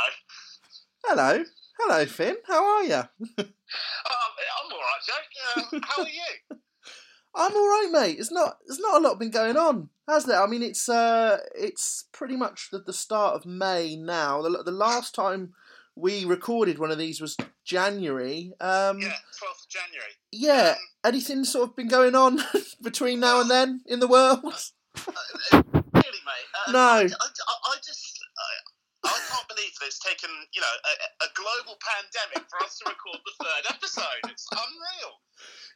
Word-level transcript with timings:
Hello. 0.00 1.32
Hello. 1.34 1.44
Hello, 1.78 2.06
Finn. 2.06 2.36
How 2.46 2.64
are 2.76 2.82
you? 2.84 2.94
Oh, 2.94 3.04
I'm 3.38 4.72
all 4.72 4.78
right, 4.78 5.00
Jake. 5.06 5.74
Uh, 5.74 5.80
how 5.86 6.02
are 6.02 6.08
you? 6.08 6.58
I'm 7.34 7.54
all 7.54 7.68
right, 7.68 7.88
mate. 7.92 8.16
It's 8.18 8.32
not. 8.32 8.58
There's 8.66 8.80
not 8.80 8.96
a 8.96 9.06
lot 9.06 9.18
been 9.18 9.30
going 9.30 9.56
on, 9.56 9.88
has 10.08 10.24
there? 10.24 10.42
I 10.42 10.46
mean, 10.46 10.62
it's 10.62 10.88
uh, 10.88 11.38
it's 11.54 12.04
pretty 12.12 12.36
much 12.36 12.68
the, 12.72 12.78
the 12.80 12.92
start 12.92 13.34
of 13.36 13.46
May 13.46 13.96
now. 13.96 14.42
The, 14.42 14.62
the 14.64 14.70
last 14.72 15.14
time 15.14 15.52
we 15.94 16.24
recorded 16.24 16.78
one 16.78 16.90
of 16.90 16.98
these 16.98 17.20
was 17.20 17.36
January. 17.64 18.52
Um, 18.60 18.98
Yeah, 18.98 19.08
12th 19.08 19.64
of 19.64 19.68
January. 19.68 20.12
yeah. 20.32 20.74
Anything 21.04 21.44
sort 21.44 21.70
of 21.70 21.76
been 21.76 21.88
going 21.88 22.14
on 22.14 22.40
between 22.82 23.20
now 23.20 23.40
and 23.40 23.50
then 23.50 23.80
in 23.86 24.00
the 24.00 24.08
world? 24.08 24.42
Really, 24.42 25.62
mate? 25.92 26.48
Uh, 26.66 26.72
No. 26.72 26.78
I, 26.78 27.02
I, 27.04 27.06
I 27.06 27.76
just. 27.76 28.18
I, 28.38 29.08
I 29.08 29.18
can't 29.30 29.48
believe 29.48 29.69
that 29.80 29.86
it's 29.86 29.98
taken, 29.98 30.30
you 30.52 30.60
know, 30.60 30.74
a, 30.84 31.24
a 31.24 31.28
global 31.34 31.76
pandemic 31.80 32.48
for 32.48 32.62
us 32.64 32.78
to 32.78 32.88
record 32.88 33.18
the 33.24 33.44
third 33.44 33.64
episode. 33.74 34.22
It's 34.30 34.46
unreal. 34.52 35.12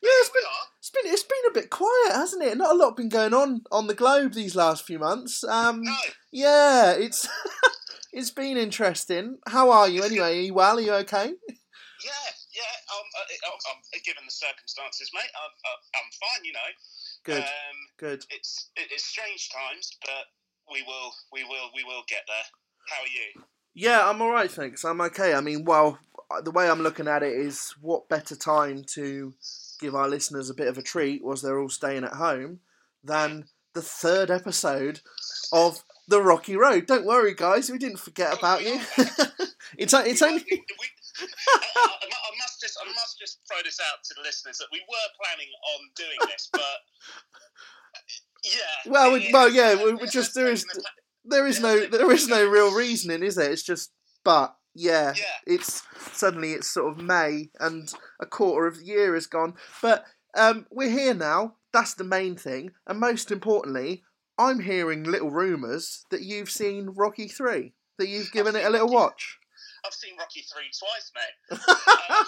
Yeah, 0.03 0.17
it's 0.21 0.31
been 0.31 0.43
it's 0.79 0.91
been 0.91 1.07
it's 1.13 1.23
been 1.25 1.47
a 1.51 1.55
bit 1.55 1.71
quiet, 1.71 2.13
hasn't 2.13 2.43
it? 2.43 2.57
Not 2.57 2.73
a 2.75 2.79
lot 2.79 2.97
been 2.97 3.09
going 3.09 3.33
on 3.35 3.63
on 3.73 3.87
the 3.87 3.95
globe 3.95 4.35
these 4.35 4.55
last 4.55 4.85
few 4.87 4.99
months. 4.99 5.43
Um, 5.45 5.83
No, 5.83 5.97
yeah, 6.33 6.93
it's 6.93 7.27
it's 8.13 8.31
been 8.31 8.57
interesting. 8.57 9.39
How 9.49 9.71
are 9.71 9.89
you 9.89 10.03
anyway? 10.03 10.39
Are 10.39 10.43
you 10.43 10.55
well? 10.55 10.79
Are 10.79 10.81
you 10.81 10.93
okay? 11.09 11.33
yeah, 12.05 12.27
yeah. 12.53 12.75
Um, 12.93 13.07
uh, 13.17 13.49
um, 13.49 13.59
um, 13.73 13.79
given 14.05 14.25
the 14.27 14.33
circumstances, 14.33 15.11
mate, 15.15 15.33
I'm, 15.35 15.55
uh, 15.65 15.81
I'm 15.97 16.11
fine. 16.21 16.45
You 16.45 16.53
know, 16.53 16.71
Good, 17.25 17.43
Um, 17.43 17.77
good. 17.97 18.25
it's 18.29 18.71
it's 18.77 19.05
strange 19.05 19.49
times, 19.49 19.97
but 20.05 20.29
we 20.71 20.83
will, 20.83 21.13
we 21.33 21.45
will, 21.45 21.71
we 21.75 21.85
will 21.85 22.05
get 22.09 22.25
there. 22.29 22.45
How 22.89 23.01
are 23.03 23.09
you? 23.09 23.43
Yeah, 23.75 24.09
I'm 24.09 24.23
all 24.23 24.31
right, 24.31 24.51
thanks. 24.51 24.85
I'm 24.85 25.01
okay. 25.01 25.35
I 25.35 25.41
mean, 25.41 25.65
well, 25.65 25.99
the 26.43 26.51
way 26.51 26.69
I'm 26.69 26.81
looking 26.83 27.09
at 27.09 27.23
it 27.23 27.33
is, 27.33 27.75
what 27.81 28.09
better 28.09 28.37
time 28.37 28.85
to 28.95 29.35
give 29.81 29.95
our 29.95 30.09
listeners 30.09 30.49
a 30.49 30.55
bit 30.55 30.69
of 30.69 30.79
a 30.79 30.83
treat 30.83 31.25
was 31.25 31.43
they're 31.43 31.59
all 31.59 31.69
staying 31.69 32.05
at 32.05 32.13
home 32.15 32.61
than 33.03 33.45
the 33.75 33.83
third 33.83 34.31
episode 34.31 35.01
of 35.53 35.83
the 36.07 36.23
Rocky 36.23 36.57
Road. 36.57 36.87
Don't 36.87 37.05
worry, 37.07 37.35
guys, 37.35 37.71
we 37.71 37.79
didn't 37.79 37.99
forget 37.99 38.39
about 38.39 38.63
you. 38.63 38.81
it's 39.77 39.93
it's 39.95 40.23
only 40.23 40.45
I, 41.19 42.31
must 42.39 42.61
just, 42.61 42.79
I 42.81 42.87
must 42.89 43.19
just 43.19 43.39
throw 43.49 43.59
this 43.65 43.81
out 43.81 44.03
to 44.05 44.15
the 44.15 44.23
listeners 44.23 44.59
that 44.59 44.67
we 44.73 44.81
were 44.89 45.09
planning 45.23 45.49
on 45.75 45.81
doing 45.97 46.19
this, 46.31 46.49
but 46.53 46.61
yeah. 48.45 48.91
Well, 48.93 49.13
we- 49.13 49.31
well, 49.33 49.49
yeah, 49.51 49.75
we- 49.75 50.01
it 50.03 50.11
just- 50.11 50.35
there 50.35 50.51
is- 50.51 50.65
taken 50.65 50.81
a- 50.81 51.04
there 51.25 51.47
is 51.47 51.61
no 51.61 51.87
there 51.87 52.11
is 52.13 52.29
no 52.29 52.47
real 52.49 52.75
reasoning, 52.77 53.23
is 53.23 53.35
there? 53.37 53.51
It's 53.51 53.63
just 53.63 53.93
but 54.25 54.55
yeah, 54.75 55.13
Yeah. 55.17 55.25
it's 55.55 55.83
suddenly 56.13 56.53
it's 56.53 56.71
sort 56.71 56.93
of 56.93 57.05
May 57.05 57.51
and 57.61 57.93
a 58.21 58.27
quarter 58.27 58.67
of 58.67 58.79
the 58.79 58.85
year 58.85 59.15
is 59.15 59.27
gone. 59.27 59.55
But 59.83 60.05
um, 60.37 60.67
we're 60.71 60.91
here 60.91 61.15
now. 61.15 61.57
That's 61.73 61.95
the 61.95 62.05
main 62.05 62.37
thing, 62.37 62.71
and 62.87 62.99
most 63.01 63.31
importantly, 63.31 64.03
I'm 64.39 64.61
hearing 64.61 65.05
little 65.05 65.31
rumours 65.31 66.05
that 66.11 66.23
you've 66.23 66.51
seen 66.51 66.91
Rocky 66.97 67.29
Three, 67.29 67.75
that 67.99 68.09
you've 68.09 68.33
given 68.33 68.55
it 68.57 68.65
a 68.65 68.71
little 68.71 68.89
watch. 68.89 69.39
I've 69.87 69.93
seen 69.93 70.17
Rocky 70.19 70.43
three 70.43 70.71
twice, 70.79 71.13
mate. 71.15 71.61
Um, 72.11 72.27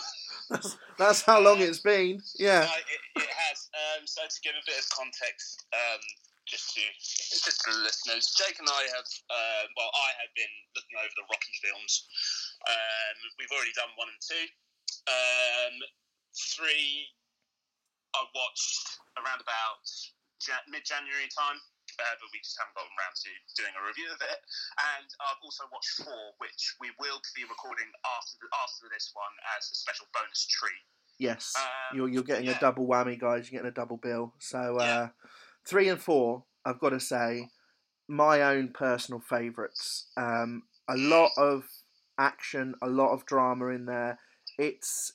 that's, 0.51 0.77
that's 0.99 1.23
how 1.23 1.41
long 1.41 1.61
it's 1.61 1.81
been. 1.81 2.21
Yeah, 2.39 2.61
No, 2.61 2.67
it, 2.67 3.23
it 3.23 3.29
has. 3.29 3.69
Um, 3.75 4.07
so 4.07 4.23
to 4.23 4.41
give 4.45 4.53
a 4.53 4.63
bit 4.67 4.79
of 4.79 4.89
context, 4.91 5.65
um, 5.73 6.01
just 6.47 6.73
to 6.79 6.83
just 7.03 7.59
to 7.67 7.71
the 7.75 7.83
listeners, 7.83 8.31
Jake 8.39 8.59
and 8.63 8.71
I 8.71 8.83
have, 8.95 9.09
uh, 9.31 9.65
well, 9.75 9.91
I 9.91 10.09
have 10.23 10.33
been 10.39 10.55
looking 10.79 10.97
over 10.99 11.15
the 11.19 11.27
Rocky 11.27 11.55
films. 11.59 12.07
Um, 12.65 13.17
we've 13.39 13.51
already 13.51 13.75
done 13.75 13.91
one 13.99 14.09
and 14.09 14.23
two. 14.23 14.47
Um, 15.11 15.75
three, 16.55 17.11
I 18.15 18.23
watched 18.35 19.03
around 19.19 19.43
about 19.43 19.83
ja- 20.47 20.67
mid-January 20.71 21.29
time. 21.35 21.59
Uh, 21.97 22.13
but 22.21 22.29
we 22.29 22.37
just 22.45 22.59
haven't 22.61 22.77
gotten 22.77 22.93
around 23.01 23.17
to 23.17 23.31
doing 23.57 23.73
a 23.73 23.81
review 23.89 24.05
of 24.13 24.21
it. 24.21 24.41
And 25.01 25.09
I've 25.17 25.41
also 25.41 25.65
watched 25.73 25.97
four, 26.05 26.37
which 26.45 26.77
we 26.77 26.93
will 27.01 27.23
be 27.33 27.49
recording 27.49 27.89
after 28.05 28.37
the, 28.37 28.49
after 28.53 28.85
this 28.93 29.17
one 29.17 29.33
as 29.57 29.65
a 29.73 29.77
special 29.81 30.05
bonus 30.13 30.45
treat. 30.45 30.85
yes, 31.17 31.57
Um, 31.57 31.97
you're 31.97 32.09
you're 32.13 32.27
getting 32.27 32.53
a 32.53 32.59
double 32.61 32.85
whammy, 32.85 33.17
guys. 33.17 33.49
You're 33.49 33.63
getting 33.65 33.73
a 33.73 33.79
double 33.81 33.97
bill. 33.97 34.35
So 34.37 34.77
uh, 34.77 34.85
Yeah. 34.85 35.09
Three 35.69 35.89
and 35.89 36.01
four, 36.01 36.45
I've 36.65 36.81
got 36.81 36.91
to 36.91 37.01
say, 37.01 37.49
my 38.09 38.43
own 38.43 38.69
personal 38.69 39.21
favourites. 39.21 40.07
Um, 40.17 40.63
a 40.89 40.97
lot 40.97 41.31
of 41.37 41.65
action, 42.19 42.75
a 42.83 42.89
lot 42.89 43.13
of 43.13 43.27
drama 43.27 43.69
in 43.69 43.87
there. 43.87 44.19
It's 44.59 45.13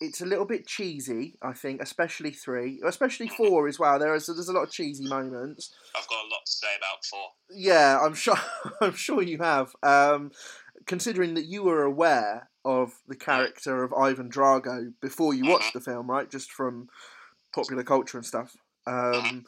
it's 0.00 0.22
a 0.22 0.26
little 0.26 0.46
bit 0.46 0.66
cheesy, 0.66 1.36
I 1.42 1.52
think, 1.52 1.82
especially 1.82 2.30
three, 2.30 2.80
especially 2.86 3.28
four 3.28 3.68
as 3.68 3.78
well. 3.78 3.98
There 3.98 4.14
is 4.14 4.26
there's 4.26 4.48
a 4.48 4.52
lot 4.52 4.62
of 4.62 4.70
cheesy 4.70 5.06
moments. 5.06 5.74
I've 5.96 6.08
got 6.08 6.24
a 6.24 6.28
lot 6.28 6.46
to 6.46 6.52
say 6.52 6.68
about 6.76 7.04
four. 7.04 7.28
Yeah, 7.50 7.98
I'm 8.00 8.14
sure. 8.14 8.38
I'm 8.80 8.94
sure 8.94 9.22
you 9.22 9.38
have. 9.38 9.72
Um, 9.82 10.32
considering 10.86 11.34
that 11.34 11.44
you 11.44 11.62
were 11.62 11.82
aware 11.82 12.48
of 12.64 12.92
the 13.06 13.16
character 13.16 13.84
of 13.84 13.92
Ivan 13.92 14.30
Drago 14.30 14.92
before 15.00 15.34
you 15.34 15.46
watched 15.46 15.74
the 15.74 15.80
film, 15.80 16.10
right? 16.10 16.30
Just 16.30 16.50
from 16.50 16.88
popular 17.54 17.82
culture 17.82 18.18
and 18.18 18.26
stuff. 18.26 18.56
Um, 18.86 19.44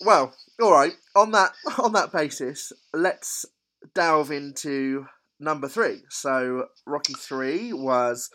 well, 0.00 0.34
all 0.60 0.72
right. 0.72 0.94
On 1.14 1.32
that 1.32 1.52
on 1.78 1.92
that 1.92 2.12
basis, 2.12 2.72
let's 2.92 3.46
delve 3.94 4.30
into 4.30 5.06
number 5.38 5.68
three. 5.68 6.02
So, 6.10 6.66
Rocky 6.86 7.14
Three 7.14 7.72
was 7.72 8.30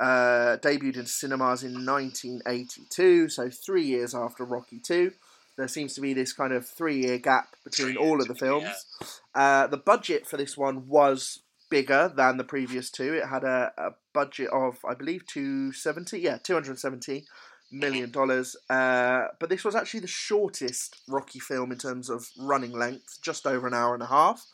uh, 0.00 0.58
debuted 0.62 0.96
in 0.96 1.06
cinemas 1.06 1.62
in 1.62 1.86
1982. 1.86 3.28
So, 3.28 3.50
three 3.50 3.84
years 3.84 4.14
after 4.14 4.44
Rocky 4.44 4.80
Two. 4.80 5.12
There 5.58 5.68
seems 5.68 5.94
to 5.94 6.00
be 6.00 6.14
this 6.14 6.32
kind 6.32 6.54
of 6.54 6.66
three-year 6.66 7.18
gap 7.18 7.56
between 7.62 7.98
all 7.98 8.22
of 8.22 8.26
the 8.26 8.34
films. 8.34 8.86
Uh, 9.34 9.66
the 9.66 9.76
budget 9.76 10.26
for 10.26 10.38
this 10.38 10.56
one 10.56 10.88
was 10.88 11.40
bigger 11.70 12.10
than 12.16 12.38
the 12.38 12.44
previous 12.44 12.90
two. 12.90 13.12
It 13.12 13.28
had 13.28 13.44
a, 13.44 13.70
a 13.76 13.90
budget 14.14 14.48
of, 14.50 14.78
I 14.88 14.94
believe, 14.94 15.26
two 15.26 15.72
seventy. 15.72 16.20
Yeah, 16.20 16.38
two 16.38 16.54
hundred 16.54 16.78
seventy 16.78 17.26
million 17.72 18.10
dollars. 18.10 18.54
Uh, 18.70 19.26
but 19.40 19.48
this 19.48 19.64
was 19.64 19.74
actually 19.74 20.00
the 20.00 20.06
shortest 20.06 21.00
Rocky 21.08 21.38
film 21.40 21.72
in 21.72 21.78
terms 21.78 22.08
of 22.10 22.26
running 22.38 22.72
length, 22.72 23.18
just 23.22 23.46
over 23.46 23.66
an 23.66 23.74
hour 23.74 23.94
and 23.94 24.02
a 24.02 24.06
half. 24.06 24.44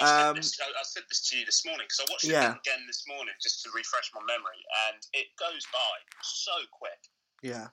I 0.00 0.06
said, 0.06 0.28
Um, 0.30 0.36
this, 0.36 0.58
I, 0.60 0.64
I 0.64 0.82
said 0.84 1.02
this 1.08 1.28
to 1.30 1.38
you 1.38 1.44
this 1.44 1.64
morning 1.64 1.86
because 1.86 2.00
I 2.08 2.12
watched 2.12 2.24
Yeah. 2.24 2.52
it 2.52 2.58
again 2.66 2.84
this 2.86 3.04
morning 3.08 3.34
just 3.42 3.62
to 3.64 3.70
refresh 3.74 4.10
my 4.14 4.20
memory, 4.26 4.60
and 4.90 5.02
it 5.12 5.26
goes 5.38 5.64
by 5.72 6.18
so 6.22 6.52
quick. 6.72 6.98
Yeah, 7.42 7.68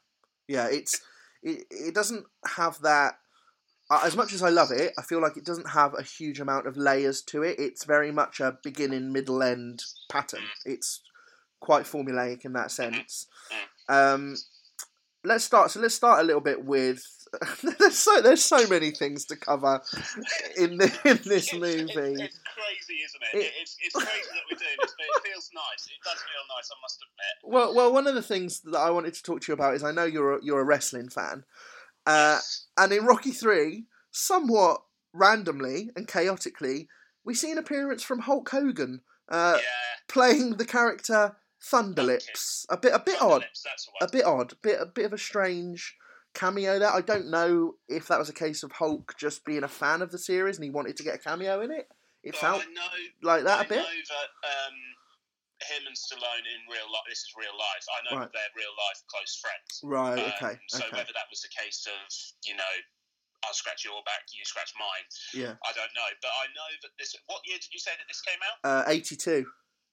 yeah. 0.47 0.67
It's 0.67 0.99
it, 1.43 1.65
it 1.69 1.95
doesn't 1.95 2.25
have 2.45 2.81
that. 2.81 3.15
As 3.91 4.15
much 4.15 4.33
as 4.33 4.43
I 4.43 4.49
love 4.49 4.69
it, 4.71 4.93
I 4.99 5.01
feel 5.01 5.19
like 5.19 5.35
it 5.35 5.45
doesn't 5.45 5.69
have 5.69 5.95
a 5.97 6.03
huge 6.03 6.39
amount 6.39 6.67
of 6.67 6.77
layers 6.77 7.23
to 7.23 7.41
it. 7.41 7.57
It's 7.57 7.85
very 7.85 8.11
much 8.11 8.39
a 8.39 8.59
beginning, 8.63 9.11
middle, 9.11 9.41
end 9.41 9.81
pattern. 10.09 10.43
It's 10.63 11.01
quite 11.59 11.85
formulaic 11.85 12.45
in 12.45 12.53
that 12.53 12.69
sense. 12.69 13.25
Um, 13.87 14.35
let's 15.23 15.43
start. 15.43 15.71
So 15.71 15.79
let's 15.79 15.95
start 15.95 16.21
a 16.21 16.23
little 16.23 16.41
bit 16.41 16.63
with. 16.63 17.03
there's 17.79 17.97
so 17.97 18.21
there's 18.21 18.43
so 18.43 18.67
many 18.67 18.89
things 18.89 19.25
to 19.25 19.35
cover 19.35 19.79
in 20.57 20.77
the, 20.77 20.91
in 21.05 21.19
this 21.25 21.53
movie. 21.53 21.85
It's, 21.85 22.23
it's 22.23 22.39
crazy, 22.39 23.01
isn't 23.05 23.21
it? 23.33 23.45
It- 23.45 23.53
it's, 23.61 23.77
it's 23.81 23.95
crazy 23.95 24.29
that 24.33 24.43
we're 24.49 24.57
doing 24.57 24.77
this, 24.81 24.95
but 24.97 25.05
it 25.05 25.29
feels 25.29 25.51
nice. 25.53 25.85
It 25.87 26.03
does 26.03 26.19
feel 26.19 26.57
nice, 26.57 26.69
I 26.71 26.77
must 26.81 26.99
admit. 27.03 27.53
Well, 27.53 27.75
well, 27.75 27.93
one 27.93 28.07
of 28.07 28.15
the 28.15 28.23
things 28.23 28.61
that 28.61 28.79
I 28.79 28.89
wanted 28.89 29.13
to 29.13 29.21
talk 29.21 29.41
to 29.41 29.51
you 29.51 29.53
about 29.53 29.75
is 29.75 29.83
I 29.83 29.91
know 29.91 30.05
you're 30.05 30.37
a, 30.37 30.39
you're 30.43 30.59
a 30.59 30.65
wrestling 30.65 31.09
fan, 31.09 31.43
uh, 32.07 32.39
and 32.77 32.91
in 32.91 33.05
Rocky 33.05 33.31
Three, 33.31 33.85
somewhat 34.09 34.81
randomly 35.13 35.91
and 35.95 36.07
chaotically, 36.07 36.87
we 37.23 37.35
see 37.35 37.51
an 37.51 37.59
appearance 37.59 38.01
from 38.01 38.19
Hulk 38.19 38.49
Hogan 38.49 39.01
uh, 39.29 39.57
yeah. 39.57 39.63
playing 40.07 40.57
the 40.57 40.65
character 40.65 41.35
Thunderlips. 41.63 42.65
A 42.69 42.77
bit, 42.77 42.93
a 42.93 42.99
bit 42.99 43.21
odd, 43.21 43.45
That's 43.65 43.87
a 44.01 44.07
bit 44.07 44.25
odd, 44.25 44.53
bit, 44.61 44.79
a 44.79 44.85
bit 44.85 45.05
of 45.05 45.13
a 45.13 45.17
strange 45.17 45.95
cameo 46.33 46.79
there. 46.79 46.91
I 46.91 47.01
don't 47.01 47.29
know 47.29 47.73
if 47.87 48.07
that 48.07 48.19
was 48.19 48.29
a 48.29 48.33
case 48.33 48.63
of 48.63 48.71
Hulk 48.73 49.15
just 49.17 49.43
being 49.45 49.63
a 49.63 49.67
fan 49.67 50.01
of 50.01 50.11
the 50.11 50.17
series 50.19 50.57
and 50.57 50.63
he 50.63 50.69
wanted 50.69 50.95
to 50.97 51.03
get 51.03 51.15
a 51.15 51.19
cameo 51.19 51.61
in 51.61 51.71
it. 51.71 51.87
It 52.23 52.35
Well, 52.41 52.59
felt 52.59 52.63
I 52.67 52.73
know, 52.73 52.91
like 53.23 53.43
that 53.43 53.59
I 53.59 53.63
a 53.63 53.67
bit. 53.67 53.77
know 53.79 53.83
that 54.11 54.29
um, 54.43 54.75
him 55.71 55.83
and 55.87 55.95
Stallone 55.95 56.45
in 56.47 56.61
real 56.71 56.87
life. 56.91 57.07
This 57.07 57.19
is 57.19 57.31
real 57.37 57.55
life. 57.55 57.83
I 57.87 57.99
know 58.07 58.19
Right. 58.19 58.25
that 58.27 58.33
they're 58.35 58.55
real 58.59 58.75
life 58.75 58.99
close 59.07 59.39
friends. 59.39 59.71
Right. 59.83 60.19
Um, 60.19 60.31
Okay. 60.35 60.59
So 60.67 60.83
Okay. 60.85 60.97
whether 60.97 61.13
that 61.15 61.27
was 61.29 61.43
a 61.43 61.51
case 61.63 61.87
of 61.87 61.99
you 62.45 62.55
know, 62.55 62.73
I'll 63.47 63.53
scratch 63.53 63.85
your 63.85 64.03
back, 64.03 64.27
you 64.35 64.43
scratch 64.43 64.73
mine. 64.77 65.05
Yeah. 65.33 65.55
I 65.63 65.71
don't 65.71 65.93
know, 65.95 66.09
but 66.21 66.27
I 66.27 66.47
know 66.51 66.69
that 66.83 66.91
this. 66.99 67.15
What 67.27 67.39
year 67.47 67.57
did 67.57 67.71
you 67.71 67.79
say 67.79 67.91
that 67.95 68.07
this 68.07 68.19
came 68.21 68.39
out? 68.43 68.59
Uh, 68.67 68.83
Eighty-two. 68.91 69.47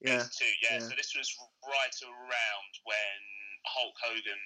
Yeah. 0.07 0.23
82, 0.23 0.45
yeah. 0.63 0.79
yeah. 0.79 0.79
So 0.87 0.95
this 0.97 1.13
was 1.19 1.29
right 1.67 1.97
around 2.07 2.73
when 2.87 3.19
Hulk 3.67 3.97
Hogan 4.03 4.43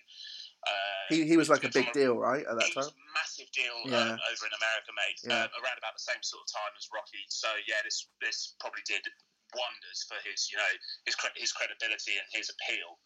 Uh, 0.60 1.04
He 1.08 1.24
he 1.24 1.36
was 1.40 1.48
like 1.48 1.64
a 1.64 1.72
big 1.72 1.88
deal, 1.96 2.16
right, 2.20 2.44
at 2.44 2.52
that 2.56 2.68
he 2.68 2.76
was 2.76 2.88
time. 2.88 2.96
a 2.96 3.12
massive 3.16 3.48
deal 3.52 3.76
Yeah. 3.88 4.12
um, 4.12 4.20
over 4.20 4.44
in 4.44 4.54
America, 4.60 4.90
mate. 4.92 5.18
Yeah. 5.24 5.44
Um, 5.44 5.50
around 5.60 5.78
about 5.80 5.96
the 5.96 6.04
same 6.04 6.20
sort 6.20 6.44
of 6.44 6.48
time 6.52 6.72
as 6.76 6.84
Rocky. 6.92 7.24
So 7.32 7.48
yeah, 7.68 7.80
this 7.84 8.08
this 8.20 8.56
probably 8.60 8.84
did 8.84 9.04
wonders 9.56 10.04
for 10.08 10.16
his 10.24 10.48
you 10.52 10.56
know 10.60 10.72
his 11.08 11.16
his 11.36 11.52
credibility 11.56 12.16
and 12.20 12.26
his 12.32 12.48
appeal. 12.52 13.00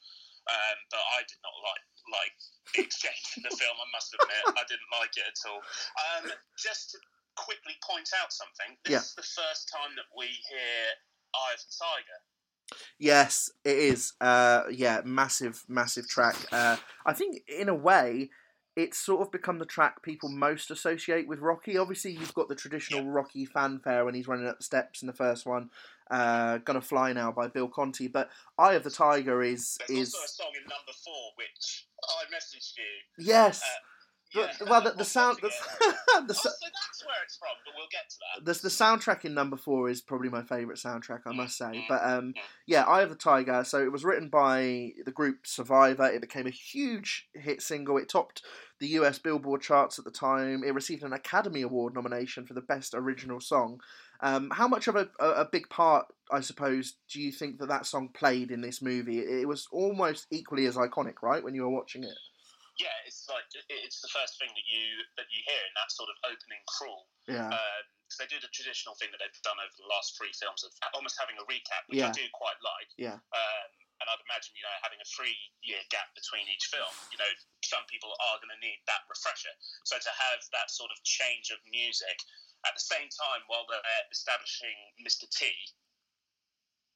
Um, 0.51 0.77
but 0.93 1.01
I 1.17 1.23
did 1.25 1.41
not 1.47 1.55
like 1.63 1.85
like 2.11 2.35
the 2.75 2.83
exchange 2.91 3.27
in 3.39 3.43
the 3.47 3.55
film. 3.55 3.75
I 3.79 3.89
must 3.95 4.11
admit, 4.19 4.43
I 4.59 4.65
didn't 4.67 4.91
like 4.93 5.15
it 5.17 5.25
at 5.31 5.41
all. 5.49 5.63
Um, 6.11 6.25
just 6.59 6.91
to 6.93 6.99
quickly 7.39 7.75
point 7.87 8.11
out 8.19 8.31
something, 8.35 8.77
this 8.85 8.93
Yeah. 8.93 9.03
is 9.03 9.15
the 9.15 9.25
first 9.27 9.71
time 9.71 9.95
that 9.97 10.07
we 10.15 10.27
hear 10.51 10.79
Eye 11.35 11.55
of 11.55 11.63
the 11.63 11.71
Tiger. 11.75 12.19
Yes, 12.99 13.51
it 13.65 13.77
is. 13.77 14.13
Uh, 14.21 14.63
yeah, 14.71 15.01
massive, 15.05 15.65
massive 15.69 16.09
track. 16.09 16.37
Uh, 16.53 16.77
I 17.07 17.13
think 17.13 17.43
in 17.49 17.69
a 17.69 17.75
way, 17.75 18.31
it's 18.77 18.99
sort 18.99 19.21
of 19.23 19.31
become 19.31 19.59
the 19.59 19.65
track 19.65 20.03
people 20.03 20.29
most 20.29 20.71
associate 20.71 21.29
with 21.29 21.39
Rocky. 21.39 21.79
Obviously, 21.79 22.11
you've 22.13 22.35
got 22.35 22.49
the 22.49 22.55
traditional 22.57 23.07
Rocky 23.09 23.45
fanfare 23.45 24.05
when 24.05 24.15
he's 24.15 24.27
running 24.27 24.49
up 24.49 24.59
the 24.59 24.65
steps 24.65 25.01
in 25.03 25.07
the 25.07 25.13
first 25.13 25.47
one. 25.47 25.71
Uh, 26.11 26.59
Gonna 26.59 26.81
Fly 26.83 27.13
Now 27.13 27.31
by 27.33 27.49
Bill 27.49 27.69
Conti, 27.69 28.09
but 28.09 28.31
Eye 28.59 28.75
of 28.75 28.83
the 28.85 28.91
Tiger 28.91 29.43
is 29.43 29.79
There's 29.89 30.01
is 30.09 30.15
also 30.15 30.25
a 30.25 30.29
song 30.29 30.53
in 30.57 30.63
number 30.63 30.93
four 31.05 31.31
which 31.37 31.87
I 32.03 32.25
messaged 32.35 32.73
you. 32.77 33.25
yes. 33.25 33.63
Uh, 33.63 33.67
But, 34.35 34.51
yeah, 34.61 34.69
well, 34.69 34.81
the, 34.83 34.91
the 34.91 35.05
sound, 35.05 35.39
the, 35.41 35.49
the, 36.27 36.35
sa- 36.35 36.49
so 36.49 36.51
that's 36.51 36.61
where 36.61 36.71
it's 37.25 37.37
from, 37.37 37.49
but 37.65 37.75
we'll 37.77 37.87
get 37.91 38.09
to 38.11 38.17
that. 38.19 38.45
the, 38.45 38.63
the 38.63 38.69
soundtrack 38.69 39.25
in 39.25 39.35
number 39.35 39.57
four 39.57 39.89
is 39.89 40.01
probably 40.01 40.29
my 40.29 40.43
favourite 40.43 40.79
soundtrack, 40.79 41.21
I 41.27 41.33
must 41.33 41.57
say. 41.57 41.65
Mm, 41.65 41.89
But 41.89 42.03
um, 42.05 42.25
mm. 42.29 42.35
yeah, 42.67 42.83
Eye 42.83 43.03
of 43.03 43.11
the 43.11 43.17
Tiger. 43.17 43.65
So 43.65 43.83
it 43.83 43.93
was 43.93 44.05
written 44.05 44.29
by 44.29 44.93
the 45.05 45.13
group 45.13 45.47
Survivor. 45.47 46.07
It 46.07 46.21
became 46.21 46.47
a 46.47 46.51
huge 46.51 47.29
hit 47.35 47.63
single. 47.63 47.99
It 47.99 48.09
topped 48.09 48.43
the 48.81 48.89
US 48.89 49.19
Billboard 49.19 49.63
charts 49.63 49.99
at 49.99 50.05
the 50.05 50.11
time. 50.11 50.63
It 50.65 50.75
received 50.75 51.03
an 51.03 51.13
Academy 51.13 51.63
Award 51.63 51.95
nomination 51.95 52.47
for 52.47 52.55
the 52.55 52.61
Best 52.61 52.95
Original 52.95 53.41
Song. 53.41 53.81
Um, 54.21 54.51
how 54.51 54.69
much 54.69 54.89
of 54.89 54.97
a, 54.97 55.09
a, 55.21 55.45
big 55.45 55.69
part, 55.69 56.07
I 56.31 56.41
suppose, 56.41 56.95
do 57.11 57.21
you 57.21 57.33
think 57.33 57.59
that 57.59 57.69
that 57.69 57.85
song 57.85 58.09
played 58.15 58.51
in 58.51 58.61
this 58.61 58.81
movie? 58.81 59.19
It, 59.19 59.41
it 59.41 59.49
was 59.49 59.69
almost 59.71 60.27
equally 60.31 60.67
as 60.67 60.77
iconic, 60.77 61.15
right, 61.23 61.43
when 61.43 61.55
you 61.55 61.63
were 61.63 61.69
watching 61.69 62.05
it? 62.05 62.15
Yeah, 62.75 62.95
it's 63.07 63.25
like 63.31 63.47
it's 63.71 64.03
the 64.03 64.11
first 64.11 64.35
thing 64.43 64.51
that 64.51 64.67
you 64.67 64.85
that 65.15 65.31
you 65.31 65.41
hear 65.47 65.63
in 65.63 65.75
that 65.79 65.95
sort 65.95 66.11
of 66.11 66.17
opening 66.27 66.59
crawl. 66.67 67.07
Yeah. 67.31 67.49
Because 68.05 68.19
they 68.21 68.29
do 68.29 68.39
the 68.43 68.51
traditional 68.53 68.99
thing 68.99 69.09
that 69.15 69.23
they've 69.23 69.43
done 69.47 69.57
over 69.63 69.73
the 69.79 69.87
last 69.89 70.19
three 70.19 70.35
films 70.35 70.61
of 70.67 70.75
almost 70.93 71.17
having 71.17 71.39
a 71.41 71.45
recap, 71.49 71.87
which 71.89 72.03
Yeah. 72.03 72.11
I 72.11 72.19
do 72.19 72.27
quite 72.35 72.59
like. 72.67 72.91
Yeah. 73.01 73.17
Um, 73.33 73.71
and 74.03 74.07
I'd 74.11 74.21
imagine, 74.29 74.53
you 74.59 74.67
know, 74.67 74.75
having 74.85 74.99
a 75.01 75.07
three-year 75.09 75.81
gap 75.89 76.13
between 76.19 76.45
each 76.51 76.67
film, 76.69 76.91
you 77.15 77.17
know, 77.17 77.31
some 77.65 77.87
people 77.89 78.11
are 78.21 78.37
going 78.43 78.51
to 78.53 78.61
need 78.61 78.77
that 78.91 79.07
refresher. 79.09 79.55
So 79.89 79.97
to 79.97 80.13
have 80.13 80.43
that 80.53 80.69
sort 80.69 80.91
of 80.93 80.99
change 81.07 81.49
of 81.55 81.63
music 81.71 82.19
at 82.69 82.75
the 82.77 82.83
same 82.85 83.07
time 83.09 83.41
while 83.49 83.65
they're 83.71 83.81
establishing 84.13 84.75
Mr. 85.01 85.25
T. 85.31 85.49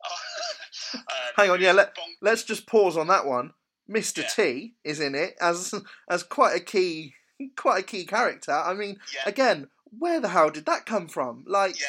um, 0.05 1.33
Hang 1.37 1.51
on, 1.51 1.61
yeah, 1.63 1.73
let- 1.73 1.95
bonk- 1.97 2.19
Let's 2.21 2.43
just 2.45 2.67
pause 2.67 2.97
on 2.97 3.07
that 3.09 3.25
one. 3.27 3.55
Mr. 3.91 4.19
Yeah. 4.23 4.29
T 4.29 4.75
is 4.85 5.01
in 5.01 5.15
it 5.15 5.35
as 5.41 5.75
as 6.11 6.23
quite 6.23 6.57
a 6.57 6.61
key 6.61 7.15
quite 7.57 7.81
a 7.81 7.87
key 7.87 8.05
character. 8.05 8.53
I 8.53 8.75
mean, 8.75 8.99
yeah, 9.15 9.23
again, 9.27 9.69
where 9.99 10.21
the 10.21 10.29
hell 10.29 10.51
did 10.51 10.67
that 10.67 10.87
come 10.87 11.09
from? 11.09 11.45
Like, 11.47 11.79
yeah. 11.81 11.87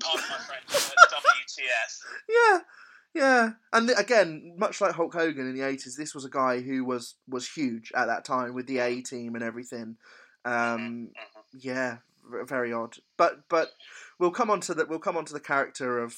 Pardon 0.00 0.24
my 0.30 0.36
French. 0.38 0.92
uh, 1.02 1.06
WTF? 1.16 2.02
yeah, 2.28 2.58
yeah. 3.14 3.50
And 3.72 3.88
th- 3.88 3.98
again, 3.98 4.54
much 4.58 4.80
like 4.80 4.92
Hulk 4.94 5.12
Hogan 5.14 5.48
in 5.48 5.54
the 5.54 5.62
eighties, 5.66 5.96
this 5.96 6.14
was 6.14 6.24
a 6.24 6.30
guy 6.30 6.60
who 6.60 6.84
was 6.84 7.14
was 7.28 7.48
huge 7.48 7.92
at 7.94 8.06
that 8.06 8.24
time 8.24 8.54
with 8.54 8.66
the 8.66 8.78
A 8.78 9.00
team 9.02 9.34
and 9.34 9.44
everything. 9.44 9.96
Um, 10.44 11.10
Mhm. 11.10 11.10
yeah, 11.60 11.98
very 12.44 12.72
odd. 12.72 12.96
But 13.16 13.48
but 13.48 13.72
we'll 14.18 14.30
come 14.32 14.50
on 14.50 14.60
to 14.62 14.74
the 14.74 14.86
we'll 14.86 14.98
come 14.98 15.16
on 15.16 15.24
to 15.26 15.32
the 15.32 15.40
character 15.40 15.98
of 16.00 16.16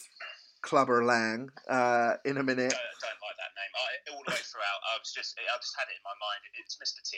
Clubber 0.63 1.05
Lang 1.05 1.51
uh, 1.69 2.15
in 2.25 2.37
a 2.37 2.43
minute. 2.43 2.71
Don't, 2.71 2.99
don't 3.03 3.21
like 3.23 3.39
that 3.39 3.53
name. 3.55 3.73
I, 3.75 4.13
all 4.13 4.23
the 4.27 4.33
way 4.33 4.43
throughout, 4.51 4.81
I 4.95 4.99
was 4.99 5.13
just, 5.13 5.39
I 5.39 5.57
just 5.59 5.75
had 5.79 5.87
it 5.91 5.97
in 5.99 6.05
my 6.05 6.17
mind. 6.19 6.41
It's 6.59 6.77
Mr. 6.77 7.03
T. 7.03 7.17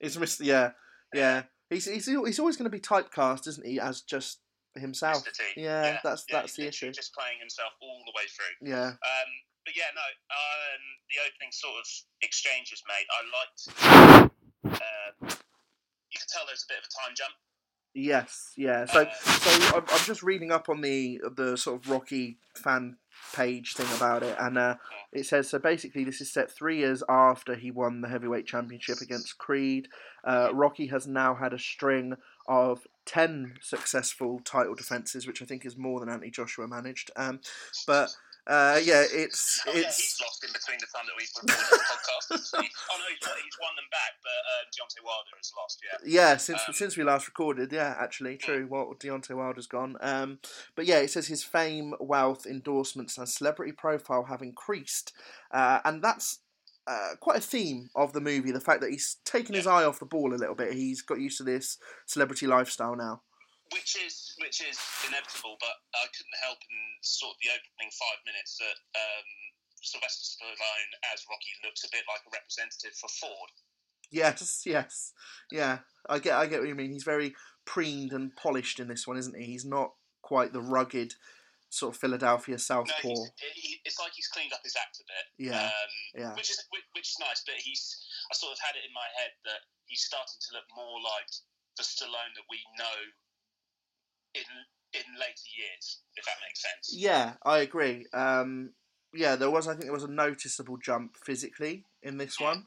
It's 0.00 0.16
Mr. 0.16 0.44
Yeah, 0.44 0.70
yeah. 1.14 1.42
He's 1.70 1.86
he's 1.86 2.06
he's 2.06 2.38
always 2.38 2.56
going 2.56 2.70
to 2.70 2.74
be 2.74 2.80
typecast, 2.80 3.48
isn't 3.48 3.66
he, 3.66 3.80
as 3.80 4.02
just 4.02 4.38
himself? 4.76 5.24
Mr. 5.24 5.32
T. 5.54 5.62
Yeah, 5.62 5.98
that's 6.04 6.24
yeah, 6.28 6.40
that's 6.40 6.54
the 6.54 6.68
issue. 6.68 6.92
Just 6.92 7.14
playing 7.14 7.40
himself 7.40 7.72
all 7.82 8.02
the 8.06 8.12
way 8.14 8.26
through. 8.30 8.68
Yeah, 8.70 8.94
Um, 8.94 9.30
but 9.64 9.74
yeah, 9.74 9.90
no. 9.96 10.06
Um, 10.30 10.82
the 11.10 11.18
opening 11.26 11.50
sort 11.50 11.74
of 11.80 11.86
exchanges, 12.22 12.82
mate. 12.86 13.08
I 13.10 13.20
liked. 13.34 14.30
Um, 14.64 15.28
you 16.10 16.16
could 16.20 16.30
tell 16.30 16.46
there's 16.46 16.62
a 16.62 16.70
bit 16.70 16.78
of 16.78 16.86
a 16.86 16.92
time 16.94 17.14
jump. 17.16 17.34
Yes, 17.96 18.52
yeah. 18.56 18.84
So 18.84 19.06
so 19.24 19.76
I'm, 19.76 19.84
I'm 19.88 20.04
just 20.04 20.22
reading 20.22 20.52
up 20.52 20.68
on 20.68 20.80
the 20.80 21.20
the 21.34 21.56
sort 21.56 21.82
of 21.82 21.90
Rocky 21.90 22.38
fan 22.54 22.96
page 23.34 23.74
thing 23.74 23.86
about 23.96 24.22
it, 24.22 24.36
and 24.38 24.58
uh, 24.58 24.74
it 25.12 25.26
says 25.26 25.48
so. 25.48 25.58
Basically, 25.58 26.04
this 26.04 26.20
is 26.20 26.32
set 26.32 26.50
three 26.50 26.78
years 26.78 27.02
after 27.08 27.54
he 27.54 27.70
won 27.70 28.00
the 28.00 28.08
heavyweight 28.08 28.46
championship 28.46 29.00
against 29.00 29.38
Creed. 29.38 29.88
Uh, 30.24 30.50
Rocky 30.52 30.86
has 30.88 31.06
now 31.06 31.34
had 31.34 31.52
a 31.52 31.58
string 31.58 32.14
of 32.48 32.86
ten 33.04 33.54
successful 33.60 34.40
title 34.44 34.74
defenses, 34.74 35.26
which 35.26 35.42
I 35.42 35.44
think 35.44 35.64
is 35.64 35.76
more 35.76 36.00
than 36.00 36.08
Anthony 36.08 36.30
Joshua 36.30 36.68
managed. 36.68 37.10
Um, 37.16 37.40
but 37.86 38.10
uh, 38.46 38.78
yeah, 38.82 39.04
it's 39.10 39.60
Oh, 39.66 39.72
yeah, 39.74 39.80
it's 39.88 39.96
he's 39.96 40.20
lost 40.20 40.44
in 40.44 40.52
between 40.52 40.78
the 40.78 40.86
time 40.86 41.04
that 41.06 41.16
we've 41.18 41.28
recorded 41.34 41.70
the 41.70 41.78
podcast. 41.78 42.62
He- 42.62 42.70
oh 42.90 42.96
no, 42.98 43.04
he's, 43.10 43.26
he's 43.42 43.58
won 43.60 43.74
them 43.76 43.88
back, 43.90 44.12
but 44.22 44.30
uh, 44.30 44.62
Deontay 44.70 45.04
Wilder 45.04 45.36
has 45.36 45.52
lost. 45.56 45.82
Yeah. 45.82 45.98
Yeah, 46.30 46.36
since 46.36 46.60
Um, 46.68 46.74
since 46.74 46.96
we 46.96 47.04
last 47.04 47.26
recorded, 47.26 47.72
yeah, 47.72 47.96
actually, 47.98 48.36
true. 48.36 48.66
Well, 48.70 48.94
Deontay 48.98 49.36
Wilder's 49.36 49.66
gone. 49.66 49.96
Um, 50.00 50.38
but 50.74 50.86
yeah, 50.86 50.98
it 50.98 51.10
says 51.10 51.26
his 51.26 51.42
fame, 51.42 51.94
wealth, 52.00 52.46
endorsements, 52.46 53.18
and 53.18 53.28
celebrity 53.28 53.72
profile 53.72 54.24
have 54.24 54.42
increased, 54.42 55.12
uh, 55.50 55.80
and 55.84 56.02
that's 56.02 56.38
uh, 56.86 57.16
quite 57.20 57.38
a 57.38 57.40
theme 57.40 57.90
of 57.96 58.12
the 58.12 58.20
movie. 58.20 58.52
The 58.52 58.60
fact 58.60 58.80
that 58.82 58.90
he's 58.90 59.16
taken 59.24 59.54
his 59.56 59.66
eye 59.66 59.82
off 59.84 59.98
the 59.98 60.06
ball 60.06 60.32
a 60.32 60.36
little 60.38 60.54
bit. 60.54 60.72
He's 60.72 61.02
got 61.02 61.18
used 61.18 61.38
to 61.38 61.44
this 61.44 61.78
celebrity 62.06 62.46
lifestyle 62.46 62.94
now. 62.94 63.22
Which 63.72 63.96
is 63.98 64.34
which 64.38 64.62
is 64.62 64.78
inevitable. 65.06 65.56
But 65.58 65.76
I 65.94 66.06
couldn't 66.14 66.38
help 66.42 66.60
in 66.62 66.82
sort 67.02 67.34
of 67.34 67.38
the 67.42 67.50
opening 67.54 67.90
five 67.94 68.20
minutes 68.26 68.58
that 68.62 68.78
um, 68.98 69.28
Sylvester 69.82 70.24
Stallone 70.26 70.92
as 71.14 71.24
Rocky 71.30 71.54
looks 71.62 71.84
a 71.84 71.90
bit 71.90 72.06
like 72.06 72.22
a 72.26 72.32
representative 72.34 72.94
for 72.98 73.08
Ford. 73.08 73.50
Yes, 74.10 74.62
yes, 74.64 75.12
yeah. 75.50 75.82
I 76.08 76.18
get, 76.22 76.38
I 76.38 76.46
get 76.46 76.60
what 76.60 76.68
you 76.70 76.78
mean. 76.78 76.94
He's 76.94 77.02
very 77.02 77.34
preened 77.66 78.12
and 78.12 78.30
polished 78.36 78.78
in 78.78 78.86
this 78.86 79.06
one, 79.06 79.18
isn't 79.18 79.34
he? 79.34 79.44
He's 79.46 79.66
not 79.66 79.98
quite 80.22 80.54
the 80.54 80.62
rugged 80.62 81.14
sort 81.70 81.94
of 81.94 82.00
Philadelphia 82.00 82.54
No, 82.54 82.62
southpaw. 82.62 83.02
he's, 83.02 83.30
he, 83.54 83.80
it's 83.84 83.98
like 83.98 84.14
he's 84.14 84.30
cleaned 84.30 84.54
up 84.54 84.62
his 84.62 84.78
act 84.78 85.02
a 85.02 85.04
bit. 85.10 85.50
Yeah, 85.50 85.66
um, 85.66 85.92
yeah. 86.14 86.32
which 86.38 86.50
is 86.50 86.62
which, 86.70 86.86
which 86.94 87.08
is 87.10 87.18
nice. 87.18 87.42
But 87.42 87.58
he's 87.58 87.82
I 88.30 88.34
sort 88.38 88.54
of 88.54 88.60
had 88.62 88.78
it 88.78 88.86
in 88.86 88.94
my 88.94 89.06
head 89.18 89.34
that 89.44 89.66
he's 89.86 90.06
starting 90.06 90.38
to 90.38 90.50
look 90.54 90.66
more 90.74 91.02
like 91.02 91.30
the 91.76 91.84
Stallone 91.84 92.34
that 92.38 92.46
we 92.48 92.62
know 92.78 92.98
in 94.36 95.00
in 95.00 95.02
later 95.18 95.48
years, 95.56 96.00
if 96.16 96.24
that 96.24 96.36
makes 96.46 96.62
sense. 96.62 96.94
Yeah, 96.94 97.34
I 97.44 97.58
agree. 97.58 98.06
Um, 98.12 98.70
yeah, 99.12 99.36
there 99.36 99.50
was. 99.50 99.66
I 99.68 99.72
think 99.72 99.84
there 99.84 99.92
was 99.92 100.04
a 100.04 100.10
noticeable 100.10 100.78
jump 100.78 101.16
physically 101.16 101.84
in 102.02 102.18
this 102.18 102.40
one. 102.40 102.66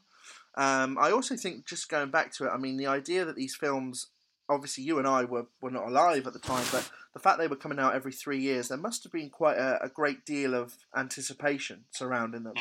Um, 0.56 0.98
I 0.98 1.10
also 1.10 1.36
think, 1.36 1.66
just 1.66 1.88
going 1.88 2.10
back 2.10 2.32
to 2.34 2.46
it, 2.46 2.50
I 2.50 2.56
mean, 2.56 2.76
the 2.76 2.88
idea 2.88 3.24
that 3.24 3.36
these 3.36 3.54
films, 3.54 4.08
obviously, 4.48 4.84
you 4.84 4.98
and 4.98 5.06
I 5.06 5.24
were, 5.24 5.46
were 5.60 5.70
not 5.70 5.86
alive 5.86 6.26
at 6.26 6.32
the 6.32 6.40
time, 6.40 6.66
but 6.72 6.90
the 7.14 7.20
fact 7.20 7.38
they 7.38 7.46
were 7.46 7.56
coming 7.56 7.78
out 7.78 7.94
every 7.94 8.12
three 8.12 8.40
years, 8.40 8.68
there 8.68 8.78
must 8.78 9.04
have 9.04 9.12
been 9.12 9.30
quite 9.30 9.56
a, 9.56 9.82
a 9.84 9.88
great 9.88 10.24
deal 10.24 10.54
of 10.54 10.74
anticipation 10.96 11.84
surrounding 11.90 12.42
them. 12.42 12.54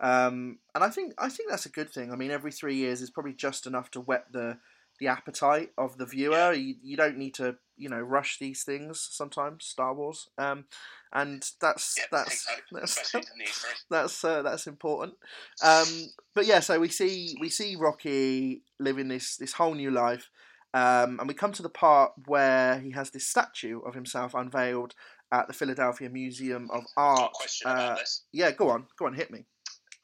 Um, 0.00 0.58
and 0.74 0.84
I 0.84 0.90
think 0.90 1.14
I 1.18 1.28
think 1.28 1.50
that's 1.50 1.66
a 1.66 1.70
good 1.70 1.90
thing. 1.90 2.12
I 2.12 2.16
mean, 2.16 2.30
every 2.30 2.52
three 2.52 2.76
years 2.76 3.00
is 3.00 3.10
probably 3.10 3.34
just 3.34 3.66
enough 3.66 3.90
to 3.92 4.00
whet 4.00 4.26
the 4.32 4.58
the 5.00 5.08
appetite 5.08 5.70
of 5.78 5.96
the 5.98 6.06
viewer. 6.06 6.52
You, 6.52 6.76
you 6.82 6.96
don't 6.96 7.18
need 7.18 7.34
to 7.34 7.56
you 7.78 7.88
know 7.88 8.00
rush 8.00 8.38
these 8.38 8.64
things 8.64 9.06
sometimes. 9.10 9.64
Star 9.64 9.94
Wars, 9.94 10.28
um, 10.38 10.64
and 11.12 11.42
that's 11.60 11.96
Yeah, 11.98 12.04
that's 12.10 12.46
that's 12.72 12.98
especially 12.98 13.20
the 13.22 13.38
need 13.38 13.48
for 13.48 13.70
it. 13.70 13.82
that's 13.90 14.24
uh, 14.24 14.42
that's 14.42 14.66
important. 14.66 15.14
Um, 15.62 15.86
but 16.34 16.46
yeah, 16.46 16.60
so 16.60 16.78
we 16.80 16.88
see 16.88 17.36
we 17.40 17.48
see 17.48 17.76
Rocky 17.76 18.62
living 18.78 19.08
this 19.08 19.36
this 19.36 19.52
whole 19.54 19.74
new 19.74 19.90
life, 19.90 20.30
um, 20.74 21.18
and 21.18 21.28
we 21.28 21.34
come 21.34 21.52
to 21.52 21.62
the 21.62 21.68
part 21.68 22.12
where 22.26 22.78
he 22.80 22.90
has 22.92 23.10
this 23.10 23.26
statue 23.26 23.80
of 23.80 23.94
himself 23.94 24.34
unveiled 24.34 24.94
at 25.30 25.46
the 25.46 25.52
Philadelphia 25.52 26.08
Museum 26.08 26.70
of 26.72 26.84
Art. 26.96 27.32
question 27.32 27.68
Uh, 27.68 27.74
about 27.74 27.98
this. 27.98 28.24
yeah, 28.32 28.50
go 28.50 28.70
on, 28.70 28.86
go 28.98 29.06
on, 29.06 29.14
hit 29.14 29.30
me. 29.30 29.44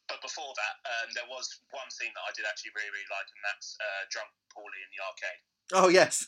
But 0.06 0.20
before 0.20 0.52
that, 0.52 0.76
um, 0.84 1.08
there 1.16 1.24
was 1.32 1.48
one 1.72 1.88
scene 1.88 2.12
that 2.12 2.24
I 2.28 2.32
did 2.36 2.44
actually 2.44 2.76
really, 2.76 2.92
really 2.92 3.08
like, 3.08 3.24
and 3.32 3.40
that's 3.40 3.72
uh, 3.80 4.04
Drunk 4.12 4.28
Paulie 4.52 4.84
in 4.84 4.90
the 4.92 5.00
arcade. 5.00 5.40
Oh 5.72 5.88
yes, 5.88 6.26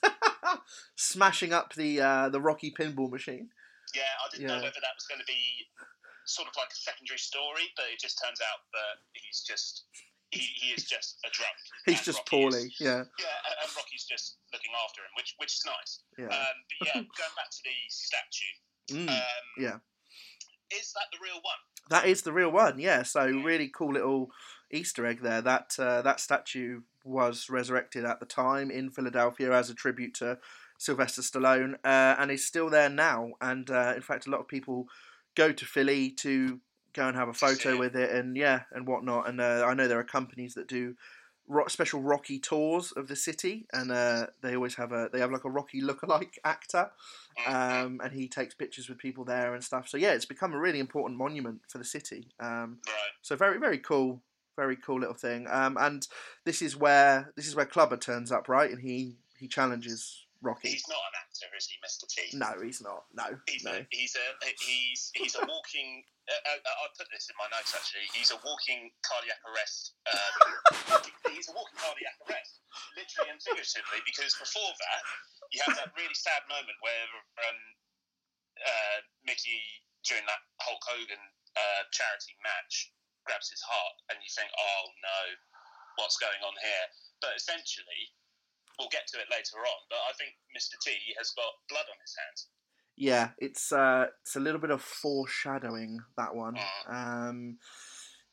smashing 0.96 1.52
up 1.52 1.74
the 1.74 2.00
uh, 2.00 2.28
the 2.28 2.40
Rocky 2.40 2.72
pinball 2.72 3.10
machine. 3.10 3.50
Yeah, 3.94 4.02
I 4.24 4.28
didn't 4.30 4.42
Yeah. 4.48 4.56
know 4.56 4.62
whether 4.62 4.80
that 4.80 4.96
was 4.96 5.06
going 5.08 5.20
to 5.20 5.26
be 5.26 5.66
sort 6.26 6.48
of 6.48 6.54
like 6.56 6.70
a 6.72 6.76
secondary 6.76 7.18
story, 7.18 7.70
but 7.76 7.86
it 7.92 8.00
just 8.00 8.20
turns 8.24 8.40
out 8.40 8.60
that 8.72 8.96
he's 9.12 9.42
just 9.46 9.84
he, 10.30 10.40
he 10.40 10.70
is 10.72 10.84
just 10.84 11.18
a 11.24 11.30
drunk. 11.30 11.54
He's 11.86 12.04
just 12.04 12.18
Rocky 12.18 12.30
poorly. 12.42 12.66
Is, 12.66 12.76
yeah. 12.80 13.04
Yeah, 13.18 13.62
and 13.62 13.70
Rocky's 13.76 14.04
just 14.10 14.38
looking 14.52 14.72
after 14.84 15.00
him, 15.02 15.10
which 15.16 15.34
which 15.38 15.54
is 15.54 15.62
nice. 15.64 16.00
Yeah. 16.18 16.24
Um, 16.34 16.56
but 16.80 16.88
yeah, 16.88 16.94
going 17.20 17.36
back 17.36 17.50
to 17.50 17.62
the 17.62 17.76
statue. 17.88 18.54
Mm, 18.90 19.08
Um, 19.08 19.46
yeah. 19.58 19.76
Is 20.76 20.92
that 20.94 21.06
the 21.12 21.18
real 21.22 21.36
one? 21.36 21.60
That 21.90 22.06
is 22.06 22.22
the 22.22 22.32
real 22.32 22.50
one. 22.50 22.80
Yeah. 22.80 23.04
So 23.04 23.24
really 23.24 23.68
cool 23.68 23.92
little 23.92 24.30
Easter 24.72 25.06
egg 25.06 25.20
there. 25.22 25.40
That 25.40 25.76
uh, 25.78 26.02
that 26.02 26.18
statue 26.18 26.80
was 27.06 27.48
resurrected 27.48 28.04
at 28.04 28.20
the 28.20 28.26
time 28.26 28.70
in 28.70 28.90
Philadelphia 28.90 29.52
as 29.52 29.70
a 29.70 29.74
tribute 29.74 30.14
to 30.14 30.38
Sylvester 30.78 31.22
Stallone, 31.22 31.74
uh, 31.84 32.16
and 32.18 32.30
is 32.30 32.46
still 32.46 32.68
there 32.68 32.90
now. 32.90 33.32
And 33.40 33.70
uh, 33.70 33.94
in 33.96 34.02
fact, 34.02 34.26
a 34.26 34.30
lot 34.30 34.40
of 34.40 34.48
people 34.48 34.88
go 35.34 35.52
to 35.52 35.64
Philly 35.64 36.10
to 36.10 36.60
go 36.92 37.06
and 37.06 37.16
have 37.16 37.28
a 37.28 37.34
photo 37.34 37.78
with 37.78 37.94
it, 37.94 38.10
and 38.10 38.36
yeah, 38.36 38.62
and 38.72 38.86
whatnot. 38.86 39.28
And 39.28 39.40
uh, 39.40 39.64
I 39.66 39.74
know 39.74 39.88
there 39.88 40.00
are 40.00 40.04
companies 40.04 40.54
that 40.54 40.68
do 40.68 40.96
rock, 41.48 41.70
special 41.70 42.02
Rocky 42.02 42.38
tours 42.38 42.92
of 42.92 43.08
the 43.08 43.16
city, 43.16 43.66
and 43.72 43.90
uh, 43.90 44.26
they 44.42 44.54
always 44.54 44.74
have 44.74 44.92
a 44.92 45.08
they 45.12 45.20
have 45.20 45.30
like 45.30 45.44
a 45.44 45.50
Rocky 45.50 45.80
lookalike 45.80 46.38
actor, 46.44 46.90
Mm, 47.44 47.84
um, 47.84 48.00
and 48.02 48.12
he 48.12 48.28
takes 48.28 48.54
pictures 48.54 48.88
with 48.88 48.98
people 48.98 49.24
there 49.24 49.54
and 49.54 49.62
stuff. 49.62 49.88
So 49.88 49.98
yeah, 49.98 50.12
it's 50.12 50.24
become 50.24 50.54
a 50.54 50.58
really 50.58 50.80
important 50.80 51.18
monument 51.18 51.60
for 51.68 51.76
the 51.78 51.84
city. 51.84 52.28
Um, 52.40 52.78
so 53.20 53.36
very 53.36 53.58
very 53.58 53.78
cool, 53.78 54.22
very 54.56 54.76
cool 54.76 55.00
little 55.00 55.14
thing. 55.14 55.46
Um, 55.50 55.76
and 55.78 56.06
this 56.44 56.62
is 56.62 56.76
where 56.76 57.32
this 57.36 57.46
is 57.46 57.54
where 57.54 57.66
Clubber 57.66 57.96
turns 57.96 58.32
up, 58.32 58.48
right? 58.48 58.70
And 58.70 58.80
he 58.80 59.16
he 59.38 59.46
challenges 59.46 60.26
Rocky. 60.42 60.68
He's 60.72 60.88
not 60.88 61.00
an 61.00 61.16
actor, 61.20 61.48
is 61.56 61.66
he, 61.68 61.76
Mr. 61.80 62.04
T? 62.08 62.36
No, 62.36 62.52
he's 62.62 62.80
not. 62.80 63.04
No, 63.12 63.36
He's 63.48 63.64
no. 63.64 63.72
a 63.72 63.86
he's 63.90 64.16
a 64.16 64.26
he's 64.60 65.10
he's 65.14 65.34
a 65.36 65.44
walking. 65.44 66.04
Uh, 66.26 66.58
uh, 66.58 66.58
I 66.58 66.90
put 66.98 67.06
this 67.14 67.30
in 67.30 67.36
my 67.38 67.46
notes 67.54 67.70
actually. 67.70 68.08
He's 68.10 68.34
a 68.34 68.38
walking 68.42 68.90
cardiac 69.06 69.38
arrest. 69.46 69.94
Um, 70.10 71.02
he's 71.34 71.46
a 71.48 71.54
walking 71.54 71.78
cardiac 71.78 72.16
arrest, 72.26 72.60
literally 72.98 73.30
and 73.30 73.40
figuratively. 73.40 74.00
Because 74.02 74.34
before 74.34 74.72
that, 74.74 75.02
you 75.54 75.62
have 75.68 75.76
that 75.78 75.94
really 75.94 76.16
sad 76.18 76.42
moment 76.50 76.74
where 76.82 77.06
um, 77.46 77.58
uh, 78.60 78.98
Mickey 79.24 79.60
during 80.02 80.26
that 80.26 80.42
Hulk 80.62 80.82
Hogan 80.86 81.22
uh, 81.56 81.82
charity 81.90 82.34
match 82.42 82.90
grabs 83.26 83.50
his 83.50 83.60
heart, 83.66 83.94
and 84.08 84.16
you 84.22 84.30
think, 84.30 84.48
oh 84.54 84.82
no, 85.02 85.20
what's 85.98 86.16
going 86.16 86.40
on 86.46 86.54
here? 86.62 86.86
But 87.20 87.36
essentially. 87.36 88.14
We'll 88.78 88.92
get 88.92 89.06
to 89.14 89.16
it 89.16 89.24
later 89.30 89.56
on, 89.56 89.80
but 89.88 89.96
I 90.06 90.12
think 90.18 90.32
Mr. 90.52 90.76
T 90.84 90.92
has 91.16 91.30
got 91.30 91.48
blood 91.70 91.86
on 91.88 91.96
his 92.04 92.14
hands. 92.14 92.48
Yeah, 92.94 93.30
it's 93.38 93.72
uh, 93.72 94.08
it's 94.20 94.36
a 94.36 94.38
little 94.38 94.60
bit 94.60 94.70
of 94.70 94.82
foreshadowing 94.82 96.00
that 96.18 96.34
one. 96.34 96.56
Mm. 96.86 96.94
Um, 96.94 97.56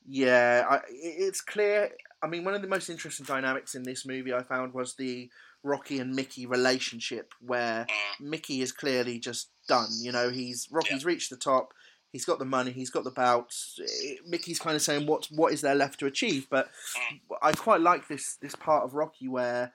yeah, 0.06 0.66
I, 0.70 0.80
it's 0.90 1.40
clear. 1.40 1.92
I 2.22 2.28
mean, 2.28 2.44
one 2.44 2.56
of 2.56 2.62
the 2.62 2.68
most 2.68 2.90
interesting 2.90 3.26
dynamics 3.26 3.74
in 3.74 3.84
this 3.84 4.06
movie 4.06 4.34
I 4.34 4.44
found 4.44 4.74
was 4.74 4.96
the 4.96 5.30
Rocky 5.64 6.00
and 6.00 6.14
Mickey 6.14 6.46
relationship, 6.46 7.32
where 7.40 7.86
Mm. 7.90 8.30
Mickey 8.30 8.62
is 8.62 8.74
clearly 8.74 9.20
just 9.20 9.50
done. 9.70 9.92
You 10.02 10.12
know, 10.12 10.30
he's 10.30 10.68
Rocky's 10.70 11.06
reached 11.06 11.30
the 11.30 11.38
top. 11.38 11.74
He's 12.14 12.26
got 12.26 12.38
the 12.38 12.46
money. 12.46 12.72
He's 12.72 12.92
got 12.92 13.04
the 13.04 13.12
bouts. 13.12 13.80
Eh, 13.82 14.16
Mickey's 14.26 14.60
kind 14.60 14.76
of 14.76 14.84
saying, 14.84 15.08
"What 15.08 15.28
what 15.32 15.52
is 15.52 15.62
there 15.62 15.76
left 15.76 16.00
to 16.00 16.06
achieve?" 16.06 16.48
But 16.50 16.70
I 17.42 17.52
quite 17.54 17.82
like 17.82 18.08
this 18.08 18.36
this 18.36 18.56
part 18.56 18.84
of 18.84 18.94
Rocky 18.94 19.28
where 19.28 19.74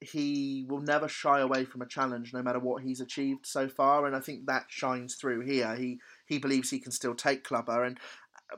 he 0.00 0.64
will 0.68 0.80
never 0.80 1.08
shy 1.08 1.40
away 1.40 1.64
from 1.64 1.82
a 1.82 1.88
challenge, 1.88 2.32
no 2.32 2.42
matter 2.42 2.60
what 2.60 2.84
he's 2.84 3.00
achieved 3.00 3.44
so 3.44 3.68
far. 3.68 4.06
And 4.06 4.14
I 4.14 4.20
think 4.20 4.46
that 4.46 4.66
shines 4.68 5.16
through 5.16 5.40
here. 5.40 5.74
He 5.74 5.98
he 6.26 6.38
believes 6.38 6.70
he 6.70 6.78
can 6.78 6.92
still 6.92 7.14
take 7.14 7.42
Clubber, 7.42 7.82
and 7.82 7.98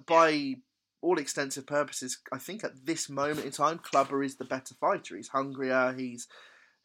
by 0.06 0.56
all 1.00 1.18
extensive 1.18 1.66
purposes, 1.66 2.18
I 2.32 2.38
think 2.38 2.64
at 2.64 2.84
this 2.84 3.08
moment 3.08 3.46
in 3.46 3.52
time, 3.52 3.78
Clubber 3.78 4.22
is 4.22 4.36
the 4.36 4.44
better 4.44 4.74
fighter. 4.74 5.16
He's 5.16 5.28
hungrier. 5.28 5.94
He's 5.96 6.28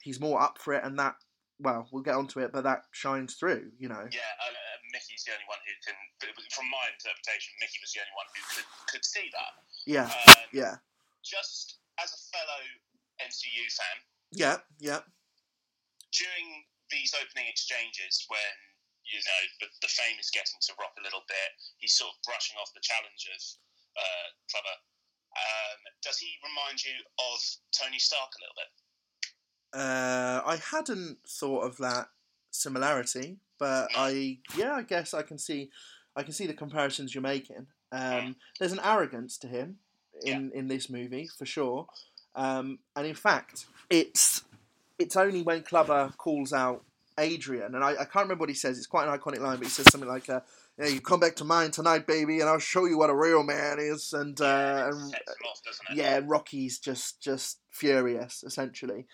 he's 0.02 0.22
more 0.22 0.42
up 0.42 0.60
for 0.60 0.74
it, 0.74 0.86
and 0.86 0.98
that 0.98 1.16
well, 1.60 1.88
we'll 1.92 2.04
get 2.04 2.16
onto 2.16 2.40
it, 2.40 2.52
but 2.54 2.64
that 2.64 2.84
shines 2.92 3.36
through. 3.36 3.72
You 3.78 3.90
know. 3.90 4.08
Yeah, 4.12 4.20
Mickey's 4.92 5.24
the 5.24 5.34
only 5.36 5.48
one 5.48 5.60
who 5.66 5.74
can. 5.84 5.96
From 6.56 6.68
my 6.70 6.86
interpretation, 6.94 7.56
Mickey 7.60 7.80
was 7.82 7.92
the 7.96 8.04
only 8.04 8.16
one 8.20 8.28
who 8.36 8.42
could, 8.56 8.68
could 8.92 9.06
see 9.08 9.28
that. 9.34 9.54
Yeah. 9.88 10.08
Um, 10.08 10.48
Yeah. 10.52 10.76
Just 11.24 11.80
as 12.02 12.12
a 12.12 12.22
fellow 12.34 12.64
MCU 13.24 13.66
fan, 13.74 13.98
Yeah. 14.34 14.58
Yeah. 14.82 15.02
during 16.12 16.66
these 16.90 17.14
opening 17.16 17.48
exchanges, 17.48 18.26
when 18.28 18.54
you 19.08 19.18
know 19.22 19.42
the, 19.64 19.68
the 19.82 19.92
fame 19.92 20.18
is 20.20 20.30
getting 20.30 20.60
to 20.68 20.74
Rock 20.80 20.94
a 21.00 21.04
little 21.04 21.24
bit, 21.28 21.50
he's 21.78 21.94
sort 21.96 22.12
of 22.14 22.18
brushing 22.26 22.58
off 22.60 22.70
the 22.74 22.84
challenge 22.84 23.30
of 23.32 23.42
uh, 23.98 24.28
Clubber. 24.52 24.78
Um, 25.32 25.80
does 26.04 26.18
he 26.20 26.36
remind 26.44 26.84
you 26.84 26.92
of 27.32 27.40
Tony 27.72 28.00
Stark 28.00 28.30
a 28.36 28.40
little 28.44 28.58
bit? 28.60 28.72
Uh, 29.74 30.42
I 30.46 30.58
hadn't 30.60 31.20
thought 31.28 31.64
of 31.64 31.78
that 31.78 32.08
similarity, 32.52 33.38
but 33.58 33.90
I 33.96 34.40
yeah, 34.56 34.74
I 34.74 34.84
guess 34.84 35.14
I 35.14 35.22
can 35.24 35.38
see 35.38 35.70
I 36.16 36.24
can 36.24 36.34
see 36.34 36.48
the 36.48 36.54
comparisons 36.54 37.16
you're 37.16 37.22
making. 37.22 37.68
Um, 37.92 38.36
there's 38.60 38.72
an 38.72 38.80
arrogance 38.84 39.38
to 39.40 39.48
him 39.48 39.78
in, 40.24 40.52
in 40.54 40.68
this 40.68 40.90
movie 40.90 41.28
for 41.38 41.46
sure, 41.46 41.88
um, 42.36 42.80
and 42.96 43.06
in 43.08 43.16
fact, 43.16 43.66
it's 43.90 44.44
it's 45.00 45.16
only 45.16 45.42
when 45.42 45.64
Clubber 45.64 46.14
calls 46.18 46.54
out 46.54 46.84
Adrian, 47.18 47.76
and 47.76 47.84
I, 47.84 47.92
I 47.92 48.06
can't 48.06 48.24
remember 48.26 48.42
what 48.44 48.50
he 48.50 48.56
says. 48.56 48.78
It's 48.78 48.88
quite 48.88 49.08
an 49.08 49.18
iconic 49.18 49.40
line, 49.40 49.58
but 49.58 49.66
he 49.66 49.70
says 49.72 49.92
something 49.92 50.10
like, 50.10 50.30
uh, 50.30 50.42
"Yeah, 50.78 50.88
you 50.88 51.02
come 51.02 51.20
back 51.20 51.36
to 51.38 51.44
mine 51.44 51.72
tonight, 51.72 52.08
baby, 52.08 52.40
and 52.40 52.50
I'll 52.50 52.60
show 52.60 52.86
you 52.86 52.98
what 52.98 53.10
a 53.10 53.16
real 53.16 53.44
man 53.44 53.78
is." 53.80 54.14
And 54.14 54.40
Yeah, 54.40 54.46
uh, 54.48 54.88
it 54.88 54.94
and 54.94 55.12
sets 55.12 55.28
him 55.28 55.48
off, 55.50 55.62
doesn't 55.66 55.86
it? 55.92 55.96
yeah, 55.98 56.22
Rocky's 56.24 56.80
just 56.80 57.22
just 57.22 57.60
furious 57.70 58.44
essentially. 58.44 59.06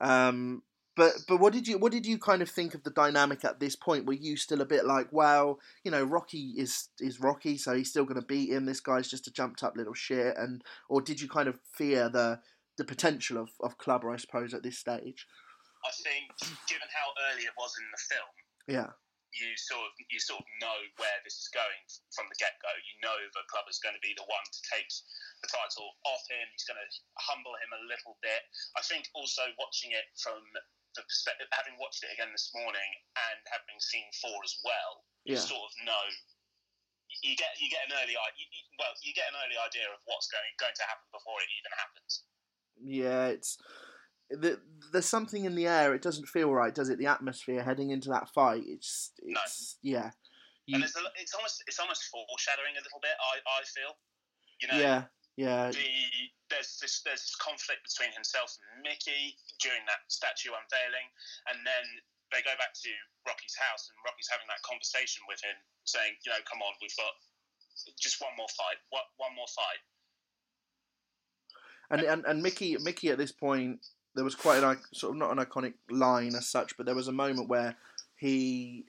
Um, 0.00 0.62
but 0.96 1.12
but 1.26 1.40
what 1.40 1.52
did 1.52 1.66
you 1.66 1.78
what 1.78 1.92
did 1.92 2.06
you 2.06 2.18
kind 2.18 2.42
of 2.42 2.50
think 2.50 2.74
of 2.74 2.84
the 2.84 2.90
dynamic 2.90 3.44
at 3.44 3.60
this 3.60 3.76
point? 3.76 4.04
Were 4.04 4.12
you 4.12 4.36
still 4.36 4.60
a 4.60 4.66
bit 4.66 4.84
like, 4.84 5.08
well, 5.10 5.58
you 5.84 5.90
know, 5.90 6.04
Rocky 6.04 6.54
is 6.56 6.88
is 7.00 7.20
Rocky, 7.20 7.56
so 7.56 7.74
he's 7.74 7.90
still 7.90 8.04
going 8.04 8.20
to 8.20 8.26
beat 8.26 8.50
him. 8.50 8.66
This 8.66 8.80
guy's 8.80 9.08
just 9.08 9.26
a 9.26 9.32
jumped 9.32 9.62
up 9.62 9.76
little 9.76 9.94
shit, 9.94 10.36
and 10.36 10.62
or 10.88 11.00
did 11.00 11.20
you 11.20 11.28
kind 11.28 11.48
of 11.48 11.58
fear 11.72 12.08
the 12.08 12.40
the 12.76 12.84
potential 12.84 13.38
of 13.38 13.50
of 13.60 13.78
Clubber, 13.78 14.10
I 14.10 14.16
suppose, 14.18 14.52
at 14.52 14.62
this 14.62 14.78
stage? 14.78 15.26
I 15.84 15.90
think, 16.04 16.30
given 16.68 16.86
how 16.92 17.08
early 17.32 17.42
it 17.42 17.56
was 17.58 17.72
in 17.80 17.86
the 17.90 18.14
film, 18.14 18.32
Yeah, 18.68 18.90
you 19.32 19.56
sort 19.56 19.80
of 19.80 19.92
you 20.12 20.20
sort 20.20 20.44
of 20.44 20.48
know 20.60 20.78
where 21.00 21.18
this 21.24 21.40
is 21.40 21.48
going 21.48 21.82
from 22.12 22.28
the 22.28 22.36
get 22.36 22.60
go. 22.60 22.68
You 22.84 23.00
know 23.00 23.16
that 23.16 23.48
Clubber's 23.48 23.80
going 23.80 23.96
to 23.96 24.04
be 24.04 24.12
the 24.12 24.28
one 24.28 24.44
to 24.44 24.60
take 24.68 24.88
the 25.40 25.48
title 25.48 25.96
off 26.04 26.22
him. 26.28 26.44
He's 26.52 26.68
going 26.68 26.78
to 26.78 26.88
humble 27.24 27.56
him 27.56 27.72
a 27.72 27.82
little 27.88 28.20
bit. 28.20 28.44
I 28.76 28.84
think 28.84 29.08
also 29.16 29.42
watching 29.56 29.96
it 29.96 30.04
from 30.20 30.40
the 30.94 31.02
perspective, 31.08 31.48
having 31.52 31.76
watched 31.80 32.04
it 32.04 32.12
again 32.12 32.28
this 32.32 32.52
morning 32.52 32.90
and 33.30 33.38
having 33.48 33.78
seen 33.80 34.04
four 34.20 34.36
as 34.44 34.54
well, 34.64 35.04
you 35.24 35.36
sort 35.36 35.64
of 35.64 35.72
know. 35.86 36.04
You 37.22 37.36
get 37.36 37.52
you 37.60 37.68
get 37.68 37.84
an 37.86 37.92
early 38.02 38.16
you, 38.16 38.46
you- 38.50 38.68
well 38.80 38.90
you 39.04 39.12
get 39.12 39.28
an 39.28 39.36
early 39.44 39.54
idea 39.60 39.84
of 39.92 40.00
what's 40.08 40.26
going 40.32 40.48
going 40.58 40.72
to 40.74 40.86
happen 40.88 41.06
before 41.12 41.38
it 41.44 41.50
even 41.60 41.72
happens. 41.76 42.12
yeah. 42.80 43.26
It's 43.36 43.58
the, 44.32 44.58
there's 44.92 45.06
something 45.08 45.44
in 45.44 45.54
the 45.54 45.68
air. 45.68 45.92
It 45.94 46.00
doesn't 46.00 46.26
feel 46.28 46.50
right, 46.50 46.74
does 46.74 46.88
it? 46.88 46.98
The 46.98 47.06
atmosphere 47.06 47.62
heading 47.62 47.90
into 47.90 48.08
that 48.10 48.30
fight. 48.32 48.64
It's 48.66 49.12
No. 49.22 49.38
it's 49.44 49.76
yeah. 49.82 50.10
You, 50.66 50.76
And 50.76 50.84
a, 50.84 50.88
it's 51.20 51.34
almost 51.34 51.62
it's 51.66 51.78
almost 51.78 52.04
foreshadowing 52.08 52.74
a 52.80 52.82
little 52.82 53.00
bit. 53.02 53.12
I, 53.20 53.60
I 53.60 53.62
feel, 53.68 53.92
you 54.62 54.68
know, 54.72 54.78
yeah, 54.80 55.04
yeah, 55.36 55.72
the 55.72 55.88
there's 56.50 56.76
this 56.80 57.00
there's 57.02 57.24
this 57.24 57.36
conflict 57.40 57.80
between 57.88 58.12
himself 58.12 58.52
and 58.72 58.84
Mickey 58.84 59.36
during 59.64 59.80
that 59.88 60.04
statue 60.12 60.52
unveiling, 60.52 61.08
and 61.48 61.64
then 61.64 61.84
they 62.32 62.44
go 62.44 62.52
back 62.60 62.72
to 62.76 62.90
Rocky's 63.28 63.56
house, 63.56 63.88
and 63.88 63.96
Rocky's 64.04 64.28
having 64.28 64.48
that 64.48 64.60
conversation 64.64 65.24
with 65.28 65.40
him, 65.44 65.56
saying, 65.84 66.16
you 66.24 66.32
know, 66.32 66.40
come 66.48 66.60
on, 66.64 66.72
we've 66.80 66.96
got 66.96 67.12
just 68.00 68.20
one 68.20 68.32
more 68.36 68.48
fight, 68.56 68.80
what 68.92 69.08
one 69.16 69.32
more 69.36 69.48
fight. 69.48 69.82
and 71.92 72.00
and, 72.02 72.24
and 72.26 72.42
Mickey 72.42 72.76
Mickey 72.80 73.08
at 73.10 73.18
this 73.18 73.32
point 73.32 73.80
there 74.14 74.24
was 74.24 74.34
quite 74.34 74.62
an 74.62 74.76
sort 74.92 75.12
of 75.12 75.18
not 75.18 75.32
an 75.32 75.44
iconic 75.44 75.74
line 75.90 76.34
as 76.34 76.48
such, 76.48 76.76
but 76.76 76.86
there 76.86 76.94
was 76.94 77.08
a 77.08 77.12
moment 77.12 77.48
where 77.48 77.76
he 78.16 78.84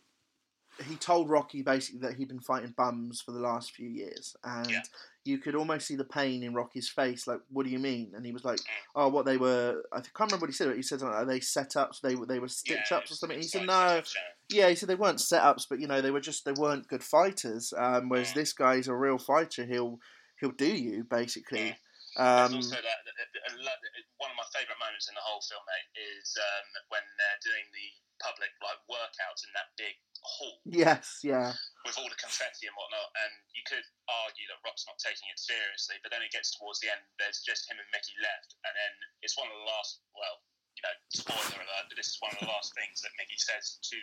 he 0.87 0.95
told 0.95 1.29
Rocky 1.29 1.61
basically 1.61 2.01
that 2.01 2.15
he'd 2.15 2.27
been 2.27 2.39
fighting 2.39 2.73
bums 2.75 3.21
for 3.21 3.31
the 3.31 3.39
last 3.39 3.71
few 3.71 3.87
years, 3.87 4.35
and 4.43 4.69
Yeah. 4.69 4.81
You 5.25 5.37
could 5.37 5.55
almost 5.55 5.87
see 5.87 5.95
the 5.95 6.03
pain 6.03 6.43
in 6.43 6.53
Rocky's 6.53 6.89
face. 6.89 7.27
Like, 7.27 7.39
what 7.49 7.65
do 7.65 7.71
you 7.71 7.79
mean? 7.79 8.11
And 8.15 8.25
he 8.25 8.31
was 8.33 8.43
like, 8.43 8.59
"Oh, 8.95 9.07
what 9.07 9.25
they 9.25 9.37
were? 9.37 9.81
I 9.93 10.01
can't 10.01 10.19
remember 10.31 10.43
what 10.43 10.49
he 10.49 10.53
said. 10.53 10.67
but 10.67 10.75
He 10.75 10.83
said, 10.83 11.01
"Are 11.01 11.23
they 11.25 11.39
setups? 11.39 12.01
They 12.01 12.15
were 12.15 12.25
they 12.25 12.39
were 12.39 12.49
stitch 12.49 12.91
Yeah, 12.91 12.97
ups 12.97 13.11
or 13.11 13.15
something?" 13.15 13.37
He 13.39 13.47
said, 13.47 13.65
"No, 13.65 14.01
yeah." 14.49 14.69
He 14.69 14.75
said 14.75 14.89
they 14.89 14.95
weren't 14.95 15.19
setups, 15.19 15.65
but 15.69 15.79
you 15.79 15.87
know 15.87 16.01
they 16.01 16.11
were 16.11 16.19
just 16.19 16.43
they 16.45 16.51
weren't 16.51 16.87
good 16.87 17.03
fighters. 17.03 17.73
Um, 17.77 18.09
whereas 18.09 18.31
Mm. 18.31 18.35
this 18.35 18.53
guy's 18.53 18.87
a 18.87 18.95
real 18.95 19.17
fighter. 19.17 19.65
He'll 19.65 19.99
he'll 20.39 20.51
do 20.51 20.67
you 20.75 21.03
basically. 21.05 21.77
There's 22.15 22.51
Um, 22.51 22.55
also 22.61 22.75
that, 22.75 22.83
that- 22.83 23.15
that- 23.33 23.57
that- 23.63 23.79
one 24.17 24.29
of 24.29 24.37
my 24.37 24.45
favourite 24.53 24.77
moments 24.79 25.07
in 25.09 25.15
the 25.15 25.21
whole 25.25 25.41
film, 25.41 25.63
mate, 25.65 25.99
is 26.19 26.37
um, 26.37 26.65
when 26.89 27.01
they're 27.17 27.41
doing 27.41 27.65
the 27.73 27.87
public 28.21 28.51
like 28.61 28.79
workouts 28.89 29.41
in 29.45 29.51
that 29.57 29.73
big 29.79 29.95
hall 30.23 30.61
Yes, 30.63 31.19
yeah, 31.21 31.51
with 31.83 31.99
all 31.99 32.07
the 32.07 32.19
confetti 32.19 32.67
and 32.67 32.75
whatnot. 32.79 33.09
And 33.19 33.33
you 33.51 33.63
could 33.67 33.83
argue 34.07 34.47
that 34.47 34.59
Rock's 34.63 34.87
not 34.87 34.99
taking 34.99 35.27
it 35.29 35.39
seriously, 35.39 35.99
but 35.99 36.09
then 36.13 36.23
it 36.23 36.31
gets 36.31 36.55
towards 36.55 36.79
the 36.79 36.91
end. 36.91 37.03
There's 37.19 37.43
just 37.43 37.67
him 37.67 37.77
and 37.79 37.89
Mickey 37.91 38.15
left, 38.23 38.55
and 38.63 38.73
then 38.73 38.93
it's 39.25 39.35
one 39.35 39.51
of 39.51 39.55
the 39.55 39.67
last. 39.67 40.03
Well, 40.15 40.39
you 40.79 40.83
know, 40.87 40.95
spoiler 41.13 41.59
alert, 41.61 41.85
but 41.91 41.95
this 41.99 42.15
is 42.15 42.17
one 42.23 42.33
of 42.33 42.39
the 42.41 42.49
last 42.49 42.73
things 42.73 43.03
that 43.03 43.13
Mickey 43.19 43.37
says 43.37 43.77
to 43.83 43.97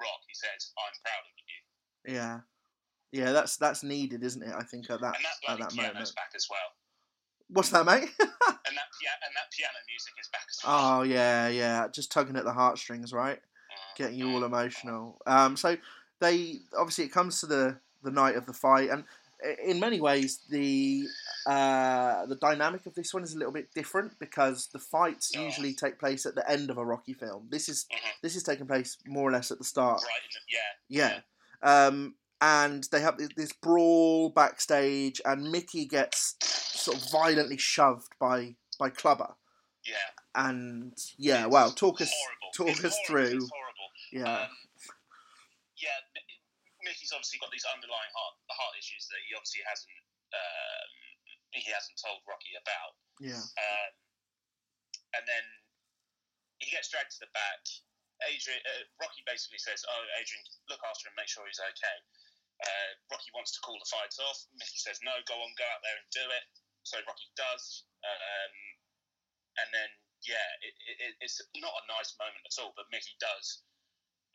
Rock. 0.00 0.24
He 0.26 0.34
says, 0.34 0.72
"I'm 0.74 0.96
proud 1.04 1.24
of 1.28 1.34
you," 1.44 1.60
yeah, 2.16 2.36
yeah. 3.12 3.30
That's 3.36 3.56
that's 3.60 3.84
needed, 3.84 4.24
isn't 4.24 4.42
it? 4.42 4.54
I 4.56 4.64
think 4.64 4.88
at 4.88 5.00
that 5.04 5.16
and 5.20 5.24
that 5.24 5.38
at 5.48 5.58
that 5.60 5.76
moment. 5.76 6.16
back 6.16 6.32
as 6.34 6.48
well. 6.48 6.70
What's 7.48 7.70
that, 7.70 7.84
mate? 7.86 8.10
And 8.66 8.78
that 8.78 8.86
pia- 8.98 9.10
and 9.26 9.36
that 9.36 9.50
piano 9.52 9.74
music 9.86 10.14
is 10.18 10.28
back 10.32 10.46
as 10.48 10.58
well. 10.66 10.98
oh 10.98 11.02
yeah, 11.02 11.48
yeah. 11.48 11.86
Just 11.92 12.10
tugging 12.10 12.36
at 12.36 12.44
the 12.44 12.52
heartstrings, 12.52 13.12
right? 13.12 13.36
Mm, 13.36 13.96
Getting 13.96 14.18
you 14.18 14.32
all 14.32 14.42
emotional. 14.44 15.20
Um, 15.26 15.54
so 15.56 15.76
they 16.18 16.60
obviously 16.76 17.04
it 17.04 17.12
comes 17.12 17.40
to 17.40 17.46
the 17.46 17.78
the 18.02 18.10
night 18.10 18.36
of 18.36 18.46
the 18.46 18.54
fight, 18.54 18.88
and 18.90 19.04
in 19.62 19.78
many 19.80 20.00
ways 20.00 20.40
the 20.48 21.04
uh, 21.46 22.24
the 22.26 22.36
dynamic 22.36 22.86
of 22.86 22.94
this 22.94 23.12
one 23.12 23.22
is 23.22 23.34
a 23.34 23.38
little 23.38 23.52
bit 23.52 23.68
different 23.74 24.18
because 24.18 24.68
the 24.72 24.78
fights 24.78 25.32
Oh. 25.36 25.44
usually 25.44 25.74
take 25.74 25.98
place 26.00 26.24
at 26.24 26.34
the 26.34 26.50
end 26.50 26.70
of 26.70 26.78
a 26.78 26.84
Rocky 26.84 27.12
film. 27.12 27.46
This 27.50 27.68
is 27.68 27.84
Mhm. 27.92 27.98
this 28.22 28.34
is 28.36 28.42
taking 28.42 28.66
place 28.66 28.96
more 29.06 29.28
or 29.28 29.32
less 29.32 29.50
at 29.50 29.58
the 29.58 29.64
start. 29.64 30.02
Right, 30.02 30.22
in 30.24 30.30
the, 30.32 30.98
yeah, 30.98 31.20
Yeah. 31.62 31.86
Um, 31.86 32.14
and 32.44 32.84
they 32.92 33.00
have 33.00 33.16
this 33.36 33.52
brawl 33.56 34.28
backstage, 34.28 35.16
and 35.24 35.48
Mickey 35.50 35.86
gets 35.88 36.36
sort 36.44 36.98
of 37.00 37.10
violently 37.10 37.56
shoved 37.56 38.12
by 38.20 38.56
by 38.78 38.90
Clubber. 38.92 39.32
yeah. 39.88 40.12
And 40.36 40.92
yeah, 41.16 41.46
It's 41.46 41.52
wow, 41.54 41.70
talk 41.70 42.02
us 42.04 42.12
horrible. 42.12 42.50
talk 42.52 42.68
It's 42.74 42.84
us 42.84 42.98
horrible. 43.06 43.06
through. 43.06 43.38
It's 43.40 43.54
horrible. 43.54 43.88
Yeah, 44.12 44.44
Um, 44.44 44.52
yeah, 45.80 45.98
Mickey's 46.84 47.14
obviously 47.14 47.38
got 47.40 47.48
these 47.54 47.64
underlying 47.64 48.12
heart 48.12 48.34
heart 48.52 48.74
issues 48.76 49.06
that 49.08 49.20
he 49.24 49.32
obviously 49.32 49.62
hasn't 49.64 49.94
um, 50.36 50.90
he 51.54 51.64
hasn't 51.72 51.96
told 51.96 52.20
Rocky 52.28 52.58
about. 52.60 52.92
yeah, 53.22 53.40
Um, 53.40 53.90
and 55.16 55.24
then 55.24 55.44
he 56.60 56.68
gets 56.68 56.90
dragged 56.92 57.14
to 57.16 57.20
the 57.24 57.30
back. 57.32 57.62
Adrian, 58.26 58.58
uh, 58.66 58.82
Rocky 59.02 59.22
basically 59.26 59.58
says, 59.62 59.82
"Oh, 59.86 60.02
Adrian, 60.18 60.42
look 60.70 60.82
after 60.86 61.06
him, 61.08 61.14
make 61.16 61.30
sure 61.30 61.46
he's 61.46 61.62
okay." 61.62 61.96
Uh, 62.62 62.90
Rocky 63.10 63.30
wants 63.34 63.52
to 63.56 63.60
call 63.66 63.76
the 63.80 63.90
fights 63.90 64.18
off. 64.22 64.38
Mickey 64.54 64.78
says, 64.78 65.00
"No, 65.02 65.12
go 65.26 65.34
on, 65.34 65.50
go 65.58 65.66
out 65.74 65.82
there 65.82 65.98
and 65.98 66.08
do 66.14 66.24
it." 66.30 66.44
So 66.86 67.00
Rocky 67.08 67.28
does, 67.34 67.84
um, 68.04 68.54
and 69.58 69.68
then 69.74 69.90
yeah, 70.28 70.48
it, 70.62 70.74
it, 71.00 71.12
it's 71.20 71.40
not 71.58 71.72
a 71.72 71.84
nice 71.90 72.14
moment 72.20 72.44
at 72.46 72.56
all. 72.62 72.72
But 72.76 72.86
Mickey 72.92 73.16
does, 73.20 73.62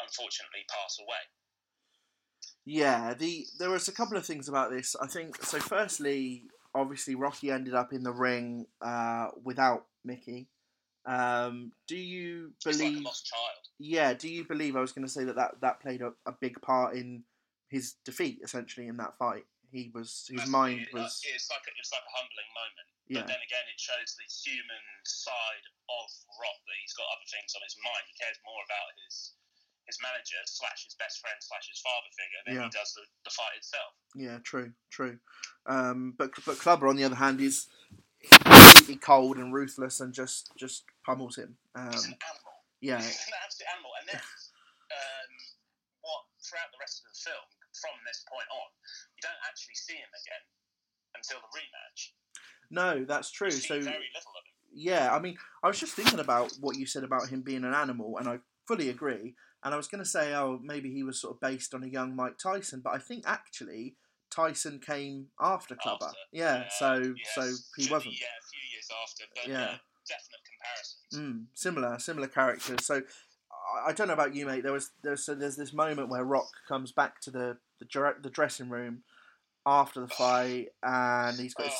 unfortunately, 0.01 0.65
pass 0.69 0.97
away. 0.99 1.23
yeah. 2.65 3.13
The 3.13 3.45
there 3.57 3.69
was 3.69 3.87
a 3.87 3.93
couple 3.95 4.17
of 4.17 4.25
things 4.25 4.49
about 4.49 4.71
this. 4.71 4.95
I 5.01 5.07
think 5.07 5.41
so. 5.43 5.59
Firstly, 5.59 6.43
obviously, 6.75 7.15
Rocky 7.15 7.51
ended 7.51 7.73
up 7.73 7.93
in 7.93 8.03
the 8.03 8.11
ring 8.13 8.65
uh, 8.81 9.27
without 9.43 9.85
Mickey. 10.05 10.47
Um, 11.05 11.71
do 11.87 11.95
you 11.97 12.51
like 12.65 12.77
believe? 12.77 12.99
a 12.99 13.03
lost 13.03 13.25
child. 13.25 13.67
Yeah, 13.79 14.13
do 14.13 14.29
you 14.29 14.43
believe? 14.45 14.75
I 14.75 14.81
was 14.81 14.91
going 14.91 15.07
to 15.07 15.11
say 15.11 15.23
that 15.23 15.35
that, 15.37 15.61
that 15.61 15.79
played 15.81 16.01
a, 16.01 16.11
a 16.27 16.33
big 16.39 16.61
part 16.61 16.95
in 16.95 17.23
his 17.69 17.95
defeat, 18.03 18.39
essentially, 18.43 18.87
in 18.87 18.97
that 18.97 19.17
fight. 19.17 19.45
He 19.71 19.91
was 19.93 20.25
his 20.27 20.41
That's- 20.41 20.49
mind 20.49 20.81
it- 20.81 20.93
was 20.93 21.21
It's 21.23 21.49
like 21.53 21.61
a, 21.61 21.71
it's 21.77 21.93
like 21.93 22.01
a 22.01 22.13
humbling 22.17 22.49
moment. 22.57 22.89
yeah 23.05 23.21
But 23.21 23.27
then 23.37 23.41
again, 23.45 23.65
it 23.69 23.77
shows 23.79 24.17
the 24.17 24.25
human 24.25 24.81
side 25.05 25.65
of 25.93 26.09
Rock 26.41 26.57
that 26.65 26.77
he's 26.81 26.93
got 26.97 27.05
other 27.13 27.29
things 27.29 27.53
on 27.53 27.61
his 27.61 27.77
mind. 27.85 28.03
He 28.09 28.17
cares 28.17 28.37
more 28.45 28.61
about 28.65 28.89
his 29.05 29.33
his 29.85 29.97
manager 30.01 30.37
slash 30.45 30.85
his 30.85 30.93
best 31.01 31.17
friend 31.21 31.37
slash 31.41 31.65
his 31.69 31.81
father 31.81 32.09
figure 32.13 32.41
than 32.45 32.53
Yeah. 32.57 32.63
he 32.65 32.69
does 32.69 32.93
the, 32.93 33.01
the 33.25 33.29
fight 33.33 33.57
itself. 33.57 33.93
yeah 34.13 34.37
true 34.41 34.73
true. 34.89 35.19
Um, 35.65 36.13
but 36.17 36.31
but 36.45 36.57
Clubber 36.57 36.87
on 36.89 36.95
the 36.97 37.03
other 37.05 37.15
hand 37.21 37.39
is 37.41 37.67
completely 38.29 38.97
cold 38.97 39.37
and 39.37 39.53
ruthless 39.53 39.99
and 39.99 40.13
just 40.13 40.49
just 40.57 40.85
pummels 41.05 41.37
him. 41.37 41.57
He's 41.75 42.05
Um, 42.05 42.13
an 42.13 42.17
animal. 42.25 42.55
yeah, 42.81 43.01
He's 43.01 43.27
an 43.27 43.33
absolute 43.43 43.69
animal. 43.73 43.91
And 44.01 44.05
then 44.09 44.21
um, 44.97 45.29
what 46.01 46.21
throughout 46.41 46.71
the 46.73 46.77
rest 46.81 47.01
of 47.01 47.09
the 47.13 47.17
film, 47.29 47.45
from 47.75 47.95
this 48.05 48.25
point 48.29 48.47
on, 48.51 48.69
you 49.17 49.21
don't 49.21 49.41
actually 49.47 49.75
see 49.75 49.95
him 49.95 50.09
again 50.09 50.43
until 51.15 51.39
the 51.41 51.51
rematch. 51.57 51.99
no, 52.71 53.05
that's 53.05 53.31
true. 53.31 53.51
So 53.51 53.75
very 53.75 54.09
little 54.13 54.33
of 54.35 54.45
him. 54.45 54.55
yeah, 54.73 55.13
I 55.13 55.19
mean, 55.19 55.37
I 55.63 55.67
was 55.67 55.79
just 55.79 55.93
thinking 55.93 56.19
about 56.19 56.51
what 56.59 56.77
you 56.77 56.85
said 56.85 57.03
about 57.03 57.29
him 57.29 57.41
being 57.41 57.63
an 57.63 57.73
animal, 57.73 58.17
and 58.17 58.27
I 58.27 58.39
fully 58.67 58.89
agree. 58.89 59.35
And 59.63 59.73
I 59.73 59.77
was 59.77 59.87
going 59.87 60.03
to 60.03 60.09
say, 60.09 60.33
oh, 60.35 60.59
maybe 60.63 60.89
he 60.93 61.03
was 61.03 61.19
sort 61.19 61.35
of 61.35 61.41
based 61.41 61.73
on 61.73 61.83
a 61.83 61.87
young 61.87 62.15
Mike 62.15 62.37
Tyson, 62.37 62.79
but 62.81 62.93
I 62.93 62.97
think 62.99 63.25
actually 63.27 63.97
Tyson 64.31 64.79
came 64.79 65.27
after 65.41 65.75
Clubber. 65.75 66.05
After, 66.05 66.17
Yeah, 66.31 66.63
Uh, 66.65 66.69
so 66.79 66.93
yes, 67.17 67.35
so 67.35 67.41
he 67.75 67.83
should 67.83 67.91
wasn't. 67.91 68.15
Yeah, 68.21 68.27
a 68.27 68.47
few 68.47 68.69
years 68.71 68.87
after, 69.03 69.23
but 69.35 69.47
Yeah. 69.47 69.63
uh, 69.63 69.77
definite 70.07 70.41
comparisons. 70.47 71.13
Mm, 71.13 71.45
similar, 71.57 71.99
similar 71.99 72.27
characters. 72.29 72.85
So 72.85 73.01
I- 73.87 73.93
don't 73.93 74.07
know 74.07 74.13
about 74.13 74.35
you, 74.35 74.45
mate. 74.45 74.63
There 74.63 74.73
was 74.73 74.91
there's 75.03 75.23
so 75.25 75.35
there's 75.35 75.55
this 75.55 75.73
moment 75.73 76.09
where 76.09 76.23
Rock 76.23 76.49
comes 76.67 76.91
back 76.91 77.19
to 77.21 77.31
the 77.31 77.57
the, 77.79 78.15
the 78.21 78.29
dressing 78.29 78.69
room 78.69 79.03
after 79.65 79.99
the 80.01 80.07
fight, 80.07 80.67
and 80.83 81.37
he's 81.37 81.53
got 81.53 81.67
his, 81.67 81.73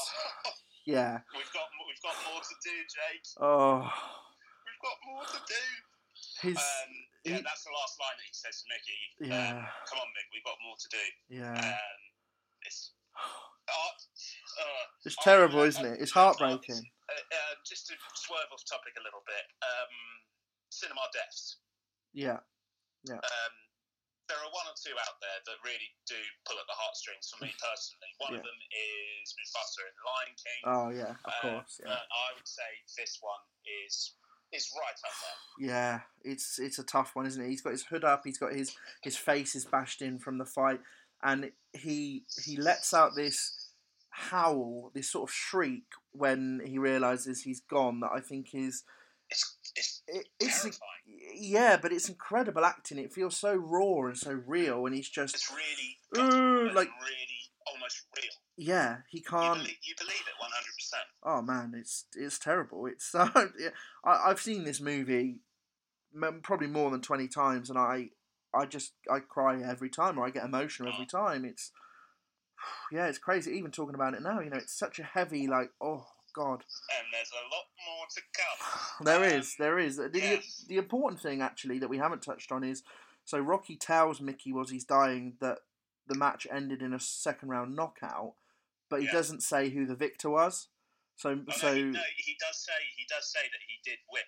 Oh, 0.46 0.52
yeah. 0.86 1.20
we've 1.36 1.52
got 1.54 1.68
we've 1.88 2.02
got 2.04 2.16
more 2.32 2.42
to 2.42 2.56
do, 2.64 2.76
Jake. 2.88 3.26
Oh, 3.40 3.80
We've 3.82 4.82
got 4.84 4.98
more 5.06 5.24
to 5.26 5.40
do. 5.48 5.64
his 6.48 6.58
Um, 6.58 6.92
yeah, 7.26 7.36
he- 7.38 7.44
that's 7.44 7.64
the 7.64 7.72
last 7.72 8.00
line 8.00 8.16
that 8.18 8.26
he 8.28 8.34
says 8.34 8.64
to 8.64 8.66
Mickey. 8.72 9.02
Yeah. 9.32 9.58
Um, 9.60 9.68
Come 9.90 10.00
on, 10.00 10.08
Mick, 10.16 10.28
we've 10.34 10.44
got 10.46 10.56
more 10.64 10.76
to 10.80 10.88
do. 10.88 11.06
yeah. 11.30 11.76
Um, 11.76 12.02
it's 12.64 12.92
uh, 13.18 13.72
uh, 13.74 14.86
It's 15.06 15.18
terrible, 15.24 15.62
I- 15.62 15.68
isn't 15.68 15.86
it? 15.86 16.00
It's 16.02 16.12
heartbreaking. 16.12 16.80
Uh, 17.10 17.12
uh, 17.12 17.54
just 17.66 17.88
to 17.88 17.94
swerve 18.16 18.48
off 18.54 18.64
topic 18.70 18.94
a 19.00 19.04
little 19.04 19.24
bit, 19.26 19.46
um, 19.66 19.94
cinema 20.70 21.02
deaths. 21.12 21.58
Yeah, 22.14 22.40
Yeah. 23.06 23.16
Um, 23.22 23.54
there 24.28 24.38
are 24.38 24.52
one 24.54 24.68
or 24.70 24.78
two 24.78 24.94
out 24.94 25.18
there 25.22 25.40
that 25.46 25.58
really 25.66 25.90
do 26.06 26.18
pull 26.46 26.58
at 26.62 26.68
the 26.70 26.78
heartstrings 26.78 27.34
for 27.34 27.44
me 27.44 27.50
personally. 27.66 28.12
One 28.20 28.34
Yeah. 28.34 28.40
of 28.40 28.46
them 28.46 28.60
is 28.70 29.34
Mufasa 29.34 29.82
in 29.90 29.96
Lion 30.06 30.34
King. 30.38 30.62
oh 30.66 30.90
yeah, 30.90 31.16
of 31.26 31.34
Uh, 31.34 31.42
course. 31.42 31.82
Yeah, 31.84 31.98
I 31.98 32.28
would 32.36 32.48
say 32.48 32.70
this 32.98 33.18
one 33.22 33.42
is 33.86 34.16
is 34.52 34.72
right 34.76 35.00
up 35.06 35.14
there. 35.22 35.68
yeah. 35.70 36.02
It's 36.24 36.58
it's 36.60 36.80
a 36.80 36.84
tough 36.84 37.16
one, 37.16 37.26
isn't 37.28 37.44
it? 37.44 37.50
He's 37.50 37.62
got 37.62 37.72
his 37.72 37.84
hood 37.86 38.04
up. 38.04 38.22
He's 38.26 38.38
got 38.40 38.54
his 38.54 38.76
his 39.02 39.16
face 39.18 39.56
is 39.56 39.66
bashed 39.66 40.02
in 40.02 40.18
from 40.20 40.38
the 40.38 40.46
fight, 40.46 40.82
and 41.24 41.52
he 41.74 42.26
he 42.46 42.58
lets 42.58 42.94
out 42.94 43.16
this 43.16 43.70
howl, 44.10 44.92
this 44.94 45.10
sort 45.12 45.30
of 45.30 45.34
shriek 45.34 45.86
when 46.12 46.62
he 46.66 46.78
realizes 46.78 47.42
he's 47.44 47.62
gone. 47.62 48.00
That 48.02 48.12
I 48.12 48.20
think 48.22 48.54
is 48.54 48.84
It's 49.30 49.58
it's 49.76 50.02
it, 50.08 50.28
it's 50.40 50.62
terrifying. 50.62 50.82
yeah, 51.36 51.78
but 51.82 51.92
it's 51.92 52.10
incredible 52.10 52.66
acting. 52.66 52.98
It 52.98 53.14
feels 53.14 53.38
so 53.38 53.56
raw 53.56 54.06
and 54.08 54.18
so 54.18 54.32
real, 54.46 54.86
and 54.86 54.96
he's 54.96 55.10
just 55.10 55.36
It's 55.36 55.52
really 55.52 56.74
like- 56.74 56.90
really 57.02 57.28
almost 57.72 58.02
real. 58.18 58.32
yeah, 58.58 58.98
he 59.10 59.22
can't. 59.22 59.60
believe, 59.60 59.78
you 59.84 59.94
believe 59.98 60.14
it 60.28 60.40
one 60.40 60.50
hundred 60.52 60.74
percent. 60.78 61.04
Oh 61.24 61.42
man, 61.42 61.74
it's 61.80 62.06
it's 62.16 62.40
terrible. 62.40 62.86
It's 62.88 63.14
uh, 63.14 63.30
yeah, 63.60 63.70
I, 64.04 64.30
I've 64.30 64.42
seen 64.42 64.64
this 64.64 64.82
movie 64.82 65.40
probably 66.44 66.68
more 66.68 66.90
than 66.92 67.02
twenty 67.02 67.28
times, 67.28 67.70
and 67.70 67.78
I 67.78 68.10
I 68.54 68.66
just 68.66 68.94
I 69.12 69.20
cry 69.20 69.62
every 69.62 69.90
time, 69.90 70.18
or 70.18 70.26
I 70.26 70.32
get 70.32 70.46
emotional 70.46 70.92
every 70.92 71.06
time. 71.06 71.46
It's 71.46 71.72
yeah, 72.92 73.06
it's 73.08 73.20
crazy. 73.20 73.52
Even 73.52 73.72
talking 73.72 73.96
about 73.96 74.14
it 74.16 74.22
now, 74.24 74.40
you 74.40 74.50
know, 74.50 74.58
it's 74.58 74.78
such 74.78 74.98
a 75.00 75.04
heavy 75.04 75.48
like 75.48 75.70
oh 75.82 76.06
god. 76.34 76.64
And 76.98 77.08
there's 77.14 77.32
a 77.32 77.44
lot 77.54 77.66
more 77.86 78.06
to 78.16 78.22
come. 78.34 79.06
There 79.06 79.34
Um, 79.34 79.40
is, 79.40 79.56
there 79.60 79.80
is. 79.80 79.98
The, 79.98 80.10
yes. 80.14 80.66
the 80.68 80.78
important 80.78 81.22
thing 81.22 81.42
actually 81.42 81.80
that 81.80 81.90
we 81.90 81.98
haven't 81.98 82.22
touched 82.24 82.52
on 82.52 82.64
is 82.64 82.84
so 83.26 83.40
Rocky 83.40 83.76
tells 83.76 84.22
Mickey 84.22 84.52
was 84.54 84.70
he's 84.72 84.86
dying 84.86 85.34
that 85.42 85.60
the 86.08 86.16
match 86.18 86.48
ended 86.52 86.82
in 86.82 86.94
a 86.94 87.00
second 87.00 87.50
round 87.50 87.76
knockout, 87.76 88.34
but 88.90 89.02
he 89.02 89.06
Yeah. 89.06 89.12
doesn't 89.14 89.44
say 89.44 89.70
who 89.70 89.86
the 89.86 89.96
victor 89.96 90.30
was. 90.30 90.68
So 91.16 91.32
Oh, 91.48 91.52
so 91.52 91.68
no, 91.70 91.76
he, 91.76 91.84
no, 91.84 92.00
he 92.18 92.36
does 92.40 92.58
say 92.66 92.72
he 92.98 93.06
does 93.10 93.32
say 93.32 93.42
that 93.44 93.60
he 93.68 93.78
did 93.90 94.00
win. 94.12 94.24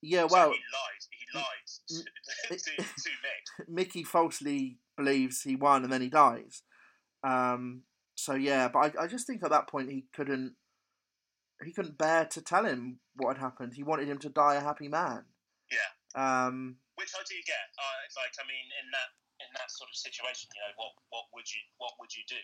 yeah, 0.00 0.26
So 0.28 0.34
well. 0.34 0.52
he 0.52 0.58
lies. 0.72 1.08
He 1.10 1.38
lies 1.38 1.80
to, 2.48 2.54
to, 2.54 2.76
to 2.82 3.10
Mick. 3.10 3.68
Mickey 3.68 4.04
falsely 4.04 4.78
believes 4.96 5.42
he 5.42 5.56
won 5.56 5.84
and 5.84 5.92
then 5.92 6.00
he 6.00 6.08
dies. 6.08 6.62
Um, 7.24 7.82
so 8.14 8.34
yeah, 8.34 8.68
but 8.68 8.96
I, 8.98 9.04
I 9.04 9.06
just 9.08 9.26
think 9.26 9.42
at 9.42 9.50
that 9.50 9.68
point 9.68 9.90
he 9.90 10.04
couldn't 10.14 10.54
he 11.64 11.72
couldn't 11.72 11.98
bear 11.98 12.26
to 12.26 12.40
tell 12.42 12.64
him 12.64 13.00
what 13.16 13.36
had 13.36 13.42
happened. 13.42 13.74
He 13.74 13.82
wanted 13.82 14.08
him 14.08 14.18
to 14.18 14.30
die 14.30 14.56
a 14.56 14.64
happy 14.64 14.88
man. 14.88 15.24
Yeah. 15.70 15.90
Um, 16.14 16.76
Which 16.96 17.12
I 17.16 17.22
do 17.24 17.34
you 17.34 17.44
get. 17.46 17.66
Uh, 17.78 18.02
like, 18.20 18.34
I 18.36 18.44
mean, 18.44 18.66
in 18.82 18.86
that 18.92 19.10
in 19.40 19.50
that 19.58 19.70
sort 19.72 19.90
of 19.90 19.96
situation, 19.96 20.50
you 20.54 20.60
know, 20.62 20.74
what 20.76 20.92
what 21.10 21.26
would 21.34 21.48
you 21.48 21.62
what 21.78 21.94
would 22.00 22.12
you 22.12 22.22
do? 22.28 22.42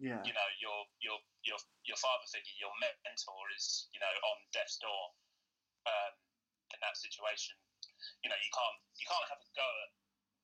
yeah. 0.00 0.22
You 0.24 0.34
know, 0.34 0.48
your 0.58 0.78
your 0.98 1.18
your 1.46 1.58
your 1.86 1.98
father 2.00 2.26
figure, 2.26 2.56
your 2.58 2.72
mentor 2.80 3.44
is 3.54 3.86
you 3.94 4.00
know 4.00 4.10
on 4.10 4.38
death's 4.50 4.78
door. 4.82 5.14
Um, 5.82 6.14
in 6.72 6.78
that 6.80 6.96
situation, 6.96 7.58
you 8.24 8.30
know, 8.30 8.38
you 8.38 8.50
can't 8.54 8.78
you 8.96 9.04
can't 9.04 9.26
have 9.28 9.38
a 9.42 9.48
go 9.52 9.66
at 9.66 9.90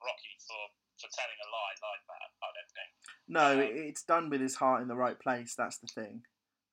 Rocky 0.05 0.35
for 0.45 0.63
for 1.01 1.09
telling 1.15 1.39
a 1.41 1.49
lie 1.49 1.77
like 1.81 2.05
that. 2.11 2.29
I 2.43 2.49
don't 2.53 2.73
think. 2.75 2.91
No, 3.31 3.47
Um, 3.55 3.87
it's 3.89 4.03
done 4.05 4.27
with 4.29 4.43
his 4.43 4.57
heart 4.59 4.83
in 4.83 4.89
the 4.89 4.99
right 4.99 5.19
place. 5.19 5.55
That's 5.57 5.79
the 5.79 5.89
thing, 5.89 6.23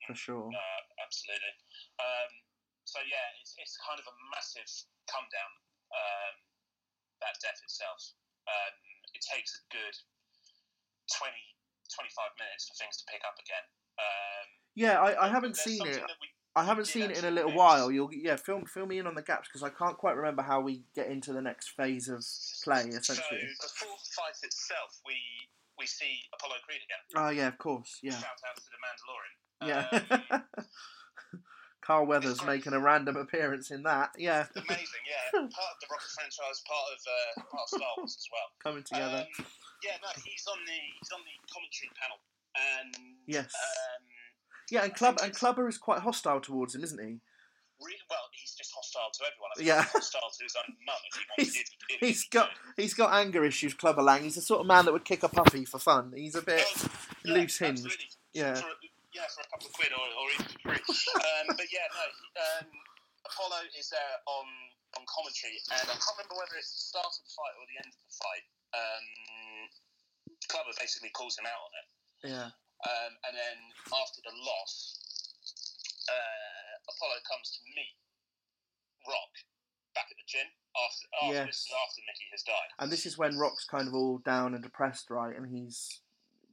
for 0.07 0.15
sure. 0.15 0.47
Uh, 0.49 0.81
absolutely. 1.01 1.53
Um, 1.99 2.31
so 2.85 3.01
yeah, 3.05 3.27
it's 3.41 3.57
it's 3.57 3.75
kind 3.81 3.97
of 3.97 4.05
a 4.05 4.15
massive 4.33 4.69
come 5.09 5.25
down. 5.33 5.51
Um, 5.93 6.35
that 7.21 7.35
death 7.41 7.59
itself. 7.63 8.13
Um, 8.45 8.75
it 9.15 9.23
takes 9.23 9.55
a 9.57 9.61
good 9.71 9.95
20, 11.17 11.31
25 11.89 12.41
minutes 12.41 12.67
for 12.67 12.75
things 12.77 12.99
to 13.01 13.05
pick 13.09 13.23
up 13.23 13.39
again. 13.39 13.65
Um, 13.97 14.47
Yeah, 14.75 14.99
I, 14.99 15.25
I 15.25 15.27
haven't 15.29 15.55
seen 15.55 15.81
it. 15.87 16.03
we- 16.21 16.33
I 16.55 16.63
haven't 16.63 16.85
seen 16.87 17.11
it 17.11 17.19
in 17.19 17.25
a 17.25 17.31
little 17.35 17.51
while. 17.51 17.91
You'll 17.91 18.13
yeah, 18.15 18.37
film 18.37 18.63
fill 18.63 18.85
me 18.87 18.97
in 18.97 19.07
on 19.07 19.13
the 19.15 19.21
gaps 19.21 19.49
because 19.49 19.61
I 19.61 19.67
can't 19.67 19.97
quite 19.97 20.15
remember 20.15 20.41
how 20.41 20.61
we 20.61 20.83
get 20.95 21.11
into 21.11 21.33
the 21.33 21.41
next 21.41 21.75
phase 21.75 22.07
of 22.07 22.23
play. 22.63 22.87
Essentially. 22.95 23.43
So 23.59 23.67
before 23.67 23.91
the 23.99 24.11
fight 24.15 24.39
itself, 24.41 24.95
we 25.05 25.19
we 25.77 25.85
see 25.85 26.23
Apollo 26.31 26.55
Creed 26.63 26.79
again. 26.79 27.03
Oh 27.19 27.27
yeah, 27.27 27.47
of 27.51 27.57
course. 27.57 27.99
Yeah. 28.01 28.15
Shout 28.15 28.39
out 28.47 28.55
to 28.55 28.63
the 28.71 28.79
Mandalorian. 28.79 29.35
Yeah. 29.63 29.85
Um, 30.31 30.43
Carl 31.81 32.07
Weathers 32.07 32.43
making 32.43 32.73
a 32.73 32.79
random 32.79 33.15
appearance 33.15 33.69
in 33.69 33.83
that. 33.83 34.09
Yeah, 34.17 34.45
amazing, 34.55 35.05
yeah. 35.05 35.31
Part 35.33 35.43
of 35.45 35.77
the 35.81 35.87
Rocky 35.91 36.05
franchise, 36.15 36.63
part 36.65 36.87
of 36.91 36.99
uh, 37.05 37.41
part 37.51 37.61
of 37.63 37.69
Star 37.69 37.89
Wars 37.97 38.17
as 38.17 38.27
well. 38.31 38.49
coming 38.63 38.83
together. 38.83 39.27
Um, 39.37 39.45
yeah, 39.83 39.91
no, 40.01 40.09
he's 40.25 40.47
on 40.51 40.57
the 40.65 40.79
he's 40.99 41.11
on 41.13 41.19
the 41.21 41.53
commentary 41.53 41.91
panel, 42.01 42.17
and 42.57 43.19
Yes. 43.27 43.45
um, 43.53 44.01
yeah, 44.71 44.83
and 44.85 44.95
Club 44.95 45.19
and 45.21 45.31
Clubber 45.35 45.67
is 45.69 45.77
quite 45.77 45.99
hostile 45.99 46.39
towards 46.41 46.73
him, 46.73 46.83
isn't 46.83 46.97
he? 46.99 47.19
really, 47.81 47.97
well, 48.09 48.19
he's 48.31 48.55
just 48.55 48.71
hostile 48.73 49.11
to 49.13 49.19
everyone. 49.29 49.51
I 49.53 49.55
think 49.57 49.67
Yeah. 49.67 49.83
he's 49.83 49.91
hostile 49.91 50.29
to 50.35 50.43
his 50.43 50.55
own 50.55 50.75
mum 50.87 50.95
he 51.03 51.19
wants. 51.43 51.53
He's- 51.55 51.99
He's 51.99 52.21
he 52.23 52.29
got 52.31 52.49
he's 52.77 52.93
got 52.95 53.13
anger 53.13 53.45
issues. 53.45 53.75
Clubber 53.75 54.01
Lang. 54.01 54.23
He's 54.23 54.35
the 54.35 54.41
sort 54.41 54.61
of 54.61 54.65
man 54.65 54.85
that 54.85 54.91
would 54.93 55.05
kick 55.05 55.21
a 55.21 55.29
puppy 55.29 55.65
for 55.65 55.77
fun. 55.77 56.13
He's 56.15 56.33
a 56.33 56.41
bit 56.41 56.65
yeah, 57.23 57.33
loose 57.35 57.59
hinged. 57.59 57.85
absolutely. 57.85 58.05
Yeah. 58.33 58.55
For, 58.55 58.65
yeah, 59.15 59.27
for 59.31 59.41
a 59.41 59.49
couple 59.49 59.71
of 59.71 59.73
quid 59.73 59.91
or, 59.95 60.03
or 60.03 60.25
even 60.35 60.47
for 60.51 60.59
free. 60.67 60.83
um, 60.83 61.55
but 61.55 61.67
yeah, 61.71 61.87
no. 61.95 62.05
Um, 62.35 62.67
Apollo 63.25 63.65
is 63.79 63.89
there 63.89 64.15
on 64.27 64.45
on 64.99 65.03
commentary, 65.09 65.57
and 65.71 65.87
I 65.89 65.95
can't 65.97 66.15
remember 66.19 66.37
whether 66.37 66.55
it's 66.59 66.71
the 66.75 66.83
start 66.93 67.09
of 67.09 67.23
the 67.23 67.33
fight 67.33 67.55
or 67.57 67.65
the 67.71 67.77
end 67.81 67.89
of 67.89 67.99
the 68.05 68.15
fight. 68.19 68.45
Um, 68.75 69.05
Clubber 70.51 70.75
basically 70.77 71.09
calls 71.15 71.39
him 71.39 71.47
out 71.47 71.57
on 71.63 71.71
it, 71.73 71.87
Yeah. 72.31 72.47
um, 72.85 73.11
and 73.25 73.33
then 73.33 73.57
after 73.91 74.19
the 74.21 74.35
loss, 74.35 74.75
uh, 76.11 76.71
Apollo 76.91 77.17
comes 77.25 77.55
to 77.55 77.59
meet 77.73 77.95
Rock 79.09 79.33
back 79.95 80.11
at 80.11 80.17
the 80.19 80.27
gym 80.27 80.47
after 80.75 81.07
after, 81.23 81.33
Yes. 81.33 81.47
this 81.47 81.61
is 81.65 81.73
after 81.73 82.01
Mickey 82.05 82.27
has 82.31 82.43
died. 82.43 82.69
And 82.79 82.91
this 82.91 83.05
is 83.05 83.17
when 83.17 83.37
Rock's 83.39 83.65
kind 83.65 83.87
of 83.87 83.95
all 83.95 84.19
down 84.19 84.53
and 84.53 84.61
depressed, 84.61 85.09
right? 85.09 85.35
And 85.35 85.47
he's 85.49 86.01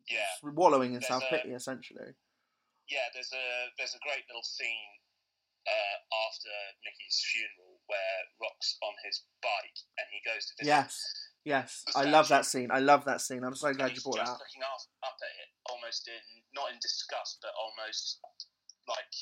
Yeah. 0.09 0.25
wallowing 0.42 0.94
in 0.94 1.01
There's 1.01 1.09
self 1.09 1.25
pity 1.29 1.53
essentially. 1.53 2.14
Yeah, 2.92 3.09
there's 3.16 3.33
a 3.33 3.46
there's 3.81 3.96
a 3.96 4.02
great 4.05 4.22
little 4.28 4.44
scene 4.44 4.92
uh, 5.64 5.96
after 6.28 6.52
Mickey's 6.85 7.18
funeral 7.33 7.81
where 7.88 8.18
Rock's 8.44 8.76
on 8.85 8.94
his 9.02 9.24
bike 9.40 9.78
and 9.96 10.07
he 10.12 10.20
goes 10.22 10.44
to 10.46 10.52
visit. 10.61 10.68
Yes, 10.68 10.92
yes. 11.48 11.70
I 11.96 12.05
love 12.05 12.28
that 12.28 12.44
scene. 12.44 12.68
I 12.68 12.85
love 12.85 13.09
that 13.09 13.24
scene. 13.24 13.42
I'm 13.42 13.57
so 13.57 13.72
glad 13.72 13.96
you 13.96 14.02
brought 14.05 14.20
that 14.20 14.28
just 14.28 14.37
up. 14.37 14.44
looking 14.44 14.62
up, 14.62 14.83
up 15.02 15.16
at 15.16 15.33
it, 15.40 15.48
almost 15.72 16.07
in 16.07 16.22
not 16.52 16.68
in 16.70 16.78
disgust, 16.85 17.40
but 17.40 17.57
almost 17.57 18.20
like 18.85 19.12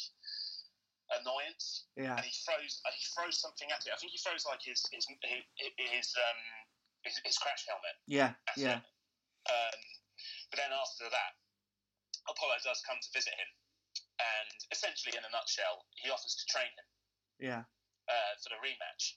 annoyance. 1.21 1.87
Yeah, 1.95 2.17
And 2.19 2.25
he 2.27 2.35
throws 2.47 2.83
and 2.83 2.93
he 2.95 3.05
throws 3.15 3.39
something 3.39 3.69
at 3.71 3.87
it. 3.87 3.93
I 3.95 3.99
think 3.99 4.13
he 4.13 4.21
throws 4.21 4.47
like 4.47 4.63
his 4.63 4.83
his 4.91 5.07
his, 5.07 5.43
his 5.79 6.09
um 6.19 6.41
his, 7.07 7.15
his 7.25 7.37
crash 7.39 7.65
helmet. 7.69 7.97
yeah, 8.07 8.37
yeah, 8.57 8.81
it. 8.81 8.85
Um, 9.49 9.81
but 10.53 10.57
then 10.61 10.73
after 10.73 11.09
that, 11.09 11.33
Apollo 12.29 12.61
does 12.65 12.85
come 12.85 13.01
to 13.01 13.11
visit 13.17 13.33
him, 13.35 13.51
and 14.21 14.59
essentially, 14.69 15.17
in 15.17 15.25
a 15.25 15.33
nutshell, 15.33 15.89
he 15.97 16.13
offers 16.13 16.37
to 16.37 16.45
train 16.51 16.69
him 16.77 16.89
yeah. 17.41 17.63
uh, 18.09 18.33
for 18.45 18.53
the 18.53 18.61
rematch. 18.61 19.17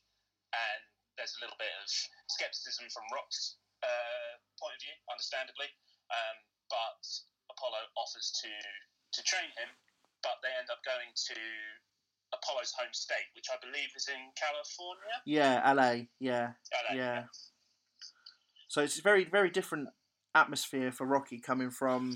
And 0.55 0.81
there's 1.19 1.35
a 1.37 1.41
little 1.43 1.57
bit 1.59 1.71
of 1.81 1.89
skepticism 2.31 2.87
from 2.93 3.03
Rock's 3.11 3.59
uh, 3.83 4.33
point 4.57 4.77
of 4.77 4.81
view, 4.81 4.95
understandably. 5.11 5.67
Um, 6.07 6.37
but 6.71 7.03
Apollo 7.51 7.89
offers 7.99 8.31
to 8.41 8.51
to 9.13 9.21
train 9.29 9.49
him, 9.59 9.69
but 10.25 10.41
they 10.41 10.49
end 10.57 10.73
up 10.73 10.81
going 10.81 11.13
to 11.13 11.37
Apollo's 12.33 12.73
home 12.73 12.93
state, 12.93 13.29
which 13.35 13.45
I 13.53 13.57
believe 13.61 13.93
is 13.95 14.09
in 14.09 14.21
California. 14.33 15.15
Yeah, 15.25 15.61
LA. 15.71 16.09
Yeah. 16.19 16.57
LA, 16.89 16.95
Yeah. 16.95 17.23
So 18.67 18.81
it's 18.81 18.97
a 18.97 19.03
very, 19.03 19.23
very 19.25 19.51
different 19.51 19.89
atmosphere 20.33 20.91
for 20.91 21.05
Rocky 21.05 21.39
coming 21.39 21.69
from 21.69 22.15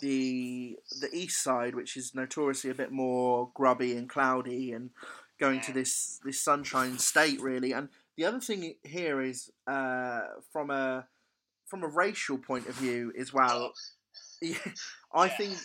the 0.00 0.76
the 1.00 1.10
east 1.12 1.42
side, 1.42 1.74
which 1.74 1.96
is 1.96 2.14
notoriously 2.14 2.70
a 2.70 2.74
bit 2.74 2.92
more 2.92 3.50
grubby 3.54 3.96
and 3.96 4.08
cloudy, 4.08 4.72
and 4.72 4.90
going 5.38 5.60
to 5.62 5.72
this 5.72 6.20
this 6.24 6.40
sunshine 6.40 6.98
state 6.98 7.40
really. 7.40 7.72
And 7.72 7.88
the 8.16 8.24
other 8.24 8.40
thing 8.40 8.74
here 8.84 9.20
is 9.20 9.50
uh, 9.66 10.22
from 10.52 10.70
a 10.70 11.06
from 11.66 11.82
a 11.82 11.88
racial 11.88 12.38
point 12.38 12.68
of 12.68 12.74
view 12.74 13.12
as 13.18 13.32
well. 13.32 13.72
I 14.42 15.26
Yeah. 15.26 15.28
think 15.28 15.58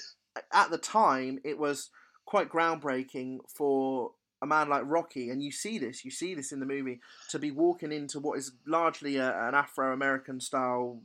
at 0.53 0.69
the 0.69 0.77
time 0.77 1.39
it 1.43 1.57
was 1.57 1.89
quite 2.25 2.49
groundbreaking 2.49 3.39
for 3.49 4.11
a 4.41 4.45
man 4.45 4.69
like 4.69 4.83
Rocky, 4.85 5.29
and 5.29 5.41
you 5.41 5.51
see 5.51 5.77
this, 5.79 6.03
you 6.03 6.11
see 6.11 6.35
this 6.35 6.51
in 6.51 6.59
the 6.59 6.65
movie, 6.65 6.99
to 7.29 7.39
be 7.39 7.51
walking 7.51 7.91
into 7.91 8.19
what 8.19 8.37
is 8.37 8.51
largely 8.65 9.15
a, 9.17 9.47
an 9.47 9.55
Afro 9.55 9.93
American 9.93 10.39
style 10.39 11.01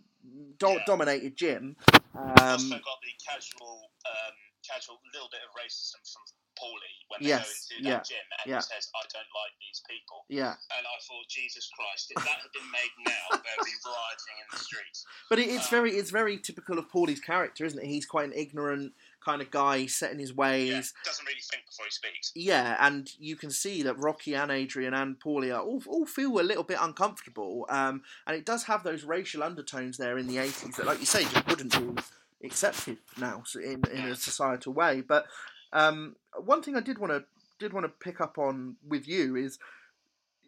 do- 0.59 0.69
Yeah. 0.69 0.85
dominated 0.87 1.37
gym. 1.37 1.77
also 2.15 2.75
Um, 2.75 2.83
got 2.83 3.01
the 3.03 3.15
casual, 3.25 3.91
um, 4.05 4.35
casual 4.67 5.01
little 5.15 5.29
bit 5.31 5.41
of 5.43 5.51
racism 5.55 6.01
from 6.13 6.23
Paulie 6.59 6.99
when 7.09 7.21
Yes, 7.23 7.69
they 7.69 7.77
go 7.77 7.79
into 7.79 7.89
yeah, 7.89 7.97
that 7.97 8.05
gym 8.05 8.19
and 8.43 8.51
yeah. 8.51 8.57
he 8.57 8.63
says, 8.63 8.91
"I 8.95 9.03
don't 9.13 9.33
like 9.35 9.53
these 9.61 9.81
people." 9.89 10.27
yeah, 10.29 10.57
And 10.77 10.87
I 10.87 10.99
thought, 11.07 11.29
Jesus 11.29 11.71
Christ, 11.71 12.11
if 12.11 12.23
that 12.25 12.41
had 12.43 12.53
been 12.53 12.71
made 12.71 12.91
now, 13.07 13.27
they'd 13.31 13.65
be 13.65 13.73
rioting 13.87 14.37
in 14.43 14.47
the 14.53 14.59
streets. 14.59 15.07
but 15.31 15.39
it, 15.39 15.49
it's 15.49 15.65
Um, 15.67 15.71
very 15.71 15.97
it's 15.97 16.11
very 16.11 16.39
typical 16.39 16.79
of 16.79 16.89
Paulie's 16.91 17.21
character, 17.21 17.65
isn't 17.65 17.79
it? 17.79 17.87
He's 17.87 18.05
quite 18.07 18.27
an 18.27 18.35
ignorant 18.35 18.93
kind 19.25 19.43
of 19.43 19.51
guy, 19.51 19.87
set 19.87 20.13
in 20.13 20.19
his 20.19 20.35
ways. 20.35 20.71
Yeah, 20.71 21.11
doesn't 21.11 21.27
really 21.27 21.41
think 21.41 21.67
before 21.67 21.87
he 21.87 21.91
speaks. 21.91 22.33
Yeah, 22.35 22.77
and 22.81 23.11
you 23.19 23.37
can 23.37 23.51
see 23.51 23.83
that 23.83 23.99
Rocky 23.99 24.35
and 24.35 24.51
Adrian 24.51 24.95
and 24.95 25.19
Paulie 25.19 25.55
are 25.55 25.63
all, 25.63 25.83
all 25.87 26.07
feel 26.07 26.41
a 26.41 26.43
little 26.43 26.65
bit 26.65 26.79
uncomfortable. 26.81 27.67
Um, 27.69 28.03
and 28.27 28.37
it 28.37 28.47
does 28.47 28.65
have 28.65 28.83
those 28.83 29.05
racial 29.05 29.43
undertones 29.43 29.97
there 29.97 30.19
in 30.19 30.27
the 30.27 30.37
80s 30.37 30.77
that, 30.77 30.87
like 30.87 31.01
you 31.01 31.07
say, 31.07 31.25
just 31.25 31.47
wouldn't 31.47 31.97
be 31.97 32.03
accepted 32.47 32.99
now 33.19 33.43
in, 33.57 33.83
in 33.93 34.05
a 34.07 34.17
societal 34.17 34.73
way. 34.73 35.03
But 35.03 35.27
um, 35.73 36.17
one 36.37 36.63
thing 36.63 36.77
I 36.77 36.81
did 36.81 36.99
want 36.99 37.13
to 37.13 37.25
did 37.59 37.73
want 37.75 37.85
to 37.85 37.91
pick 37.91 38.21
up 38.21 38.39
on 38.39 38.77
with 38.89 39.07
you 39.07 39.37
is 39.37 39.59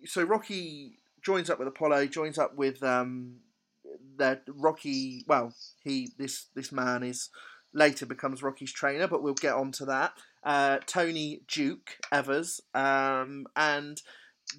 so 0.06 0.22
Rocky 0.22 0.98
joins 1.22 1.50
up 1.50 1.58
with 1.58 1.68
Apollo, 1.68 2.06
joins 2.06 2.38
up 2.38 2.56
with 2.56 2.82
um, 2.82 3.36
that 4.16 4.42
Rocky. 4.48 5.24
Well, 5.26 5.54
he 5.84 6.10
this 6.18 6.46
this 6.54 6.72
man 6.72 7.02
is 7.02 7.30
later 7.74 8.06
becomes 8.06 8.42
Rocky's 8.42 8.72
trainer, 8.72 9.06
but 9.08 9.22
we'll 9.22 9.34
get 9.34 9.54
on 9.54 9.72
to 9.72 9.84
that. 9.86 10.12
Uh, 10.44 10.78
Tony 10.86 11.42
Duke 11.48 11.96
Evers, 12.10 12.60
um, 12.74 13.46
and 13.56 14.00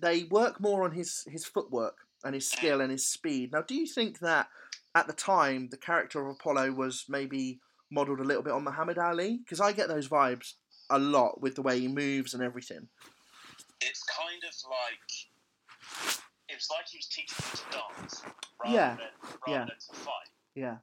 they 0.02 0.24
work 0.24 0.60
more 0.62 0.84
on 0.84 0.92
his 0.92 1.26
his 1.30 1.46
footwork 1.46 1.98
and 2.24 2.34
his 2.34 2.50
skill 2.50 2.80
and 2.82 2.92
his 2.92 3.08
speed. 3.08 3.52
Now, 3.52 3.62
do 3.62 3.76
you 3.76 3.86
think 3.86 4.20
that 4.20 4.48
at 4.96 5.08
the 5.08 5.14
time 5.14 5.68
the 5.70 5.78
character 5.78 6.22
of 6.22 6.28
Apollo 6.36 6.72
was 6.72 7.06
maybe 7.10 7.60
modelled 7.92 8.20
a 8.22 8.24
little 8.24 8.44
bit 8.44 8.54
on 8.54 8.64
Muhammad 8.64 8.98
Ali? 8.98 9.38
Because 9.44 9.60
I 9.60 9.74
get 9.74 9.90
those 9.90 10.08
vibes 10.08 10.54
a 10.90 10.98
lot 11.00 11.42
with 11.42 11.56
the 11.56 11.62
way 11.62 11.80
he 11.80 11.88
moves 11.88 12.34
and 12.34 12.42
everything. 12.42 12.88
It's 13.82 14.04
kind 14.04 14.42
of 14.48 14.54
like 14.70 16.18
it 16.50 16.56
was 16.56 16.68
like 16.72 16.88
he 16.88 16.98
was 16.98 17.08
teaching 17.08 17.36
them 17.40 17.58
to 17.72 17.78
dance 18.00 18.22
rather 18.64 18.74
Yeah, 18.76 18.90
than 18.96 19.08
rather 19.48 19.60
yeah. 19.60 19.66
than 19.66 19.68
to 19.68 20.00
fight. 20.00 20.30
Yeah, 20.56 20.78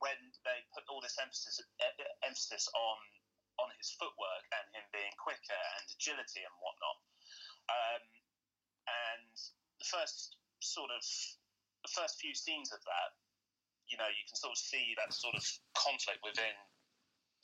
When 0.00 0.12
they 0.46 0.62
put 0.70 0.86
all 0.86 1.02
this 1.02 1.18
emphasis 1.18 1.58
emphasis 2.22 2.70
on 2.72 2.98
on 3.58 3.68
his 3.80 3.90
footwork 3.96 4.44
and 4.52 4.64
him 4.76 4.86
being 4.92 5.12
quicker 5.18 5.62
and 5.80 5.84
agility 5.96 6.44
and 6.44 6.54
whatnot. 6.60 6.98
Um, 7.66 8.02
and 8.86 9.34
the 9.80 9.88
first 9.88 10.38
sort 10.60 10.92
of 10.92 11.02
the 11.82 11.92
first 11.92 12.20
few 12.22 12.34
scenes 12.34 12.70
of 12.70 12.80
that, 12.84 13.10
you 13.90 13.98
know, 13.98 14.08
you 14.10 14.24
can 14.26 14.36
sort 14.38 14.54
of 14.54 14.60
see 14.60 14.94
that 14.98 15.10
sort 15.10 15.34
of 15.34 15.42
conflict 15.74 16.22
within 16.22 16.54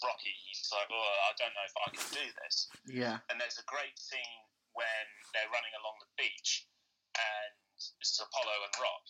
Rocky. 0.03 0.35
He's 0.47 0.67
like, 0.71 0.91
"Oh, 0.91 1.15
I 1.27 1.33
don't 1.39 1.55
know 1.55 1.67
if 1.67 1.77
I 1.79 1.87
can 1.95 2.07
do 2.11 2.27
this." 2.45 2.71
yeah, 2.87 3.19
And 3.31 3.39
there's 3.39 3.59
a 3.59 3.67
great 3.67 3.95
scene 3.99 4.43
when 4.75 5.07
they're 5.35 5.51
running 5.53 5.75
along 5.79 5.97
the 6.03 6.11
beach, 6.19 6.67
and 7.15 7.55
this 7.99 8.15
is 8.15 8.21
Apollo 8.21 8.57
and 8.67 8.75
Rock, 8.83 9.05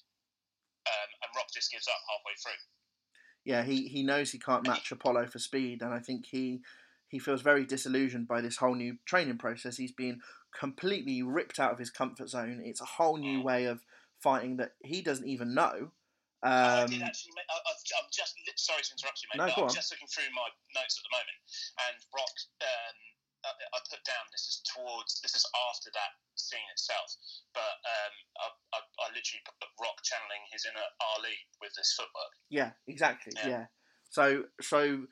um, 0.87 1.11
and 1.25 1.29
Rock 1.37 1.49
just 1.53 1.73
gives 1.73 1.89
up 1.89 2.01
halfway 2.09 2.37
through. 2.41 2.61
Yeah. 3.45 3.63
He 3.63 3.89
he 3.89 4.03
knows 4.03 4.31
he 4.31 4.39
can't 4.39 4.67
match 4.67 4.91
Apollo 4.93 5.27
for 5.29 5.39
speed, 5.39 5.83
and 5.83 5.93
I 5.93 5.99
think 6.01 6.27
he 6.27 6.61
he 7.09 7.19
feels 7.19 7.43
very 7.43 7.65
disillusioned 7.67 8.27
by 8.29 8.41
this 8.41 8.57
whole 8.57 8.75
new 8.75 8.97
training 9.05 9.39
process. 9.39 9.77
He's 9.77 9.93
been 9.93 10.21
completely 10.59 11.23
ripped 11.23 11.59
out 11.59 11.73
of 11.73 11.79
his 11.79 11.91
comfort 11.91 12.29
zone. 12.29 12.61
It's 12.65 12.81
a 12.81 12.85
whole 12.87 13.17
new 13.17 13.41
Mm. 13.41 13.45
way 13.45 13.65
of 13.67 13.81
fighting 14.21 14.57
that 14.59 14.73
he 14.85 15.03
doesn't 15.03 15.27
even 15.27 15.55
know. 15.55 15.93
I 16.43 16.83
Um, 16.83 16.91
did 16.91 17.03
actually. 17.03 17.33
ma- 17.37 17.55
I, 17.55 17.59
I'm 17.71 18.09
just 18.11 18.35
sorry 18.57 18.83
to 18.83 18.93
interrupt 18.93 19.23
you, 19.23 19.29
mate. 19.33 19.39
No, 19.39 19.47
but 19.47 19.59
I'm 19.59 19.69
on. 19.69 19.75
just 19.75 19.93
looking 19.93 20.09
through 20.09 20.31
my 20.35 20.49
notes 20.75 20.99
at 20.99 21.05
the 21.05 21.13
moment, 21.15 21.39
and 21.87 21.97
Rock. 22.15 22.35
Um, 22.61 22.97
I, 23.45 23.51
I 23.51 23.79
put 23.91 24.03
down 24.05 24.25
this 24.31 24.47
is 24.47 24.63
towards. 24.65 25.21
This 25.21 25.35
is 25.35 25.45
after 25.71 25.91
that 25.95 26.13
scene 26.35 26.67
itself, 26.73 27.17
but 27.55 27.75
um, 27.85 28.15
I, 28.39 28.47
I, 28.75 28.79
I 28.79 29.07
literally 29.11 29.43
put 29.45 29.71
Rock 29.81 29.99
channeling 30.03 30.43
his 30.51 30.67
inner 30.67 30.87
Ali 31.15 31.37
with 31.61 31.75
this 31.75 31.95
footwork. 31.97 32.33
yeah, 32.51 32.73
exactly. 32.87 33.33
Yeah. 33.37 33.49
Yeah. 33.49 33.65
So 34.11 34.45
so. 34.61 35.07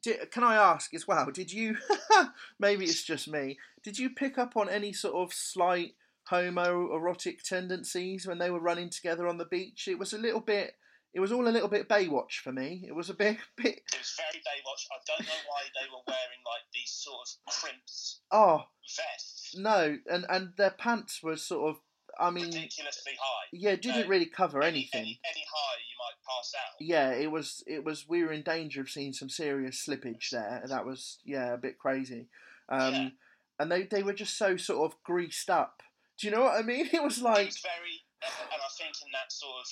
Did, 0.00 0.30
can 0.30 0.44
I 0.44 0.54
ask 0.54 0.94
as 0.94 1.08
well? 1.08 1.28
Did 1.32 1.52
you? 1.52 1.76
maybe 2.60 2.84
it's 2.84 3.02
just 3.02 3.26
me. 3.26 3.58
Did 3.82 3.98
you 3.98 4.10
pick 4.10 4.38
up 4.38 4.56
on 4.56 4.68
any 4.68 4.92
sort 4.92 5.14
of 5.14 5.34
slight 5.34 5.94
homoerotic 6.30 7.42
tendencies 7.42 8.26
when 8.26 8.38
they 8.38 8.50
were 8.50 8.60
running 8.60 8.90
together 8.90 9.26
on 9.26 9.38
the 9.38 9.44
beach? 9.44 9.88
It 9.88 9.98
was 9.98 10.12
a 10.12 10.18
little 10.18 10.40
bit. 10.40 10.74
It 11.18 11.20
was 11.20 11.32
all 11.32 11.48
a 11.48 11.50
little 11.50 11.66
bit 11.68 11.88
Baywatch 11.88 12.38
for 12.44 12.52
me. 12.52 12.84
It 12.86 12.94
was 12.94 13.10
a 13.10 13.14
bit, 13.14 13.38
bit. 13.56 13.74
It 13.92 13.98
was 13.98 14.14
very 14.16 14.38
Baywatch. 14.38 14.86
I 14.92 14.98
don't 15.04 15.26
know 15.26 15.42
why 15.48 15.62
they 15.74 15.88
were 15.90 16.04
wearing 16.06 16.42
like 16.46 16.62
these 16.72 16.92
sort 16.92 17.26
of 17.26 17.52
crimped 17.52 17.90
Oh 18.30 18.62
vests, 18.86 19.56
no, 19.58 19.98
and 20.08 20.24
and 20.28 20.52
their 20.56 20.70
pants 20.70 21.20
were 21.20 21.36
sort 21.36 21.70
of. 21.70 21.80
I 22.20 22.30
mean, 22.30 22.44
ridiculously 22.44 23.14
high. 23.20 23.46
yeah, 23.52 23.74
didn't 23.74 24.02
no, 24.02 24.06
really 24.06 24.26
cover 24.26 24.62
Any, 24.62 24.88
anything. 24.92 25.00
any, 25.00 25.20
any 25.24 25.44
higher, 25.52 25.78
you 25.90 25.96
might 25.98 26.18
pass 26.24 26.52
out. 26.54 26.74
Yeah, 26.78 27.10
it 27.10 27.32
was. 27.32 27.64
It 27.66 27.84
was. 27.84 28.08
We 28.08 28.22
were 28.22 28.32
in 28.32 28.42
danger 28.42 28.82
of 28.82 28.88
seeing 28.90 29.12
some 29.12 29.28
serious 29.28 29.84
slippage 29.84 30.30
there. 30.30 30.62
That 30.68 30.86
was 30.86 31.18
yeah, 31.24 31.52
a 31.52 31.58
bit 31.58 31.78
crazy. 31.78 32.28
Um, 32.68 32.94
Yeah. 32.94 33.08
and 33.58 33.72
they 33.72 33.82
they 33.82 34.04
were 34.04 34.12
just 34.14 34.38
so 34.38 34.56
sort 34.56 34.88
of 34.92 35.02
greased 35.02 35.50
up. 35.50 35.82
Do 36.20 36.28
you 36.28 36.32
know 36.32 36.42
what 36.42 36.58
I 36.58 36.62
mean? 36.62 36.88
It 36.92 37.02
was 37.02 37.20
like. 37.20 37.40
It 37.40 37.46
was 37.46 37.58
very, 37.58 38.04
and 38.22 38.62
I 38.62 38.70
think 38.78 38.94
in 39.04 39.10
that 39.12 39.32
sort 39.32 39.56
of 39.60 39.66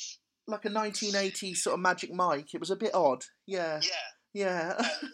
like 0.46 0.64
a 0.64 0.70
1980s 0.70 1.56
sort 1.58 1.74
of 1.74 1.80
Magic 1.80 2.12
Mike. 2.12 2.54
It 2.54 2.60
was 2.60 2.70
a 2.70 2.76
bit 2.76 2.94
odd. 2.94 3.24
Yeah, 3.46 3.80
yeah. 3.82 3.90
yeah. 4.32 4.74
Um, 4.78 4.86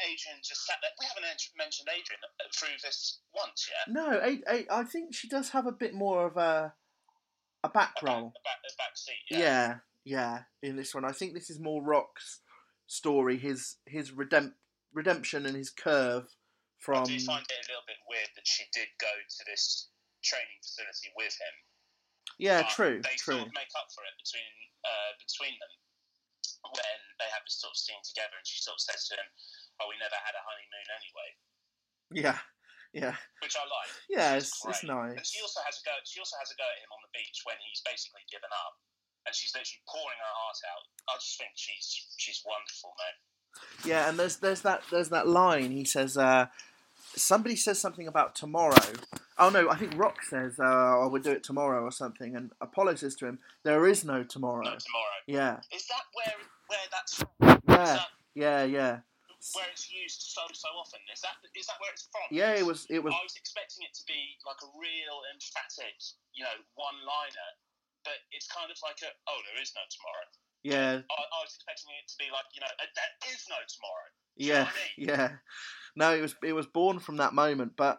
Adrian 0.00 0.38
just 0.44 0.66
sat 0.66 0.76
there. 0.82 0.90
We 1.00 1.06
haven't 1.06 1.24
mentioned 1.56 1.88
Adrian 1.88 2.20
uh, 2.40 2.44
through 2.54 2.76
this 2.84 3.20
once 3.34 3.68
yet. 3.70 3.92
no, 3.94 4.18
I, 4.20 4.40
I, 4.46 4.66
I 4.80 4.84
think 4.84 5.14
she 5.14 5.26
does 5.28 5.50
have 5.50 5.66
a 5.66 5.72
bit 5.72 5.94
more 5.94 6.26
of 6.26 6.36
a 6.36 6.74
a 7.64 7.68
back 7.70 7.94
A 8.00 8.04
back, 8.04 8.14
role. 8.14 8.26
a 8.28 8.42
back, 8.44 8.60
a 8.62 8.76
back 8.76 8.94
seat. 8.96 9.14
Yeah. 9.30 9.38
Yeah. 9.38 9.76
yeah, 10.04 10.38
In 10.68 10.76
this 10.76 10.94
one, 10.94 11.04
I 11.04 11.12
think 11.12 11.32
this 11.32 11.48
is 11.50 11.58
more 11.58 11.82
Rock's 11.82 12.40
story, 12.86 13.38
his 13.38 13.76
his 13.86 14.10
redemp- 14.12 14.52
redemption 14.92 15.46
and 15.46 15.56
his 15.56 15.70
curve 15.70 16.24
I 16.28 16.78
from. 16.78 17.04
do 17.04 17.18
find 17.18 17.42
it 17.42 17.66
a 17.66 17.72
little 17.72 17.86
bit 17.88 17.96
weird 18.08 18.28
that 18.36 18.46
she 18.46 18.64
did 18.72 18.86
go 19.00 19.08
to 19.08 19.44
this 19.50 19.88
training 20.22 20.60
facility 20.62 21.08
with 21.16 21.32
him. 21.32 21.54
Yeah, 22.38 22.62
but 22.68 22.70
true, 22.76 23.00
They 23.00 23.16
true. 23.16 23.40
sort 23.40 23.48
of 23.48 23.54
make 23.56 23.72
up 23.76 23.88
for 23.96 24.04
it 24.04 24.14
between 24.20 24.52
uh, 24.84 25.10
between 25.18 25.54
them 25.56 25.72
when 26.66 26.98
they 27.22 27.28
have 27.32 27.42
this 27.46 27.58
sort 27.62 27.72
of 27.72 27.78
scene 27.80 28.02
together, 28.04 28.36
and 28.36 28.46
she 28.46 28.58
sort 28.60 28.76
of 28.76 28.82
says 28.84 29.08
to 29.08 29.14
him, 29.16 29.28
"Oh, 29.80 29.88
we 29.88 29.96
never 30.02 30.18
had 30.20 30.34
a 30.36 30.42
honeymoon 30.44 30.86
anyway," 30.92 31.30
Yeah, 32.12 32.38
yeah, 32.92 33.16
which 33.40 33.56
I 33.56 33.64
like. 33.64 33.90
yeah. 34.10 34.36
It's 34.36 34.52
It's, 34.52 34.82
great. 34.84 34.90
And 34.90 35.16
nice. 35.16 35.30
she 35.32 35.40
also 35.40 35.62
has 35.64 35.80
a 35.80 35.84
go. 35.86 35.94
She 36.04 36.20
also 36.20 36.36
has 36.42 36.50
a 36.52 36.58
go 36.58 36.66
at 36.66 36.78
him 36.82 36.90
on 36.92 37.00
the 37.06 37.12
beach 37.16 37.40
when 37.48 37.56
he's 37.64 37.80
basically 37.86 38.22
given 38.30 38.50
up, 38.52 38.74
and 39.26 39.32
she's 39.34 39.54
literally 39.56 39.80
pouring 39.88 40.18
her 40.20 40.34
heart 40.44 40.60
out. 40.70 40.84
I 41.08 41.14
just 41.22 41.38
think 41.40 41.54
she's 41.56 41.86
she's 42.20 42.42
wonderful, 42.44 42.92
man. 43.00 43.16
Yeah, 43.86 44.10
and 44.10 44.18
there's 44.18 44.36
there's 44.42 44.60
that 44.66 44.82
there's 44.92 45.08
that 45.14 45.26
line. 45.30 45.70
He 45.72 45.84
says, 45.86 46.18
uh, 46.18 46.46
somebody 47.16 47.56
says 47.56 47.80
something 47.80 48.06
about 48.06 48.34
tomorrow. 48.34 48.92
Oh 49.38 49.48
no, 49.50 49.68
I 49.68 49.76
think 49.76 49.96
Rock 49.96 50.22
says, 50.22 50.58
uh, 50.58 50.64
"I 50.64 51.06
will 51.06 51.20
do 51.20 51.32
it 51.32 51.42
tomorrow" 51.42 51.82
or 51.82 51.90
something, 51.90 52.36
and 52.36 52.52
Apollo 52.60 52.96
says 52.96 53.16
to 53.16 53.26
him, 53.26 53.38
"There 53.64 53.86
is 53.86 54.04
no 54.04 54.22
tomorrow." 54.22 54.64
No, 54.64 54.76
tomorrow. 54.76 55.18
Yeah, 55.26 55.60
Is 55.72 55.86
that 55.88 56.04
where 56.14 56.34
where 56.68 56.86
that's 56.90 57.14
from? 57.14 57.28
Yeah, 57.68 57.84
that 57.84 58.08
yeah, 58.34 58.64
yeah, 58.64 59.00
where 59.54 59.68
it's 59.70 59.92
used 59.92 60.22
so 60.32 60.42
so 60.52 60.68
often? 60.74 61.00
Is 61.12 61.20
that 61.20 61.36
is 61.54 61.66
that 61.66 61.78
where 61.78 61.92
it's 61.92 62.08
from? 62.10 62.26
yeah. 62.30 62.56
It 62.56 62.64
was 62.64 62.86
it 62.88 63.02
was 63.02 63.12
I 63.14 63.22
was 63.22 63.36
expecting 63.36 63.84
it 63.84 63.94
to 63.94 64.04
be 64.08 64.40
like 64.46 64.58
a 64.64 64.70
real 64.74 65.22
emphatic, 65.30 65.94
you 66.34 66.42
know, 66.42 66.56
one 66.74 66.96
liner, 67.04 67.50
but 68.02 68.24
it's 68.32 68.48
kind 68.48 68.72
of 68.72 68.78
like 68.82 68.98
a 69.04 69.10
oh, 69.28 69.40
there 69.52 69.60
is 69.62 69.70
no 69.76 69.84
tomorrow. 69.92 70.26
Yeah, 70.62 71.00
I, 71.00 71.14
I 71.20 71.38
was 71.42 71.54
expecting 71.54 71.92
it 72.02 72.08
to 72.08 72.16
be 72.18 72.26
like 72.32 72.46
you 72.54 72.60
know, 72.60 72.72
there 72.78 73.32
is 73.32 73.44
no 73.48 73.56
tomorrow. 73.68 74.08
you 74.36 74.48
know 74.48 74.54
yeah, 74.54 74.62
I 74.62 75.00
mean? 75.00 75.08
yeah. 75.08 75.28
No, 75.96 76.14
it 76.14 76.20
was 76.20 76.34
it 76.42 76.52
was 76.52 76.66
born 76.66 76.98
from 76.98 77.16
that 77.18 77.34
moment, 77.34 77.72
but 77.76 77.98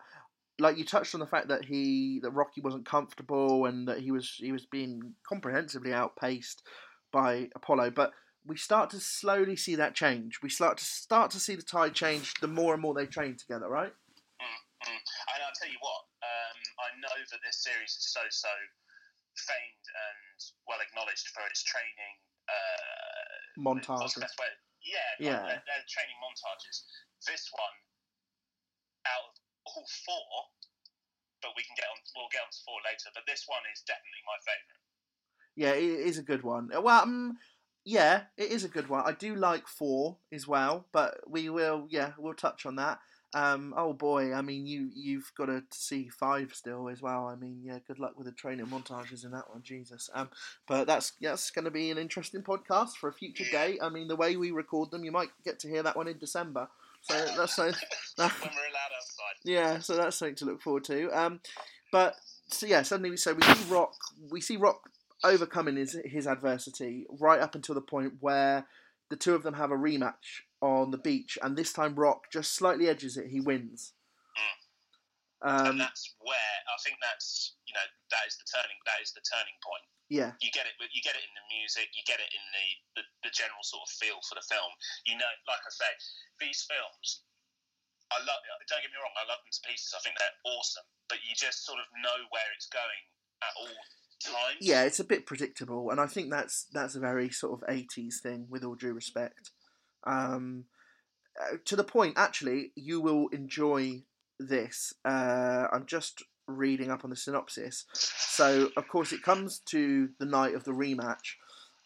like 0.60 0.78
you 0.78 0.86
touched 0.86 1.14
on 1.14 1.20
the 1.20 1.28
fact 1.28 1.50
that 1.50 1.66
he 1.66 2.20
that 2.24 2.32
Rocky 2.32 2.62
wasn't 2.62 2.86
comfortable 2.86 3.66
and 3.66 3.88
that 3.88 4.00
he 4.00 4.12
was 4.12 4.36
he 4.38 4.52
was 4.52 4.66
being 4.66 5.14
comprehensively 5.28 5.94
outpaced 5.94 6.64
by 7.12 7.50
Apollo, 7.56 7.92
but 7.92 8.12
we 8.46 8.56
start 8.56 8.90
to 8.92 9.00
slowly 9.00 9.56
see 9.56 9.76
that 9.76 9.94
change. 9.94 10.40
We 10.42 10.50
start 10.50 10.78
to 10.78 10.86
start 10.86 11.32
to 11.32 11.40
see 11.40 11.56
the 11.56 11.62
tide 11.62 11.94
change 11.94 12.34
the 12.40 12.48
more 12.48 12.74
and 12.74 12.82
more 12.82 12.94
they 12.94 13.06
train 13.06 13.36
together, 13.36 13.68
right? 13.68 13.92
Mm. 13.92 14.60
And 14.88 15.42
I'll 15.44 15.58
tell 15.60 15.70
you 15.70 15.82
what, 15.82 16.06
um, 16.24 16.58
I 16.80 16.88
know 17.02 17.18
that 17.32 17.40
this 17.44 17.64
series 17.64 17.92
is 17.92 18.14
so 18.14 18.22
so 18.30 18.50
famed 19.40 19.86
and 19.88 20.38
well 20.66 20.82
acknowledged 20.82 21.30
for 21.34 21.46
its 21.50 21.64
training. 21.64 22.16
Uh, 22.48 23.62
Montages. 23.62 24.14
the 24.14 24.22
best 24.22 24.38
way? 24.40 24.52
Yeah, 24.84 25.12
Yeah. 25.20 25.60
They're 25.66 25.88
training 25.90 26.16
montages. 26.24 26.88
This 27.26 27.50
one, 27.52 27.78
out 29.10 29.28
of 29.28 29.36
all 29.66 29.86
four, 30.06 30.32
but 31.42 31.52
we 31.58 31.64
can 31.64 31.76
get 31.76 31.90
on. 31.92 32.00
We'll 32.16 32.32
get 32.32 32.46
on 32.46 32.52
to 32.54 32.62
four 32.64 32.80
later. 32.86 33.10
But 33.14 33.26
this 33.28 33.44
one 33.48 33.64
is 33.74 33.82
definitely 33.84 34.24
my 34.24 34.38
favourite. 34.46 34.84
Yeah, 35.58 35.74
it 35.74 36.08
is 36.08 36.18
a 36.18 36.24
good 36.24 36.44
one. 36.44 36.70
Well, 36.72 37.02
um, 37.02 37.38
yeah, 37.84 38.24
it 38.38 38.52
is 38.52 38.64
a 38.64 38.70
good 38.70 38.90
one. 38.90 39.04
I 39.06 39.14
do 39.14 39.36
like 39.36 39.68
four 39.68 40.18
as 40.32 40.48
well, 40.48 40.86
but 40.92 41.18
we 41.28 41.50
will, 41.50 41.88
yeah, 41.90 42.12
we'll 42.18 42.34
touch 42.36 42.66
on 42.66 42.76
that. 42.76 43.00
Um, 43.34 43.74
oh 43.78 43.94
boy, 43.94 44.34
I 44.34 44.42
mean, 44.42 44.66
you 44.66 44.90
you've 44.96 45.32
got 45.38 45.48
to 45.48 45.62
see 45.72 46.08
five 46.08 46.54
still 46.54 46.88
as 46.90 47.02
well. 47.02 47.28
I 47.28 47.36
mean, 47.36 47.60
yeah, 47.64 47.80
good 47.86 48.00
luck 48.00 48.14
with 48.18 48.26
the 48.26 48.32
training 48.32 48.68
montages 48.68 49.26
in 49.26 49.32
that 49.32 49.50
one, 49.50 49.62
Jesus. 49.64 50.10
Um, 50.14 50.30
but 50.68 50.88
that's 50.88 51.12
that's 51.22 51.52
going 51.52 51.66
to 51.66 51.72
be 51.72 51.92
an 51.92 51.98
interesting 51.98 52.42
podcast 52.42 52.94
for 52.94 53.10
a 53.10 53.14
future 53.14 53.44
Yeah. 53.52 53.68
day. 53.68 53.80
I 53.82 53.90
mean, 53.90 54.08
the 54.08 54.16
way 54.16 54.38
we 54.38 54.52
record 54.52 54.92
them, 54.92 55.04
you 55.04 55.12
might 55.12 55.30
get 55.44 55.60
to 55.60 55.68
hear 55.68 55.84
that 55.84 55.98
one 55.98 56.08
in 56.08 56.18
December. 56.18 56.70
So 57.02 57.14
that's 57.38 57.56
so, 57.56 57.64
when 57.66 57.74
we're 58.18 58.24
allowed 58.26 58.96
outside. 58.98 59.36
yeah, 59.44 59.80
so 59.80 59.96
that's 59.98 60.16
something 60.18 60.36
to 60.36 60.46
look 60.46 60.62
forward 60.62 60.86
to. 60.86 61.10
Um, 61.12 61.42
but 61.92 62.16
so 62.50 62.66
yeah, 62.66 62.82
suddenly 62.82 63.10
we 63.12 63.18
so 63.18 63.34
we 63.34 63.42
see 63.44 63.74
Rock, 63.74 63.94
we 64.32 64.42
see 64.42 64.58
Rock 64.58 64.90
overcoming 65.24 65.76
his 65.76 65.98
his 66.06 66.28
adversity 66.28 67.06
right 67.20 67.40
up 67.42 67.56
until 67.56 67.76
the 67.76 67.82
point 67.82 68.14
where 68.22 68.66
the 69.10 69.16
two 69.16 69.36
of 69.36 69.44
them 69.44 69.54
have 69.56 69.72
a 69.72 69.76
rematch 69.76 70.42
on 70.62 70.92
the 70.92 70.98
beach, 70.98 71.38
and 71.42 71.56
this 71.56 71.74
time 71.74 71.96
Rock 71.96 72.32
just 72.32 72.54
slightly 72.54 72.88
edges 72.90 73.18
it. 73.18 73.28
He 73.30 73.40
wins. 73.40 73.94
and 75.42 75.68
Um, 75.70 75.78
that's 75.78 76.16
where 76.20 76.56
I 76.66 76.78
think 76.84 76.98
that's 77.02 77.54
you 77.70 77.74
know 77.78 77.86
that 78.10 78.24
is 78.26 78.38
the 78.42 78.48
turning 78.50 78.78
that 78.90 79.00
is 79.02 79.14
the 79.14 79.22
turning 79.22 79.54
point. 79.62 79.86
yeah, 80.10 80.34
You 80.42 80.50
get 80.50 80.66
it, 80.66 80.74
you 80.90 81.02
get 81.06 81.14
it 81.14 81.22
in 81.22 81.34
the 81.38 81.46
music, 81.54 81.94
you 81.94 82.02
get 82.10 82.18
it 82.18 82.32
in 82.34 82.44
the, 82.58 82.68
the 82.98 83.04
the 83.30 83.32
general 83.38 83.62
sort 83.62 83.86
of 83.86 83.90
feel 84.02 84.18
for 84.26 84.34
the 84.34 84.46
film. 84.50 84.72
You 85.06 85.18
know, 85.22 85.30
like 85.46 85.62
I 85.62 85.70
say, 85.70 85.92
these 86.42 86.66
films, 86.66 87.22
I 88.10 88.18
love. 88.26 88.40
Don't 88.66 88.82
get 88.82 88.90
me 88.90 88.98
wrong, 88.98 89.14
I 89.20 89.30
love 89.30 89.40
them 89.46 89.54
to 89.54 89.62
pieces. 89.70 89.94
I 89.94 90.02
think 90.02 90.18
they're 90.18 90.42
awesome, 90.58 90.88
but 91.08 91.22
you 91.22 91.38
just 91.38 91.66
sort 91.70 91.78
of 91.80 91.88
know 92.02 92.18
where 92.34 92.50
it's 92.58 92.68
going 92.74 93.04
at 93.46 93.54
all 93.62 93.78
times. 94.26 94.58
yeah, 94.60 94.84
it's 94.90 95.00
a 95.00 95.06
bit 95.06 95.30
predictable, 95.30 95.92
and 95.94 96.02
I 96.02 96.08
think 96.10 96.32
that's 96.34 96.66
that's 96.74 96.96
a 96.98 97.04
very 97.04 97.30
sort 97.30 97.54
of 97.62 97.62
eighties 97.70 98.20
thing. 98.26 98.48
With 98.50 98.66
all 98.66 98.74
due 98.76 98.94
respect, 98.98 99.52
um, 100.08 100.66
uh, 101.40 101.58
to 101.66 101.76
the 101.76 101.84
point 101.84 102.14
actually, 102.18 102.72
you 102.76 103.02
will 103.02 103.28
enjoy 103.30 104.02
this. 104.40 104.94
Uh, 105.06 105.68
I'm 105.72 105.86
just 105.86 106.24
reading 106.48 106.90
up 106.90 107.04
on 107.04 107.10
the 107.10 107.16
synopsis. 107.16 107.86
So, 107.94 108.70
of 108.78 108.88
course, 108.88 109.12
it 109.12 109.22
comes 109.22 109.60
to 109.68 110.10
the 110.20 110.26
night 110.26 110.56
of 110.56 110.64
the 110.64 110.72
rematch. 110.72 111.36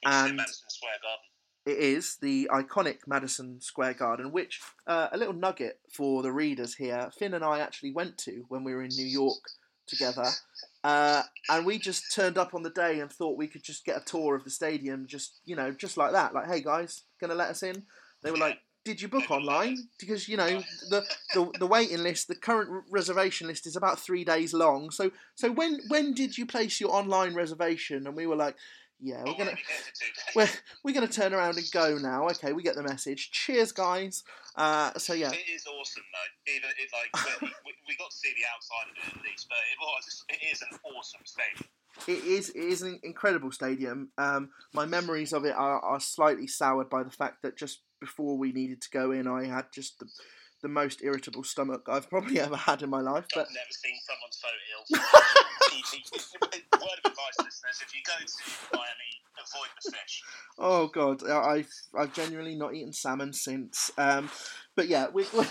And- 0.06 0.38
Madison 0.38 0.70
Square 0.70 0.98
Garden. 1.02 1.26
It 1.64 1.78
is 1.78 2.18
the 2.20 2.50
iconic 2.52 3.02
Madison 3.06 3.62
Square 3.62 3.94
Garden, 3.94 4.32
which 4.32 4.60
uh, 4.88 5.10
a 5.12 5.18
little 5.18 5.34
nugget 5.34 5.80
for 5.94 6.24
the 6.24 6.32
readers 6.32 6.74
here. 6.74 7.12
Finn 7.20 7.36
and 7.36 7.44
I 7.44 7.60
actually 7.60 7.92
went 7.92 8.18
to 8.20 8.46
when 8.48 8.64
we 8.64 8.74
were 8.74 8.82
in 8.82 8.90
New 8.90 9.06
York 9.06 9.38
together, 9.86 10.26
uh, 10.84 11.22
and 11.50 11.64
we 11.64 11.78
just 11.78 12.16
turned 12.16 12.40
up 12.40 12.56
on 12.56 12.64
the 12.64 12.72
day 12.72 13.00
and 13.00 13.12
thought 13.12 13.38
we 13.38 13.46
could 13.46 13.62
just 13.64 13.86
get 13.86 13.96
a 13.98 14.04
tour 14.04 14.36
of 14.36 14.44
the 14.44 14.50
stadium, 14.50 15.06
just 15.06 15.40
you 15.46 15.56
know, 15.56 15.72
just 15.72 15.98
like 15.98 16.14
that. 16.14 16.34
Like, 16.34 16.48
hey 16.48 16.62
guys, 16.62 17.04
gonna 17.20 17.36
let 17.36 17.50
us 17.50 17.62
in? 17.62 17.84
They 18.24 18.32
were 18.32 18.38
like, 18.38 18.58
did 18.84 19.02
you 19.02 19.08
book 19.08 19.30
online? 19.30 19.78
Because 20.00 20.28
you 20.28 20.38
know 20.38 20.64
the, 20.90 21.06
the 21.34 21.52
the 21.60 21.68
waiting 21.68 22.02
list, 22.02 22.28
the 22.28 22.36
current 22.36 22.86
reservation 22.90 23.48
list 23.48 23.68
is 23.68 23.76
about 23.76 24.00
three 24.00 24.24
days 24.24 24.54
long. 24.54 24.90
So 24.92 25.12
so 25.36 25.52
when 25.52 25.80
when 25.90 26.14
did 26.14 26.38
you 26.38 26.46
place 26.46 26.80
your 26.82 26.92
online 26.94 27.36
reservation? 27.36 28.08
And 28.08 28.16
we 28.16 28.26
were 28.26 28.36
like, 28.36 28.56
yeah, 29.00 29.18
we're 29.20 29.34
gonna 29.34 29.52
only 29.52 29.62
here 29.68 29.78
for 29.78 29.92
two 29.92 30.06
days. 30.06 30.36
we're 30.36 30.50
we're 30.84 30.94
gonna 30.96 31.08
turn 31.08 31.34
around 31.34 31.58
and 31.58 31.70
go 31.72 31.98
now. 31.98 32.28
Okay, 32.30 32.54
we 32.54 32.64
get 32.64 32.76
the 32.76 32.84
message. 32.84 33.30
Cheers, 33.32 33.72
guys. 33.72 34.24
Uh, 34.56 34.92
so 34.98 35.14
yeah, 35.14 35.32
It 35.32 35.50
is 35.54 35.66
awesome 35.68 36.04
though. 36.14 36.52
Even 36.52 36.70
it 36.72 36.90
like 36.92 37.42
we, 37.42 37.48
we, 37.66 37.74
we 37.88 37.96
got 37.98 38.10
to 38.10 38.18
see 38.18 38.34
the 38.36 38.46
outside 38.54 38.90
of 38.92 38.98
it 38.98 39.18
at 39.18 39.24
least, 39.24 39.48
but 39.48 39.58
it 39.72 39.78
was 39.80 40.26
it 40.30 40.40
is 40.52 40.62
an 40.64 40.80
awesome 40.96 41.22
stadium. 41.24 41.70
it 42.08 42.26
is 42.26 42.50
it 42.50 42.64
is 42.64 42.82
an 42.82 43.00
incredible 43.04 43.52
stadium. 43.52 44.10
Um, 44.18 44.50
my 44.74 44.86
memories 44.86 45.34
of 45.34 45.46
it 45.46 45.54
are, 45.54 45.80
are 45.80 46.00
slightly 46.00 46.48
soured 46.48 46.90
by 46.90 47.04
the 47.04 47.12
fact 47.12 47.44
that 47.44 47.58
just 47.58 47.82
before 48.02 48.38
we 48.38 48.52
needed 48.52 48.82
to 48.82 48.90
go 48.90 49.12
in, 49.12 49.28
I 49.28 49.46
had 49.46 49.68
just 49.72 50.00
the, 50.00 50.08
the 50.62 50.68
most 50.68 51.02
irritable 51.02 51.44
stomach 51.44 51.84
I've 51.88 52.10
probably 52.10 52.40
ever 52.42 52.58
had 52.58 52.82
in 52.82 52.90
my 52.90 53.00
life. 53.00 53.26
But 53.34 53.48
I've 53.48 53.54
never 53.54 53.72
seen 53.72 53.96
someone 54.04 54.32
so 54.32 54.48
ill. 54.74 55.02
Word 56.82 57.00
of 57.06 57.12
advice, 57.12 57.38
listeners: 57.40 57.82
if 57.82 57.96
you 57.96 58.02
go 58.06 58.14
to 58.20 58.78
Miami, 58.78 59.22
avoid 59.38 59.70
the 59.84 59.92
fish. 59.92 60.24
oh 60.60 60.88
god, 60.88 61.28
I've 61.30 61.72
I've 61.98 62.14
genuinely 62.14 62.56
not 62.56 62.74
eaten 62.74 62.92
salmon 62.92 63.32
since. 63.32 63.92
Um, 63.98 64.30
but 64.76 64.88
yeah, 64.88 65.08
we. 65.14 65.26
We're, 65.34 65.46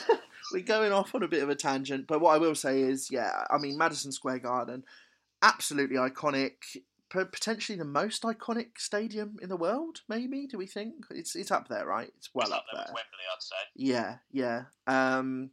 we're 0.53 0.63
going 0.63 0.93
off 0.93 1.15
on 1.15 1.23
a 1.23 1.29
bit 1.29 1.45
of 1.45 1.49
a 1.49 1.55
tangent, 1.55 2.09
but 2.09 2.21
what 2.21 2.35
I 2.35 2.39
will 2.39 2.57
say 2.57 2.81
is, 2.81 3.09
yeah, 3.09 3.45
I 3.51 3.59
mean 3.59 3.79
Madison 3.79 4.11
Square 4.11 4.41
Garden, 4.41 4.83
absolutely 5.43 5.97
iconic, 5.97 6.55
potentially 7.11 7.77
the 7.77 7.85
most 7.85 8.23
iconic 8.23 8.79
stadium 8.79 9.37
in 9.43 9.49
the 9.49 9.57
world. 9.57 10.01
Maybe 10.09 10.47
do 10.47 10.57
we 10.59 10.67
think 10.67 10.95
it's 11.11 11.35
it's 11.37 11.51
up 11.51 11.69
there, 11.69 11.87
right? 11.87 12.11
It's 12.17 12.31
well 12.35 12.47
It's 12.47 12.55
up 12.57 12.65
there 12.73 12.85
there. 12.85 12.93
with 12.93 13.03
Wembley, 13.03 13.27
I'd 13.35 13.43
say. 13.43 13.57
Yeah, 13.75 14.17
yeah. 14.33 14.63
Um, 14.87 15.51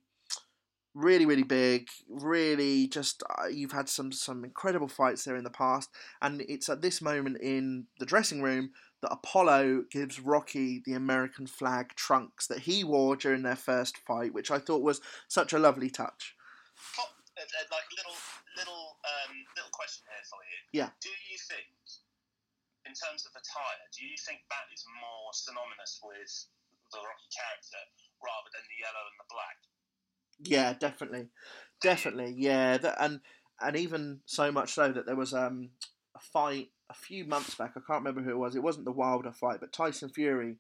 really, 0.94 1.26
really 1.26 1.44
big. 1.44 1.88
Really, 2.10 2.88
just 2.88 3.24
uh, 3.42 3.48
you've 3.48 3.72
had 3.72 3.90
some 3.90 4.12
some 4.12 4.44
incredible 4.44 4.88
fights 4.88 5.24
there 5.24 5.36
in 5.36 5.44
the 5.44 5.50
past, 5.50 5.90
and 6.22 6.42
it's 6.48 6.70
at 6.70 6.82
this 6.82 7.02
moment 7.02 7.38
in 7.42 7.88
the 8.00 8.06
dressing 8.06 8.42
room 8.42 8.72
that 9.02 9.12
Apollo 9.14 9.86
gives 9.92 10.20
Rocky 10.20 10.82
the 10.84 10.94
American 10.94 11.46
flag 11.46 11.94
trunks 11.96 12.48
that 12.48 12.60
he 12.60 12.84
wore 12.84 13.16
during 13.16 13.44
their 13.44 13.56
first 13.56 13.98
fight, 14.00 14.34
which 14.34 14.50
I 14.50 14.58
thought 14.58 14.82
was 14.82 15.02
such 15.28 15.54
a 15.54 15.60
lovely 15.60 15.90
touch. 15.90 16.36
Uh, 16.98 17.04
uh, 17.42 17.44
like 17.72 17.84
a 17.92 17.96
little 17.96 18.18
little 18.58 18.98
um, 19.06 19.34
little 19.54 19.72
question 19.72 20.04
here 20.10 20.26
for 20.26 20.42
you. 20.42 20.58
Yeah. 20.74 20.90
Do 21.00 21.14
you 21.14 21.38
think, 21.38 21.70
in 22.90 22.98
terms 22.98 23.30
of 23.30 23.38
attire, 23.38 23.86
do 23.94 24.02
you 24.02 24.18
think 24.18 24.42
that 24.50 24.66
is 24.74 24.82
more 24.98 25.30
synonymous 25.38 26.02
with 26.02 26.34
the 26.90 26.98
Rocky 26.98 27.30
character 27.30 27.82
rather 28.18 28.50
than 28.50 28.66
the 28.66 28.78
yellow 28.82 29.06
and 29.06 29.18
the 29.22 29.30
black? 29.30 29.60
Yeah, 30.42 30.74
definitely, 30.74 31.30
definitely. 31.82 32.34
Yeah, 32.38 32.78
that, 32.78 32.98
and 32.98 33.22
and 33.62 33.76
even 33.78 34.22
so 34.26 34.52
much 34.52 34.74
so 34.74 34.92
that 34.92 35.06
there 35.06 35.16
was 35.16 35.34
um 35.34 35.78
a 36.16 36.20
fight 36.20 36.70
a 36.90 36.94
few 36.94 37.26
months 37.26 37.56
back. 37.56 37.74
I 37.76 37.82
can't 37.86 38.04
remember 38.04 38.22
who 38.22 38.32
it 38.32 38.42
was. 38.42 38.56
It 38.56 38.64
wasn't 38.64 38.86
the 38.86 38.92
Wilder 38.92 39.34
fight, 39.34 39.60
but 39.60 39.74
Tyson 39.74 40.10
Fury 40.10 40.58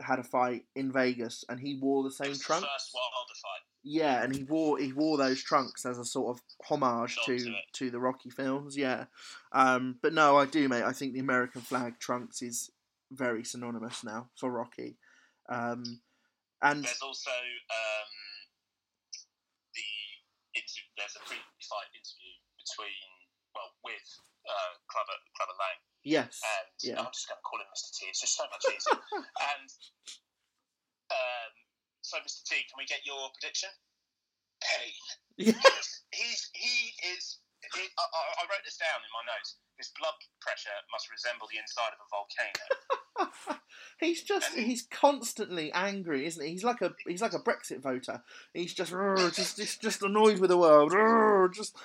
had 0.00 0.18
a 0.18 0.24
fight 0.24 0.64
in 0.74 0.92
Vegas, 0.92 1.44
and 1.48 1.60
he 1.60 1.78
wore 1.80 2.02
the 2.02 2.10
same 2.10 2.30
was 2.30 2.38
the 2.38 2.44
trunks. 2.44 2.66
first 2.66 2.90
Wilder 2.94 3.38
fight. 3.40 3.64
Yeah, 3.84 4.22
and 4.22 4.34
he 4.34 4.44
wore 4.44 4.78
he 4.78 4.92
wore 4.92 5.18
those 5.18 5.42
trunks 5.42 5.84
as 5.84 5.98
a 5.98 6.04
sort 6.04 6.36
of 6.36 6.42
homage 6.64 7.18
to 7.26 7.38
to 7.38 7.54
to 7.72 7.90
the 7.90 7.98
Rocky 7.98 8.30
films. 8.30 8.76
Yeah, 8.76 9.06
um, 9.50 9.96
but 10.00 10.12
no, 10.12 10.36
I 10.36 10.46
do, 10.46 10.68
mate. 10.68 10.84
I 10.84 10.92
think 10.92 11.14
the 11.14 11.20
American 11.20 11.62
flag 11.62 11.98
trunks 11.98 12.42
is 12.42 12.70
very 13.10 13.44
synonymous 13.44 14.04
now 14.04 14.28
for 14.38 14.50
Rocky. 14.50 14.96
Um, 15.48 16.00
and 16.62 16.84
There's 16.84 17.02
also 17.02 17.30
um, 17.34 18.10
the 19.74 19.90
inter- 20.54 20.90
there's 20.96 21.18
a 21.18 21.22
pre-fight 21.26 21.90
interview 21.90 22.34
between 22.54 23.02
well 23.50 23.74
with 23.82 24.08
uh, 24.46 24.72
Clubber 24.86 25.18
Clubber 25.34 25.58
Lang 25.58 25.78
yes, 26.04 26.38
and 26.38 26.70
yeah. 26.82 26.98
I'm 27.02 27.10
just 27.10 27.26
going 27.26 27.38
to 27.38 27.46
call 27.46 27.58
him 27.58 27.66
Mr. 27.74 27.90
T. 27.98 28.06
It's 28.06 28.22
just 28.22 28.38
so 28.38 28.46
much 28.46 28.62
easier. 28.70 28.98
and 29.54 29.68
um, 31.10 31.52
so, 32.02 32.18
Mr. 32.18 32.42
T, 32.44 32.56
can 32.68 32.76
we 32.78 32.84
get 32.86 33.06
your 33.06 33.30
prediction? 33.38 33.70
Pain. 34.60 34.92
Yeah. 35.38 35.54
He's, 36.12 36.50
he 36.52 36.92
is. 37.16 37.38
He, 37.74 37.80
I, 37.80 38.04
I- 38.04 38.44
wrote 38.52 38.60
this 38.66 38.76
down 38.76 39.00
in 39.00 39.08
my 39.16 39.24
notes. 39.32 39.56
His 39.78 39.90
blood 39.98 40.12
pressure 40.42 40.68
must 40.92 41.10
resemble 41.10 41.48
the 41.50 41.58
inside 41.58 41.96
of 41.96 42.04
a 42.04 42.08
volcano. 42.12 43.58
he's 43.98 44.22
just 44.22 44.52
he's 44.52 44.82
constantly 44.90 45.72
angry, 45.72 46.26
isn't 46.26 46.44
he? 46.44 46.52
He's 46.52 46.64
like 46.64 46.82
a 46.82 46.92
he's 47.06 47.22
like 47.22 47.32
a 47.32 47.38
Brexit 47.40 47.80
voter. 47.80 48.22
He's 48.52 48.74
just 48.74 48.90
just 49.34 49.56
just, 49.56 49.80
just 49.80 50.02
annoyed 50.02 50.38
with 50.38 50.50
the 50.50 50.58
world. 50.58 50.92
Just 51.54 51.76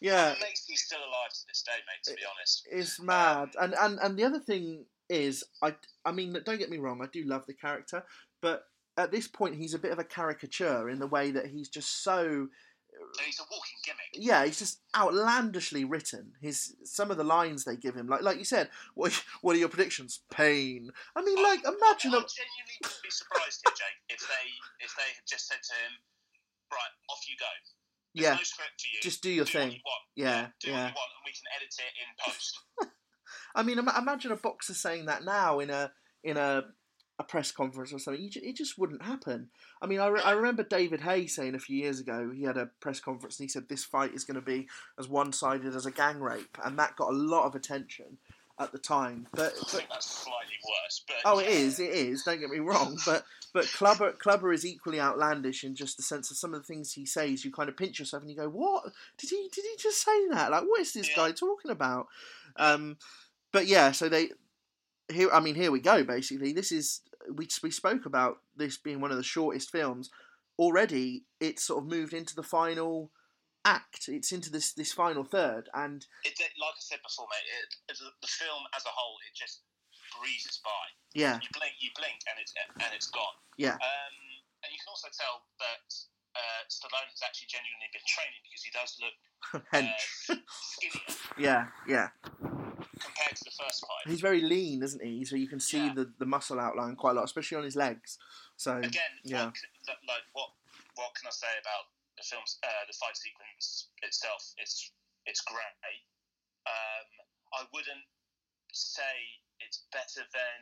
yeah, 0.00 0.32
It 0.32 0.38
makes 0.40 0.68
me 0.68 0.74
still 0.74 0.98
alive 0.98 1.30
to 1.32 1.46
this 1.48 1.62
day, 1.62 1.78
mate. 1.86 2.02
To 2.10 2.14
be 2.14 2.22
honest. 2.36 2.66
it's 2.70 2.98
um, 2.98 3.06
mad. 3.06 3.50
And 3.60 3.74
and 3.74 3.98
and 4.02 4.18
the 4.18 4.24
other 4.24 4.40
thing 4.40 4.84
is, 5.08 5.44
I 5.62 5.76
I 6.04 6.10
mean, 6.10 6.36
don't 6.44 6.58
get 6.58 6.70
me 6.70 6.78
wrong, 6.78 7.00
I 7.02 7.06
do 7.12 7.22
love 7.24 7.46
the 7.46 7.54
character, 7.54 8.02
but 8.42 8.64
at 8.96 9.10
this 9.10 9.28
point, 9.28 9.56
he's 9.56 9.74
a 9.74 9.78
bit 9.78 9.92
of 9.92 9.98
a 9.98 10.04
caricature 10.04 10.88
in 10.88 10.98
the 10.98 11.06
way 11.06 11.30
that 11.30 11.46
he's 11.46 11.68
just 11.68 12.02
so 12.02 12.48
he's 13.24 13.40
a 13.40 13.44
walking 13.50 13.78
gimmick. 13.84 14.10
yeah, 14.14 14.44
he's 14.44 14.58
just 14.58 14.80
outlandishly 14.96 15.84
written. 15.84 16.32
His 16.40 16.74
some 16.84 17.10
of 17.10 17.16
the 17.16 17.24
lines 17.24 17.64
they 17.64 17.76
give 17.76 17.94
him, 17.94 18.06
like 18.06 18.22
like 18.22 18.38
you 18.38 18.44
said, 18.44 18.68
what 18.94 19.12
what 19.42 19.56
are 19.56 19.58
your 19.58 19.68
predictions? 19.68 20.20
Pain. 20.30 20.90
I 21.14 21.22
mean, 21.22 21.42
like 21.42 21.60
imagine 21.60 22.14
I 22.14 22.22
a 22.22 22.26
genuinely 22.26 22.76
wouldn't 22.82 23.02
be 23.02 23.10
surprised 23.10 23.62
here, 23.66 23.74
Jake, 23.76 24.16
if 24.16 24.20
they 24.20 24.84
if 24.84 24.94
they 24.96 25.08
had 25.14 25.26
just 25.26 25.48
said 25.48 25.60
to 25.62 25.74
him, 25.74 25.92
"Right, 26.72 26.94
off 27.10 27.20
you 27.28 27.36
go. 27.38 27.46
There's 28.14 28.24
yeah, 28.24 28.34
no 28.34 28.42
script 28.42 28.80
for 28.80 28.88
you. 28.88 29.00
just 29.02 29.22
do 29.22 29.30
your 29.30 29.44
do 29.44 29.52
thing. 29.52 29.68
What 29.68 29.76
you 29.76 29.82
want. 29.84 30.04
Yeah, 30.16 30.46
do 30.60 30.70
yeah. 30.70 30.74
what 30.74 30.88
you 30.88 30.96
want, 30.96 31.12
and 31.16 31.24
we 31.24 31.32
can 31.32 31.46
edit 31.56 31.74
it 31.78 31.92
in 32.00 32.08
post." 32.24 32.60
I 33.54 33.62
mean, 33.62 33.78
ima- 33.78 33.96
imagine 33.98 34.32
a 34.32 34.36
boxer 34.36 34.74
saying 34.74 35.06
that 35.06 35.24
now 35.24 35.60
in 35.60 35.70
a 35.70 35.92
in 36.24 36.36
a 36.36 36.64
a 37.18 37.24
press 37.24 37.50
conference 37.50 37.92
or 37.92 37.98
something. 37.98 38.30
It 38.34 38.56
just 38.56 38.78
wouldn't 38.78 39.02
happen. 39.02 39.48
I 39.80 39.86
mean, 39.86 40.00
I, 40.00 40.08
re- 40.08 40.22
I 40.24 40.32
remember 40.32 40.62
David 40.62 41.00
Haye 41.00 41.26
saying 41.26 41.54
a 41.54 41.58
few 41.60 41.76
years 41.76 41.98
ago 42.00 42.30
he 42.34 42.42
had 42.44 42.56
a 42.58 42.66
press 42.80 43.00
conference 43.00 43.38
and 43.38 43.44
he 43.44 43.48
said 43.48 43.68
this 43.68 43.84
fight 43.84 44.12
is 44.12 44.24
going 44.24 44.34
to 44.34 44.40
be 44.42 44.68
as 44.98 45.08
one 45.08 45.32
sided 45.32 45.74
as 45.74 45.86
a 45.86 45.90
gang 45.90 46.20
rape, 46.20 46.58
and 46.64 46.78
that 46.78 46.96
got 46.96 47.10
a 47.10 47.16
lot 47.16 47.46
of 47.46 47.54
attention 47.54 48.18
at 48.58 48.72
the 48.72 48.78
time. 48.78 49.26
But, 49.32 49.52
I 49.54 49.58
but 49.60 49.70
think 49.70 49.88
that's 49.90 50.06
slightly 50.10 50.56
worse, 50.64 51.02
but 51.06 51.16
oh, 51.24 51.38
it 51.38 51.48
is, 51.48 51.78
it 51.80 51.90
is. 51.90 52.22
Don't 52.22 52.40
get 52.40 52.50
me 52.50 52.58
wrong, 52.58 52.98
but 53.06 53.24
but 53.52 53.66
Clubber 53.68 54.12
Clubber 54.12 54.52
is 54.52 54.66
equally 54.66 55.00
outlandish 55.00 55.64
in 55.64 55.74
just 55.74 55.96
the 55.96 56.02
sense 56.02 56.30
of 56.30 56.36
some 56.36 56.52
of 56.54 56.60
the 56.60 56.66
things 56.66 56.92
he 56.92 57.06
says. 57.06 57.44
You 57.44 57.50
kind 57.50 57.68
of 57.68 57.76
pinch 57.76 57.98
yourself 57.98 58.22
and 58.22 58.30
you 58.30 58.36
go, 58.36 58.48
"What 58.48 58.84
did 59.18 59.30
he 59.30 59.48
did 59.52 59.64
he 59.64 59.76
just 59.78 60.04
say 60.04 60.28
that? 60.28 60.50
Like, 60.50 60.64
what 60.64 60.80
is 60.80 60.92
this 60.92 61.08
Yeah. 61.08 61.16
guy 61.16 61.32
talking 61.32 61.70
about?" 61.70 62.08
Um, 62.56 62.96
but 63.52 63.66
yeah, 63.66 63.92
so 63.92 64.08
they 64.08 64.30
here. 65.12 65.30
I 65.32 65.40
mean, 65.40 65.54
here 65.54 65.70
we 65.70 65.80
go. 65.80 66.04
Basically, 66.04 66.52
this 66.52 66.72
is 66.72 67.00
we 67.32 67.48
we 67.62 67.70
spoke 67.70 68.06
about 68.06 68.38
this 68.56 68.76
being 68.76 69.00
one 69.00 69.10
of 69.10 69.16
the 69.16 69.22
shortest 69.22 69.70
films. 69.70 70.10
Already, 70.58 71.24
it's 71.40 71.64
sort 71.64 71.82
of 71.82 71.90
moved 71.90 72.14
into 72.14 72.34
the 72.34 72.42
final 72.42 73.10
act. 73.64 74.08
It's 74.08 74.32
into 74.32 74.50
this 74.50 74.72
this 74.72 74.92
final 74.92 75.24
third, 75.24 75.68
and 75.74 76.06
It, 76.24 76.38
like 76.38 76.74
I 76.76 76.80
said 76.80 77.00
before, 77.02 77.26
mate, 77.30 77.44
it, 77.92 77.98
the 78.22 78.28
film 78.28 78.62
as 78.74 78.84
a 78.86 78.90
whole 78.94 79.16
it 79.28 79.36
just 79.36 79.60
breezes 80.18 80.60
by. 80.64 80.84
yeah, 81.14 81.36
You 81.42 81.48
blink, 81.52 81.74
you 81.78 81.90
blink, 81.98 82.20
and 82.30 82.40
it's 82.40 82.54
and 82.56 82.94
it's 82.94 83.08
gone. 83.10 83.36
yeah, 83.58 83.74
Um, 83.74 84.16
and 84.64 84.70
you 84.72 84.78
can 84.80 84.88
also 84.88 85.08
tell 85.12 85.44
that 85.60 85.86
uh, 86.36 86.62
Stallone 86.70 87.10
has 87.10 87.20
actually 87.26 87.48
genuinely 87.52 87.90
been 87.92 88.06
training 88.08 88.40
because 88.46 88.62
he 88.64 88.72
does 88.72 88.96
look 89.02 89.16
uh, 89.76 90.36
skinnier 90.72 91.16
yeah, 91.38 91.66
yeah. 91.88 92.08
Compared 93.26 93.36
to 93.38 93.44
the 93.44 93.50
first 93.64 93.80
fight. 93.82 94.10
He's 94.10 94.20
very 94.20 94.40
lean, 94.40 94.82
isn't 94.82 95.02
he? 95.02 95.24
So 95.24 95.36
you 95.36 95.48
can 95.48 95.60
see 95.60 95.86
Yeah. 95.86 95.94
the, 95.94 96.12
the 96.18 96.26
muscle 96.26 96.60
outline 96.60 96.96
quite 96.96 97.12
a 97.12 97.14
lot, 97.14 97.24
especially 97.24 97.58
on 97.58 97.64
his 97.64 97.76
legs. 97.76 98.18
So 98.56 98.78
Again, 98.78 99.02
yeah. 99.24 99.46
what, 99.46 99.54
can- 99.54 99.96
like 100.08 100.24
what 100.32 100.50
what 100.96 101.14
can 101.14 101.26
I 101.26 101.30
say 101.30 101.52
about 101.60 101.92
the 102.16 102.24
film's 102.24 102.58
uh, 102.64 102.68
the 102.86 102.94
fight 102.94 103.16
sequence 103.16 103.88
itself? 104.02 104.54
It's 104.58 104.92
it's 105.26 105.40
great. 105.42 105.76
Um, 106.66 107.08
I 107.54 107.64
wouldn't 107.72 108.04
say 108.72 109.02
it's 109.60 109.84
better 109.92 110.26
than 110.32 110.60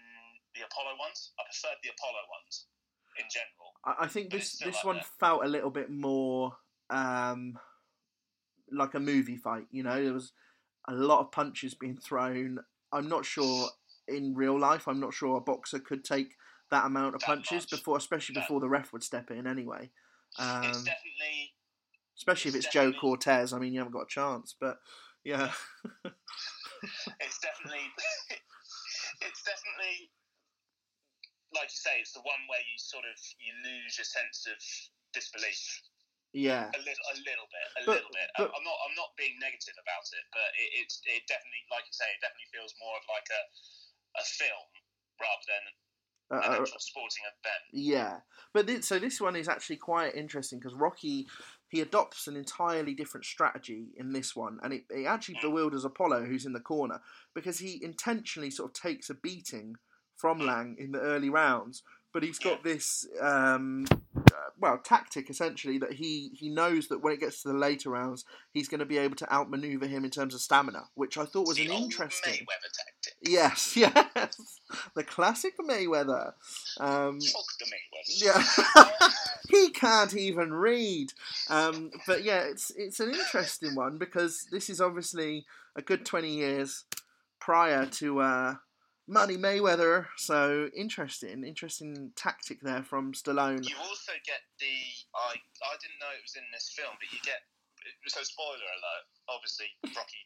the 0.55 0.63
Apollo 0.67 0.97
ones. 0.99 1.31
I 1.39 1.45
preferred 1.45 1.79
the 1.83 1.91
Apollo 1.91 2.21
ones 2.31 2.67
in 3.19 3.25
general. 3.31 3.73
I, 3.85 4.05
I 4.05 4.09
think 4.09 4.31
But 4.31 4.41
this 4.41 4.59
this 4.59 4.79
up 4.79 4.85
one 4.85 4.97
there. 4.97 5.05
felt 5.21 5.45
a 5.45 5.49
little 5.49 5.71
bit 5.71 5.91
more 5.91 6.57
um, 6.91 7.59
like 8.73 8.95
a 8.95 9.01
movie 9.01 9.37
fight. 9.37 9.67
You 9.71 9.85
know, 9.85 10.03
there 10.03 10.13
was 10.13 10.33
a 10.89 10.95
lot 10.95 11.21
of 11.21 11.33
punches 11.33 11.75
being 11.75 11.97
thrown. 11.97 12.59
I'm 12.93 13.09
not 13.09 13.25
sure 13.25 13.69
in 14.09 14.35
real 14.35 14.59
life. 14.59 14.87
I'm 14.87 15.01
not 15.01 15.15
sure 15.15 15.37
a 15.37 15.41
boxer 15.41 15.79
could 15.79 16.05
take 16.05 16.35
that 16.71 16.87
amount 16.87 17.15
of 17.15 17.21
That 17.21 17.27
punches 17.27 17.63
much. 17.65 17.71
before, 17.71 17.97
especially 17.97 18.35
before 18.35 18.61
the 18.61 18.69
ref 18.69 18.93
would 18.93 19.03
step 19.03 19.31
in. 19.31 19.47
Anyway, 19.47 19.91
it's 20.39 20.41
um, 20.41 20.63
definitely 20.63 21.55
especially 22.17 22.51
if 22.51 22.55
it's 22.57 22.67
it's 22.67 22.75
Joe 22.75 22.93
Cortez. 22.93 23.53
I 23.53 23.59
mean, 23.59 23.73
you 23.73 23.81
haven't 23.81 23.93
got 23.93 24.03
a 24.03 24.09
chance. 24.09 24.55
But 24.59 24.79
yeah, 25.25 25.51
it's 26.05 27.39
definitely 27.41 27.85
it's 29.21 29.43
definitely 29.43 30.11
like 31.55 31.71
you 31.71 31.79
say 31.79 32.01
it's 32.01 32.13
the 32.13 32.21
one 32.21 32.43
where 32.49 32.61
you 32.61 32.77
sort 32.79 33.05
of 33.05 33.19
you 33.39 33.53
lose 33.63 33.99
your 33.99 34.05
sense 34.05 34.47
of 34.51 34.59
disbelief 35.13 35.83
Yeah. 36.35 36.67
A 36.75 36.83
little, 36.83 37.07
a 37.15 37.17
little 37.23 37.47
bit, 37.49 37.67
a 37.79 37.81
But- 37.87 37.95
little 38.03 38.11
bit. 38.13 38.29
but- 38.37 38.51
I'm 38.51 38.65
not, 38.67 38.79
I'm 38.85 38.97
not 38.99 39.15
being 39.17 39.39
negative 39.39 39.79
about 39.79 40.05
it, 40.11 40.25
but 40.35 40.51
it, 40.59 40.69
it's, 40.83 40.99
it 41.07 41.23
definitely, 41.31 41.63
like 41.71 41.87
you 41.87 41.95
say, 41.95 42.05
it 42.11 42.21
definitely 42.21 42.51
feels 42.51 42.75
more 42.83 42.99
of 42.99 43.05
like 43.07 43.29
a, 43.31 43.43
a 44.19 44.25
film 44.27 44.67
rather 45.23 45.47
than 45.47 45.65
Uh, 46.35 46.63
uh, 46.63 46.67
sporting 46.83 47.23
event. 47.23 47.65
Yeah, 47.71 48.19
but 48.53 48.67
this, 48.67 48.89
so 48.89 48.99
this 48.99 49.21
one 49.21 49.37
is 49.37 49.47
actually 49.49 49.77
quite 49.77 50.15
interesting 50.17 50.59
because 50.59 50.75
Rocky 50.75 51.29
he 51.69 51.81
adopts 51.81 52.27
an 52.29 52.37
entirely 52.37 52.95
different 52.95 53.27
strategy 53.27 53.89
in 53.97 54.13
this 54.13 54.35
one, 54.35 54.59
and 54.63 54.73
it, 54.73 54.85
it 54.91 55.07
actually 55.07 55.39
bewilders 55.43 55.85
Apollo, 55.85 56.25
who's 56.25 56.47
in 56.47 56.53
the 56.53 56.61
corner, 56.61 57.01
because 57.35 57.59
he 57.59 57.83
intentionally 57.83 58.51
sort 58.51 58.71
of 58.71 58.75
takes 58.81 59.11
a 59.11 59.15
beating 59.15 59.77
from 60.17 60.39
Lang 60.39 60.77
in 60.79 60.93
the 60.93 61.01
early 61.01 61.31
rounds, 61.31 61.83
but 62.13 62.23
he's 62.23 62.39
got 62.39 62.63
this 62.65 63.07
um, 63.21 63.85
well 64.59 64.79
tactic 64.79 65.31
essentially 65.31 65.79
that 65.79 65.95
he 65.95 66.31
he 66.35 66.49
knows 66.49 66.89
that 66.89 67.03
when 67.03 67.13
it 67.13 67.21
gets 67.21 67.43
to 67.43 67.49
the 67.49 67.55
later 67.55 67.91
rounds, 67.91 68.25
he's 68.53 68.69
going 68.69 68.81
to 68.81 68.87
be 68.87 68.99
able 68.99 69.17
to 69.17 69.33
outmaneuver 69.33 69.87
him 69.87 70.05
in 70.05 70.11
terms 70.11 70.35
of 70.35 70.41
stamina, 70.41 70.85
which 70.95 71.19
I 71.19 71.25
thought 71.25 71.49
was 71.49 71.57
the 71.57 71.67
an 71.67 71.73
interesting. 71.73 72.35
Mayweather 72.35 72.73
tactic. 72.73 73.15
Yes, 73.23 73.77
yes, 73.77 74.61
the 74.95 75.05
classic 75.05 75.55
Mayweather. 75.59 76.33
Um, 76.79 77.21
Fuck 77.21 77.45
the 77.59 77.67
Mayweather. 77.67 78.23
yeah, 79.03 79.09
he 79.49 79.71
can't 79.71 80.15
even 80.15 80.53
read. 80.53 81.13
Um, 81.51 81.91
but 82.07 82.25
yeah, 82.25 82.43
it's 82.43 82.71
it's 82.77 83.01
an 83.01 83.11
interesting 83.11 83.75
one 83.75 83.99
because 83.99 84.47
this 84.51 84.71
is 84.71 84.81
obviously 84.81 85.47
a 85.77 85.83
good 85.83 86.05
twenty 86.05 86.35
years 86.35 86.85
prior 87.41 87.87
to 87.87 88.21
uh, 88.21 88.55
Money 89.07 89.37
Mayweather. 89.37 90.07
So 90.17 90.71
interesting, 90.75 91.45
interesting 91.45 92.13
tactic 92.17 92.61
there 92.63 92.83
from 92.83 93.13
Stallone. 93.13 93.69
You 93.69 93.77
also 93.79 94.13
get 94.27 94.41
the 94.61 94.75
I 95.15 95.35
I 95.35 95.75
didn't 95.81 95.99
know 96.01 96.13
it 96.17 96.23
was 96.23 96.37
in 96.37 96.45
this 96.53 96.73
film, 96.77 96.95
but 96.99 97.13
you 97.13 97.19
get 97.25 97.41
so 98.09 98.23
spoiler 98.23 98.57
alert. 98.57 99.05
Obviously, 99.29 99.67
Rocky 99.85 100.25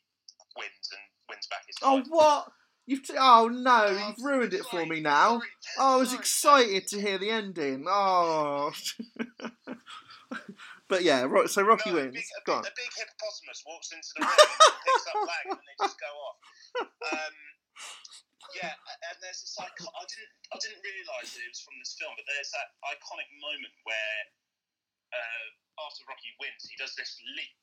wins 0.57 0.89
and 0.93 1.01
wins 1.29 1.47
back 1.51 1.63
his. 1.67 1.77
Oh 1.83 2.03
what? 2.09 2.53
You've 2.87 3.03
t- 3.07 3.15
oh 3.19 3.49
no, 3.53 3.85
Oh, 3.91 4.09
you've 4.17 4.25
ruined 4.25 4.55
it 4.55 4.65
for 4.65 4.87
me 4.87 5.01
now. 5.01 5.41
sorry, 5.41 5.49
Oh, 5.79 5.97
I 5.97 5.97
was 5.99 6.09
sorry. 6.11 6.21
excited 6.21 6.87
to 6.89 7.01
hear 7.01 7.19
the 7.19 7.29
ending. 7.31 7.85
Oh. 7.87 8.73
but 10.89 11.03
yeah, 11.03 11.29
so 11.47 11.63
Rocky 11.63 11.91
No, 11.91 11.97
a 11.99 12.01
wins. 12.01 12.15
big, 12.15 12.25
a, 12.25 12.41
big, 12.47 12.55
a 12.65 12.73
big 12.77 12.91
hippopotamus 12.97 13.63
walks 13.67 13.93
into 13.93 14.09
the 14.17 14.25
ring 14.25 14.33
and 14.41 14.81
picks 14.87 15.07
up 15.09 15.15
Lang, 15.21 15.53
and 15.53 15.61
they 15.69 15.85
just 15.85 15.97
go 16.01 16.07
off. 16.07 16.37
Um, 17.13 17.35
yeah, 18.57 18.73
and 18.73 19.17
there's 19.21 19.41
this 19.45 19.57
icon. 19.59 19.89
I 19.93 20.05
didn't, 20.09 20.33
I 20.53 20.57
didn't 20.63 20.81
realise 20.81 21.35
that 21.37 21.43
it 21.45 21.51
was 21.53 21.61
from 21.61 21.77
this 21.81 21.97
film, 21.99 22.13
but 22.17 22.25
there's 22.25 22.51
that 22.57 22.69
iconic 22.89 23.29
moment 23.41 23.75
where 23.85 24.21
uh, 25.13 25.47
after 25.85 26.05
Rocky 26.09 26.33
wins, 26.41 26.65
he 26.69 26.77
does 26.81 26.95
this 26.97 27.19
leap. 27.37 27.61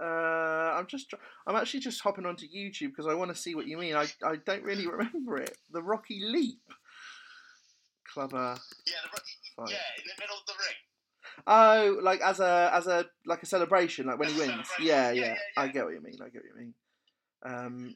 Uh, 0.00 0.72
I'm 0.78 0.86
just, 0.86 1.12
I'm 1.46 1.56
actually 1.56 1.80
just 1.80 2.00
hopping 2.00 2.24
onto 2.24 2.46
YouTube 2.48 2.96
because 2.96 3.06
I 3.06 3.14
want 3.14 3.30
to 3.30 3.36
see 3.36 3.54
what 3.54 3.66
you 3.66 3.76
mean. 3.76 3.94
I, 3.94 4.06
I 4.24 4.36
don't 4.36 4.64
really 4.64 4.86
remember 4.88 5.38
it. 5.38 5.56
The 5.70 5.82
Rocky 5.82 6.20
Leap. 6.24 6.62
Clubber. 8.12 8.56
Yeah, 8.86 8.92
the, 9.04 9.08
Ro- 9.12 9.66
Fight. 9.66 9.72
yeah, 9.72 10.02
in 10.02 10.04
the 10.08 10.20
middle 10.20 10.36
of 10.36 10.46
the 10.46 10.52
ring. 10.58 10.76
Oh, 11.46 11.98
like 12.02 12.20
as 12.20 12.40
a 12.40 12.70
as 12.74 12.86
a 12.86 13.06
like 13.26 13.42
a 13.42 13.46
celebration, 13.46 14.06
like 14.06 14.18
when 14.18 14.28
he 14.28 14.34
As 14.34 14.48
a 14.48 14.52
wins. 14.52 14.68
Yeah, 14.80 15.10
Yeah, 15.12 15.12
yeah, 15.12 15.26
yeah, 15.56 15.62
I 15.62 15.68
get 15.68 15.84
what 15.84 15.94
you 15.94 16.00
mean. 16.02 16.16
I 16.20 16.28
get 16.28 16.42
what 16.42 16.50
you 16.52 16.56
mean. 16.58 16.74
Um, 17.44 17.54
Um, 17.54 17.92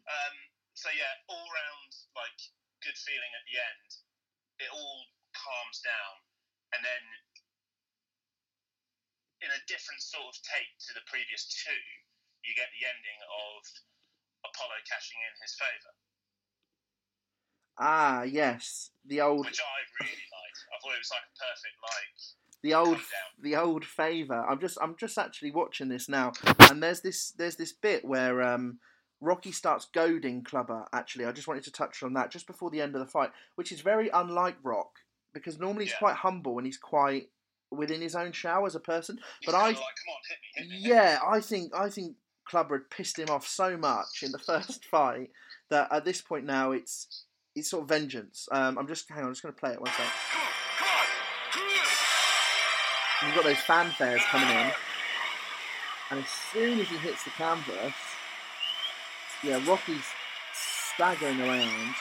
so 0.77 0.93
yeah, 0.93 1.13
all 1.33 1.49
round 1.49 1.91
like 2.15 2.39
good 2.85 2.97
feeling 3.01 3.33
at 3.33 3.45
the 3.49 3.57
end. 3.57 3.91
It 4.61 4.71
all 4.73 5.01
calms 5.33 5.81
down, 5.81 6.15
and 6.77 6.81
then 6.85 7.05
in 9.45 9.51
a 9.53 9.61
different 9.69 10.01
sort 10.01 10.29
of 10.29 10.37
take 10.45 10.71
to 10.89 10.93
the 10.97 11.05
previous 11.09 11.49
two, 11.49 11.83
you 12.45 12.57
get 12.57 12.69
the 12.73 12.85
ending 12.89 13.21
of 13.27 13.61
Apollo 14.49 14.81
cashing 14.89 15.21
in 15.21 15.33
his 15.41 15.57
favour, 15.57 15.93
ah, 17.79 18.23
yes, 18.23 18.91
the 19.05 19.21
old 19.21 19.45
which 19.47 19.61
I 19.61 20.05
really 20.05 20.13
liked. 20.13 20.61
I 20.73 20.77
thought 20.81 20.95
it 20.95 21.05
was 21.05 21.13
like 21.13 21.27
a 21.27 21.37
perfect 21.37 21.77
like 21.83 22.17
the 22.63 22.75
old 22.75 22.99
the 23.43 23.57
old 23.57 23.85
favor. 23.85 24.45
I'm 24.49 24.61
just 24.61 24.79
I'm 24.81 24.97
just 24.97 25.19
actually 25.19 25.51
watching 25.51 25.89
this 25.89 26.09
now, 26.09 26.33
and 26.71 26.83
there's 26.83 27.01
this 27.01 27.33
there's 27.33 27.57
this 27.57 27.73
bit 27.73 28.05
where 28.05 28.43
um, 28.43 28.79
Rocky 29.21 29.53
starts 29.53 29.87
goading 29.87 30.43
Clubber. 30.45 30.85
Actually, 30.93 31.25
I 31.25 31.33
just 31.33 31.49
wanted 31.49 31.65
to 31.65 31.73
touch 31.73 32.03
on 32.03 32.13
that 32.15 32.31
just 32.31 32.47
before 32.47 32.71
the 32.71 32.81
end 32.83 32.95
of 32.95 33.01
the 33.01 33.07
fight, 33.11 33.31
which 33.55 33.73
is 33.73 33.81
very 33.81 34.09
unlike 34.13 34.57
Rock 34.63 34.91
because 35.33 35.59
normally 35.59 35.85
he's 35.87 35.93
Yeah. 35.93 35.99
quite 35.99 36.17
humble 36.17 36.59
and 36.59 36.67
he's 36.67 36.79
quite 36.79 37.31
within 37.71 38.01
his 38.01 38.15
own 38.15 38.33
shell 38.33 38.65
as 38.67 38.75
a 38.75 38.81
person. 38.81 39.19
He's 39.41 39.47
But 39.47 39.55
I- 39.57 39.67
like, 39.69 39.77
come 39.77 39.85
on, 39.85 40.21
hit 40.29 40.39
me, 40.39 40.49
hit 40.55 40.69
me. 40.69 40.77
hit 40.77 40.83
me." 40.85 40.89
Yeah, 40.91 41.19
I 41.27 41.41
think 41.41 41.75
I 41.75 41.89
think 41.91 42.17
Clubber 42.45 42.79
had 42.79 42.91
pissed 42.91 43.19
him 43.19 43.29
off 43.31 43.47
so 43.47 43.77
much 43.77 44.23
in 44.23 44.33
the 44.33 44.39
first 44.79 44.85
fight 44.85 45.31
that 45.71 45.91
at 45.91 46.05
this 46.05 46.21
point 46.23 46.45
now 46.45 46.73
it's 46.73 47.25
it's 47.55 47.71
sort 47.71 47.83
of 47.83 47.89
vengeance. 47.89 48.49
Um, 48.53 48.77
I'm 48.79 48.87
just 48.87 49.09
hang 49.09 49.21
on, 49.21 49.25
I'm 49.27 49.33
just 49.33 49.43
going 49.43 49.55
to 49.55 49.59
play 49.61 49.73
it 49.73 49.81
one 49.81 49.91
second. 49.93 50.13
You've 53.23 53.35
got 53.35 53.45
those 53.45 53.57
fanfares 53.57 54.21
coming 54.27 54.49
in, 54.51 54.73
and 56.11 56.21
as 56.21 56.29
soon 56.53 56.79
as 56.81 56.87
he 56.89 56.97
hits 56.99 57.25
the 57.25 57.31
canvas, 57.31 57.95
yeah, 59.47 59.65
Rocky's 59.69 60.05
staggering 60.53 61.41
around. 61.41 61.95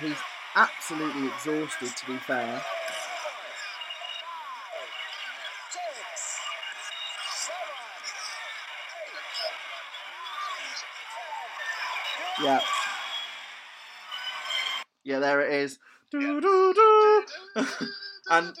He's 0.00 0.16
absolutely 0.56 1.28
exhausted, 1.28 1.96
to 1.96 2.06
be 2.06 2.16
fair. 2.18 2.62
Yeah. 12.42 12.60
Yeah, 15.04 15.18
there 15.20 15.42
it 15.42 15.52
is. 15.52 15.78
Doo, 16.10 16.40
doo, 16.40 16.74
doo. 16.74 17.64
And 18.30 18.56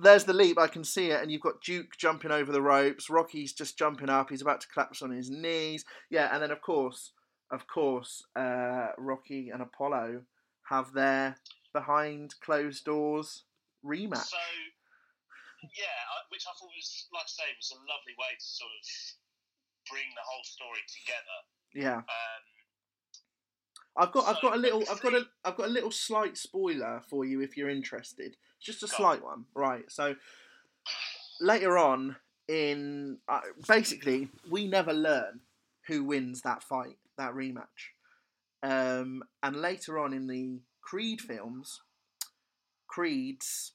There's 0.00 0.24
the 0.24 0.32
leap. 0.32 0.58
I 0.58 0.66
can 0.66 0.82
see 0.84 1.10
it, 1.10 1.20
and 1.20 1.30
you've 1.30 1.42
got 1.42 1.60
Duke 1.62 1.96
jumping 1.96 2.30
over 2.30 2.52
the 2.52 2.62
ropes. 2.62 3.10
Rocky's 3.10 3.52
just 3.52 3.78
jumping 3.78 4.08
up. 4.08 4.30
He's 4.30 4.42
about 4.42 4.60
to 4.62 4.68
collapse 4.68 5.02
on 5.02 5.10
his 5.10 5.30
knees. 5.30 5.84
Yeah, 6.08 6.30
and 6.32 6.42
then 6.42 6.50
of 6.50 6.60
course, 6.62 7.12
of 7.50 7.66
course, 7.66 8.22
uh, 8.36 8.88
Rocky 8.96 9.50
and 9.50 9.60
Apollo 9.62 10.22
have 10.70 10.92
their 10.92 11.36
behind 11.72 12.34
closed 12.40 12.84
doors 12.84 13.44
rematch. 13.84 14.30
So, 14.30 14.38
yeah, 15.76 16.00
which 16.30 16.44
I 16.46 16.52
thought 16.58 16.70
was, 16.74 17.06
like 17.12 17.24
I 17.24 17.28
say, 17.28 17.48
was 17.58 17.72
a 17.72 17.80
lovely 17.84 18.14
way 18.16 18.32
to 18.38 18.44
sort 18.44 18.70
of 18.70 18.86
bring 19.90 20.08
the 20.14 20.24
whole 20.24 20.44
story 20.44 20.80
together. 20.88 21.38
Yeah, 21.74 21.98
Um, 21.98 22.42
I've 23.96 24.12
got, 24.12 24.28
I've 24.28 24.40
got 24.40 24.54
a 24.54 24.58
little, 24.58 24.84
I've 24.90 25.00
got 25.00 25.14
a, 25.14 25.22
I've 25.44 25.56
got 25.56 25.66
a 25.66 25.72
little 25.72 25.90
slight 25.90 26.36
spoiler 26.36 27.02
for 27.08 27.24
you 27.24 27.40
if 27.40 27.56
you're 27.56 27.68
interested. 27.68 28.36
Just 28.60 28.82
a 28.82 28.88
slight 28.88 29.22
one, 29.22 29.46
right? 29.54 29.90
So 29.90 30.14
later 31.40 31.78
on 31.78 32.16
in, 32.48 33.18
uh, 33.28 33.40
basically, 33.66 34.28
we 34.50 34.66
never 34.66 34.92
learn 34.92 35.40
who 35.86 36.04
wins 36.04 36.42
that 36.42 36.62
fight, 36.62 36.96
that 37.18 37.32
rematch. 37.32 37.94
Um, 38.62 39.22
and 39.42 39.56
later 39.56 39.98
on 39.98 40.12
in 40.12 40.26
the 40.26 40.60
Creed 40.82 41.20
films, 41.20 41.80
Creed's, 42.86 43.72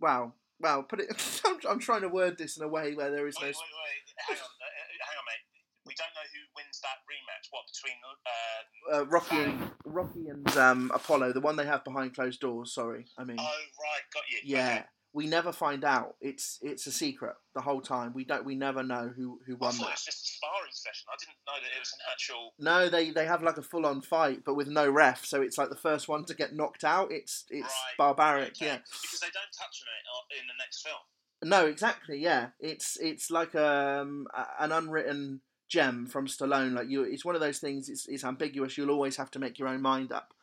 well, 0.00 0.34
well, 0.60 0.82
put 0.82 1.00
it. 1.00 1.42
I'm, 1.44 1.58
I'm 1.70 1.78
trying 1.78 2.02
to 2.02 2.08
word 2.08 2.38
this 2.38 2.56
in 2.56 2.62
a 2.62 2.68
way 2.68 2.94
where 2.94 3.10
there 3.10 3.26
is 3.26 3.36
no. 3.40 3.46
wait, 3.46 3.54
wait, 3.56 4.14
hang 4.28 4.36
on, 4.36 4.42
uh, 4.42 4.72
hang 5.06 5.18
on, 5.18 5.24
mate. 5.26 5.81
We 5.92 5.96
don't 6.00 6.14
know 6.16 6.28
who 6.32 6.40
wins 6.56 6.80
that 6.80 7.04
rematch. 7.04 7.48
What 7.50 7.64
between? 7.68 7.98
Um, 8.08 9.02
Uh, 9.02 9.06
Rocky 9.06 9.36
and 9.42 9.70
Rocky 9.84 10.28
and 10.28 10.56
um, 10.56 10.90
Apollo, 10.94 11.34
the 11.34 11.40
one 11.42 11.56
they 11.56 11.66
have 11.66 11.84
behind 11.84 12.14
closed 12.14 12.40
doors. 12.40 12.72
Sorry, 12.74 13.04
I 13.18 13.24
mean. 13.24 13.36
oh 13.38 13.42
right, 13.44 14.02
got 14.14 14.22
you. 14.30 14.38
Yeah, 14.42 14.72
Okay. 14.72 14.84
we 15.12 15.26
never 15.26 15.52
find 15.52 15.84
out. 15.84 16.16
It's 16.22 16.58
it's 16.62 16.86
a 16.86 16.92
secret 16.92 17.34
the 17.54 17.60
whole 17.60 17.82
time. 17.82 18.14
We 18.14 18.24
don't. 18.24 18.46
We 18.46 18.54
never 18.54 18.82
know 18.82 19.12
who 19.14 19.40
who 19.46 19.54
I 19.56 19.58
won 19.58 19.72
thought 19.72 19.82
it 19.82 19.84
that. 19.84 19.90
was 19.92 20.04
just 20.04 20.24
a 20.24 20.28
sparring 20.36 20.72
session. 20.72 21.06
I 21.12 21.16
didn't 21.20 21.36
know 21.46 21.60
that 21.62 21.76
it 21.76 21.80
was 21.80 21.92
an 21.92 22.00
actual. 22.10 22.54
No, 22.58 22.88
they 22.88 23.10
they 23.10 23.26
have 23.26 23.42
like 23.42 23.58
a 23.58 23.62
full 23.62 23.84
on 23.84 24.00
fight, 24.00 24.44
but 24.46 24.54
with 24.54 24.68
no 24.68 24.88
ref. 24.90 25.26
So 25.26 25.42
it's 25.42 25.58
like 25.58 25.68
the 25.68 25.76
first 25.76 26.08
one 26.08 26.24
to 26.24 26.34
get 26.34 26.54
knocked 26.56 26.84
out. 26.84 27.12
It's 27.12 27.44
it's 27.50 27.64
Right, 27.66 27.96
barbaric. 27.98 28.52
Okay. 28.56 28.66
Yeah. 28.66 28.76
Because 28.78 29.20
they 29.20 29.26
don't 29.26 29.52
touch 29.52 29.82
on 29.82 29.88
it 29.92 30.04
uh, 30.08 30.40
in 30.40 30.46
the 30.46 30.54
next 30.58 30.80
film. 30.82 30.96
No, 31.44 31.66
exactly. 31.66 32.18
Yeah, 32.20 32.50
it's 32.60 32.96
it's 33.00 33.28
like 33.30 33.54
um 33.56 34.26
a- 34.32 34.62
an 34.62 34.70
unwritten 34.72 35.40
gem 35.72 36.06
from 36.06 36.26
Stallone. 36.26 36.74
Like 36.74 36.90
you, 36.90 37.02
it's 37.02 37.24
one 37.24 37.34
of 37.34 37.40
those 37.40 37.58
things. 37.58 37.88
It's 37.88 38.06
it's 38.06 38.24
ambiguous. 38.24 38.76
You'll 38.76 38.90
always 38.90 39.16
have 39.16 39.30
to 39.32 39.38
make 39.38 39.58
your 39.58 39.68
own 39.68 39.80
mind 39.80 40.12
up. 40.12 40.34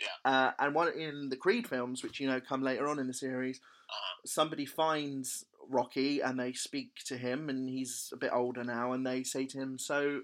Yeah. 0.00 0.30
Uh, 0.30 0.50
and 0.58 0.74
one 0.74 0.92
in 0.92 1.30
the 1.30 1.36
Creed 1.36 1.66
films, 1.66 2.02
which 2.02 2.20
you 2.20 2.28
know 2.28 2.40
come 2.40 2.62
later 2.62 2.86
on 2.88 2.98
in 2.98 3.06
the 3.06 3.14
series, 3.14 3.60
Uh-huh. 3.90 4.20
somebody 4.26 4.66
finds 4.66 5.46
Rocky 5.68 6.20
and 6.20 6.38
they 6.38 6.52
speak 6.52 6.90
to 7.06 7.16
him, 7.16 7.48
and 7.48 7.68
he's 7.68 8.10
a 8.12 8.16
bit 8.16 8.32
older 8.32 8.64
now, 8.64 8.92
and 8.92 9.06
they 9.06 9.22
say 9.22 9.46
to 9.46 9.58
him, 9.58 9.78
"So 9.78 10.22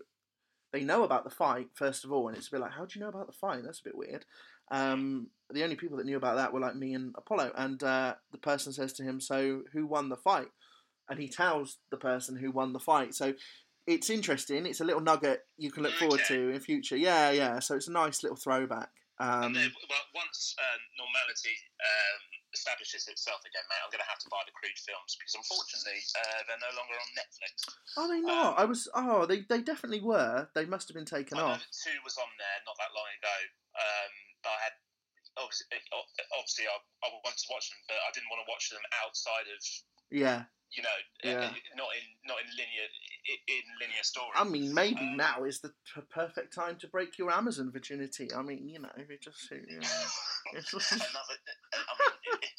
they 0.73 0.85
know 0.85 1.05
about 1.05 1.25
the 1.25 1.31
fight 1.45 1.69
first 1.75 2.05
of 2.05 2.13
all," 2.13 2.29
and 2.29 2.37
it's 2.37 2.49
a 2.49 2.51
bit 2.51 2.61
like, 2.61 2.73
"How 2.73 2.85
do 2.85 2.99
you 2.99 3.03
know 3.03 3.09
about 3.15 3.29
the 3.29 3.41
fight? 3.45 3.63
That's 3.65 3.81
a 3.81 3.85
bit 3.85 3.97
weird." 3.97 4.27
Um, 4.71 5.31
the 5.51 5.65
only 5.65 5.77
people 5.77 5.97
that 5.99 6.07
knew 6.07 6.19
about 6.19 6.37
that 6.37 6.53
were 6.53 6.61
like 6.61 6.77
me 6.77 6.95
and 6.95 7.15
Apollo. 7.17 7.53
And 7.57 7.83
uh, 7.83 8.15
the 8.31 8.39
person 8.51 8.73
says 8.73 8.93
to 8.95 9.03
him, 9.03 9.21
"So 9.21 9.63
who 9.73 9.87
won 9.87 10.11
the 10.11 10.17
fight?" 10.29 10.51
And 11.09 11.19
he 11.19 11.29
tells 11.29 11.79
the 11.91 11.97
person 12.11 12.37
who 12.37 12.53
won 12.53 12.73
the 12.73 12.79
fight. 12.93 13.15
So 13.15 13.35
it's 13.87 14.11
interesting. 14.11 14.67
It's 14.67 14.81
a 14.81 14.85
little 14.85 15.01
nugget 15.01 15.45
you 15.57 15.71
can 15.71 15.83
look 15.83 15.95
forward 15.95 16.21
to 16.29 16.51
in 16.51 16.61
future. 16.61 16.97
Yeah, 16.97 17.31
yeah. 17.31 17.59
So 17.59 17.77
it's 17.77 17.89
a 17.89 17.93
nice 17.93 18.23
little 18.23 18.37
throwback. 18.37 18.91
Um, 19.21 19.53
then, 19.53 19.69
well, 19.69 20.07
once 20.17 20.57
um, 20.57 20.81
normality 20.97 21.53
um, 21.77 22.21
establishes 22.57 23.05
itself 23.05 23.45
again, 23.45 23.61
mate, 23.69 23.85
I'm 23.85 23.93
going 23.93 24.01
to 24.01 24.09
have 24.09 24.23
to 24.25 24.33
buy 24.33 24.41
the 24.49 24.57
Creed 24.57 24.81
films 24.81 25.13
because 25.21 25.37
unfortunately 25.37 26.01
uh, 26.17 26.41
they're 26.49 26.65
no 26.65 26.73
longer 26.73 26.97
on 26.97 27.09
Netflix. 27.13 27.53
are 28.01 28.09
they 28.09 28.25
not? 28.25 28.57
I 28.57 28.65
was. 28.65 28.89
Oh, 28.97 29.29
they 29.29 29.45
they 29.45 29.61
definitely 29.61 30.01
were. 30.01 30.49
They 30.57 30.65
must 30.65 30.89
have 30.89 30.97
been 30.97 31.09
taken 31.09 31.37
I 31.37 31.53
off. 31.53 31.61
two 31.69 31.93
was 32.01 32.17
on 32.17 32.33
there 32.41 32.59
not 32.65 32.81
that 32.81 32.97
long 32.97 33.13
ago. 33.21 33.37
Um, 33.77 34.13
but 34.41 34.57
I 34.57 34.61
had 34.73 34.75
obviously, 35.37 35.69
obviously 36.33 36.65
I, 36.65 36.77
I 37.05 37.07
wanted 37.13 37.45
to 37.45 37.51
watch 37.53 37.69
them, 37.69 37.81
but 37.93 38.01
I 38.01 38.11
didn't 38.17 38.33
want 38.33 38.41
to 38.41 38.49
watch 38.49 38.73
them 38.73 38.85
outside 39.05 39.47
of 39.53 39.61
Yeah. 40.09 40.49
You 40.77 40.83
know, 40.83 40.99
Yeah. 41.25 41.51
uh, 41.51 41.55
not 41.77 41.91
in 41.99 42.05
not 42.25 42.39
in 42.41 42.49
linear 42.57 42.87
i- 43.31 43.43
in 43.47 43.63
linear 43.81 44.03
story. 44.03 44.31
I 44.35 44.45
mean, 44.45 44.73
maybe 44.73 45.01
Um, 45.01 45.17
now 45.17 45.45
is 45.45 45.61
the 45.61 45.71
p- 45.95 46.01
perfect 46.11 46.55
time 46.55 46.79
to 46.79 46.89
break 46.89 47.19
your 47.19 47.31
Amazon 47.31 47.71
virginity. 47.73 48.33
I 48.33 48.43
mean, 48.43 48.69
you 48.69 48.79
know, 48.81 48.93
it 48.97 49.21
just. 49.23 49.51
You 49.51 49.81
know, 49.81 50.07
it's 50.57 50.71
just 50.71 50.93
Another, 50.93 51.37
I 51.75 51.93
mean, 52.01 52.33
it, 52.33 52.43
it, 52.43 52.53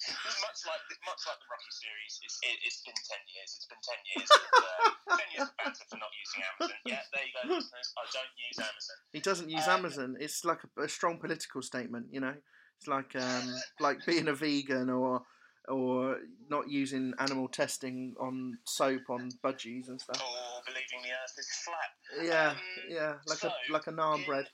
much 0.46 0.60
like 0.70 0.86
much 1.06 1.22
like 1.28 1.40
the 1.42 1.48
Rocky 1.50 1.72
series, 1.72 2.14
it's, 2.24 2.38
it, 2.44 2.58
it's 2.64 2.82
been 2.86 2.94
ten 3.10 3.24
years. 3.34 3.50
It's 3.58 3.66
been 3.68 3.82
ten 3.82 4.00
years. 4.16 4.30
And, 4.30 4.54
uh, 4.62 5.18
ten 5.18 5.30
years 5.34 5.48
of 5.50 5.58
banter 5.58 5.86
for 5.90 5.98
not 5.98 6.12
using 6.20 6.42
Amazon. 6.46 6.78
Yeah, 6.86 7.02
there 7.12 7.26
you 7.26 7.34
go, 7.34 7.42
listeners. 7.56 7.90
I 7.98 8.06
don't 8.14 8.34
use 8.38 8.58
Amazon. 8.60 8.98
he 9.14 9.20
doesn't 9.20 9.50
use 9.50 9.68
Um, 9.68 9.80
Amazon. 9.80 10.10
It's 10.20 10.46
like 10.46 10.60
a, 10.64 10.84
a 10.84 10.90
strong 10.90 11.18
political 11.20 11.62
statement, 11.62 12.08
you 12.12 12.20
know. 12.22 12.36
It's 12.78 12.88
like 12.88 13.16
um, 13.16 13.48
like 13.80 14.06
being 14.06 14.28
a 14.28 14.34
vegan 14.34 14.90
or 14.90 15.22
or 15.68 16.18
not 16.50 16.70
using 16.70 17.14
animal 17.20 17.48
testing 17.48 18.16
on 18.20 18.58
soap 18.66 19.10
on 19.10 19.30
budgies 19.44 19.88
and 19.90 20.00
stuff. 20.02 20.20
Or 20.22 20.62
believing 20.66 21.02
the 21.04 21.10
Earth 21.10 21.36
is 21.38 21.48
flat. 21.64 22.26
Yeah, 22.26 22.50
Um, 22.52 22.58
yeah, 22.90 23.14
like 23.28 23.38
so, 23.40 23.50
a 23.50 23.72
like 23.72 23.88
a 23.88 23.92
naan 23.92 24.26
bread. 24.26 24.48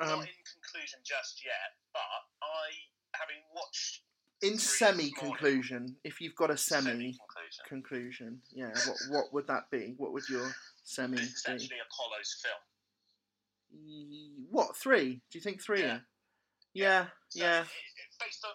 Not 0.00 0.08
Um, 0.08 0.20
in 0.22 0.28
conclusion 0.60 0.98
just 1.04 1.44
yet, 1.44 1.76
but 1.92 2.00
I, 2.42 2.70
having 3.14 3.42
watched 3.54 4.02
In 4.42 4.58
semi 4.58 5.04
this 5.04 5.12
morning- 5.14 5.14
conclusion, 5.14 5.96
if 6.04 6.20
you've 6.20 6.34
got 6.36 6.50
a 6.50 6.56
semi 6.56 7.12
semi-conclusion, 7.14 8.42
yeah, 8.52 8.72
what 8.86 8.96
what 9.08 9.32
would 9.32 9.46
that 9.46 9.70
be? 9.70 9.94
What 9.96 10.12
would 10.12 10.28
your 10.28 10.54
semi 10.84 11.16
is 11.18 11.42
be? 11.46 11.52
actually 11.52 11.78
Apollo's 11.80 12.34
film. 12.42 12.60
What 14.50 14.76
three? 14.76 15.14
Do 15.30 15.38
you 15.38 15.40
think 15.40 15.62
three? 15.62 15.80
Yeah. 15.80 16.00
Yeah, 16.74 17.06
yeah. 17.34 17.62
it- 17.62 17.68
Based 18.20 18.44
on, 18.44 18.52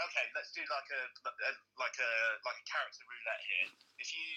okay, 0.00 0.26
let's 0.36 0.52
do 0.52 0.62
like 0.68 0.90
a 0.92 1.02
like 1.80 1.96
a 1.96 2.12
like 2.44 2.58
a 2.58 2.66
character 2.68 3.04
roulette 3.08 3.42
here. 3.44 3.68
If 4.00 4.08
you 4.12 4.28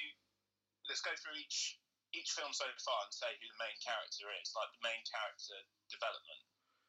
let's 0.88 1.04
go 1.04 1.12
through 1.20 1.38
each 1.40 1.80
each 2.16 2.34
film 2.34 2.50
so 2.52 2.66
far 2.82 3.06
and 3.06 3.14
say 3.14 3.30
who 3.38 3.48
the 3.48 3.62
main 3.62 3.78
character 3.82 4.26
is, 4.42 4.50
like 4.58 4.72
the 4.74 4.84
main 4.86 5.02
character 5.06 5.58
development 5.92 6.42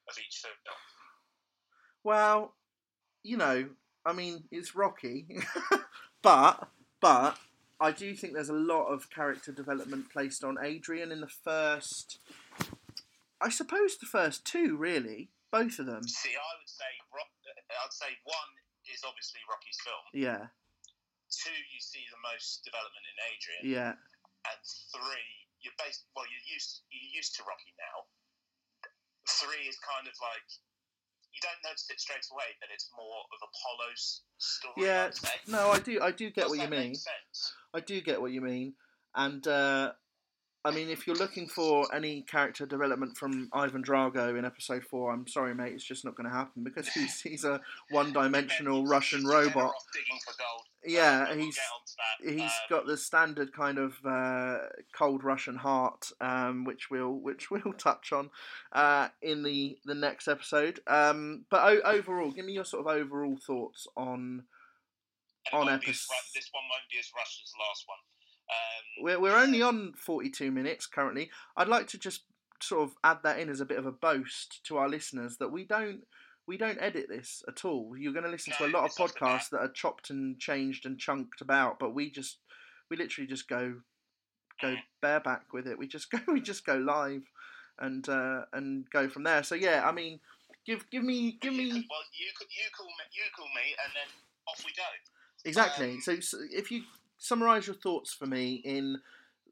of 0.08 0.14
each 0.16 0.40
film. 0.40 0.56
Well, 2.02 2.56
you 3.22 3.36
know, 3.36 3.76
I 4.04 4.12
mean, 4.12 4.44
it's 4.50 4.74
Rocky, 4.74 5.26
but 6.22 6.68
but 7.00 7.36
I 7.80 7.92
do 7.92 8.14
think 8.14 8.34
there's 8.34 8.48
a 8.48 8.54
lot 8.54 8.88
of 8.88 9.10
character 9.10 9.52
development 9.52 10.10
placed 10.10 10.44
on 10.44 10.56
Adrian 10.62 11.12
in 11.12 11.20
the 11.20 11.28
first. 11.28 12.18
I 13.40 13.48
suppose 13.48 13.96
the 13.96 14.06
first 14.06 14.44
two, 14.44 14.76
really, 14.76 15.30
both 15.50 15.78
of 15.78 15.86
them. 15.86 16.06
See, 16.06 16.36
I 16.36 16.52
would 16.60 16.68
say 16.68 16.92
Rock, 17.12 17.32
I'd 17.70 17.94
say 17.94 18.10
one 18.26 18.50
is 18.90 19.02
obviously 19.06 19.40
Rocky's 19.46 19.78
film. 19.84 20.04
Yeah, 20.14 20.50
Two, 21.30 21.54
you 21.70 21.78
see 21.78 22.02
the 22.10 22.18
most 22.26 22.66
development 22.66 23.06
in 23.06 23.16
Adrian, 23.30 23.62
yeah, 23.62 23.92
and 24.50 24.60
three, 24.90 25.30
you're 25.62 25.76
based. 25.78 26.10
Well, 26.18 26.26
you're 26.26 26.46
used 26.50 26.82
you're 26.90 27.14
used 27.14 27.38
to 27.38 27.46
Rocky 27.46 27.70
now. 27.78 28.10
Three 29.38 29.70
is 29.70 29.78
kind 29.78 30.10
of 30.10 30.14
like 30.18 30.48
you 31.30 31.38
don't 31.38 31.62
notice 31.62 31.86
it 31.86 32.00
straight 32.00 32.26
away, 32.32 32.50
but 32.58 32.68
it's 32.74 32.90
more 32.98 33.22
of 33.30 33.38
Apollo's 33.46 34.22
story. 34.38 34.90
yeah. 34.90 35.10
No, 35.46 35.70
I 35.70 35.78
do, 35.78 36.00
I 36.02 36.10
do 36.10 36.30
get 36.30 36.50
Does 36.50 36.50
what 36.50 36.58
you 36.58 36.68
mean. 36.68 36.94
I 37.72 37.80
do 37.80 38.00
get 38.00 38.20
what 38.20 38.32
you 38.32 38.40
mean, 38.40 38.74
and 39.14 39.46
uh, 39.46 39.92
I 40.62 40.70
mean, 40.72 40.90
if 40.90 41.06
you're 41.06 41.16
looking 41.16 41.48
for 41.48 41.86
any 41.94 42.20
character 42.20 42.66
development 42.66 43.16
from 43.16 43.48
Ivan 43.52 43.82
Drago 43.82 44.38
in 44.38 44.44
Episode 44.44 44.84
Four, 44.84 45.10
I'm 45.10 45.26
sorry, 45.26 45.54
mate, 45.54 45.72
it's 45.72 45.84
just 45.84 46.04
not 46.04 46.16
going 46.16 46.28
to 46.28 46.34
happen 46.36 46.62
because 46.64 46.86
he's 46.94 47.20
he's 47.22 47.44
a 47.44 47.60
one-dimensional 47.90 48.84
Russian 48.84 49.24
robot. 49.24 49.72
digging 49.94 50.20
for 50.22 50.34
gold. 50.38 50.66
Yeah, 50.84 51.34
he's 51.34 51.56
get 51.56 51.62
onto 51.74 51.94
that. 51.96 52.32
he's 52.34 52.50
Um, 52.50 52.68
got 52.68 52.86
the 52.86 52.96
standard 52.98 53.52
kind 53.54 53.78
of 53.78 53.94
uh, 54.04 54.58
cold 54.94 55.24
Russian 55.24 55.56
heart, 55.56 56.10
um, 56.20 56.64
which 56.64 56.90
we'll 56.90 57.14
which 57.14 57.50
we'll 57.50 57.72
touch 57.78 58.12
on 58.12 58.28
uh, 58.72 59.08
in 59.22 59.42
the 59.42 59.78
the 59.86 59.94
next 59.94 60.28
episode. 60.28 60.80
Um, 60.86 61.46
but 61.50 61.62
o- 61.62 61.90
overall, 61.90 62.32
give 62.32 62.44
me 62.44 62.52
your 62.52 62.64
sort 62.66 62.86
of 62.86 62.94
overall 62.94 63.38
thoughts 63.38 63.86
on. 63.96 64.44
on 65.54 65.66
won't 65.66 65.80
be 65.80 65.88
as 65.88 65.96
epis- 65.96 66.10
ru- 66.10 66.32
this 66.34 66.50
one 66.52 66.64
won't 66.70 66.90
be 66.92 66.98
as 66.98 67.10
rushed 67.16 67.40
as 67.44 67.50
the 67.52 67.58
last 67.66 67.84
one. 67.86 67.98
Um, 68.50 69.04
We're 69.04 69.20
we're 69.20 69.36
only 69.36 69.62
on 69.62 69.92
forty 69.96 70.30
two 70.30 70.50
minutes 70.50 70.86
currently. 70.86 71.30
I'd 71.56 71.68
like 71.68 71.86
to 71.88 71.98
just 71.98 72.24
sort 72.62 72.82
of 72.82 72.94
add 73.04 73.18
that 73.22 73.38
in 73.38 73.48
as 73.48 73.60
a 73.60 73.64
bit 73.64 73.78
of 73.78 73.86
a 73.86 73.92
boast 73.92 74.60
to 74.64 74.76
our 74.76 74.88
listeners 74.88 75.36
that 75.38 75.52
we 75.52 75.64
don't. 75.64 76.02
We 76.46 76.56
don't 76.56 76.78
edit 76.80 77.06
this 77.08 77.42
at 77.46 77.64
all. 77.64 77.94
You're 77.96 78.12
going 78.12 78.24
to 78.24 78.30
listen 78.30 78.52
to 78.58 78.66
a 78.66 78.68
lot 78.74 78.80
of 78.84 78.86
it's 78.86 78.98
off 78.98 79.14
the 79.14 79.20
bat. 79.20 79.42
podcasts 79.42 79.50
that 79.50 79.60
are 79.60 79.70
chopped 79.70 80.10
and 80.10 80.36
changed 80.38 80.84
and 80.84 80.98
chunked 80.98 81.40
about, 81.40 81.78
but 81.78 81.94
we 81.94 82.10
just, 82.10 82.38
we 82.90 82.96
literally 82.96 83.28
just 83.28 83.48
go 83.48 83.74
go 84.60 84.74
bareback 85.00 85.52
with 85.52 85.66
it. 85.68 85.78
We 85.78 85.86
just 85.86 86.10
go 86.10 86.18
we 86.28 86.40
just 86.40 86.66
go 86.66 86.76
live 86.76 87.22
and 87.78 88.08
uh, 88.08 88.46
and 88.52 88.88
go 88.90 89.08
from 89.08 89.22
there. 89.22 89.42
So 89.44 89.54
yeah, 89.54 89.86
I 89.86 89.92
mean, 89.92 90.18
give 90.66 90.90
give 90.90 91.04
me 91.04 91.38
give 91.40 91.52
me 91.52 91.66
Well, 91.68 92.00
you 92.18 92.26
you 92.26 92.68
call 92.76 92.86
me, 92.86 93.04
you 93.12 93.22
call 93.36 93.46
me, 93.54 93.76
and 93.84 93.92
then 93.94 94.08
off 94.48 94.64
we 94.64 94.72
go. 94.76 94.82
exactly. 95.44 95.92
um, 95.92 96.00
So, 96.00 96.18
so 96.20 96.38
if 96.50 96.70
you 96.72 96.82
summarize 97.20 97.68
your 97.68 97.76
thoughts 97.76 98.12
for 98.12 98.26
me 98.26 98.58
in 98.64 98.98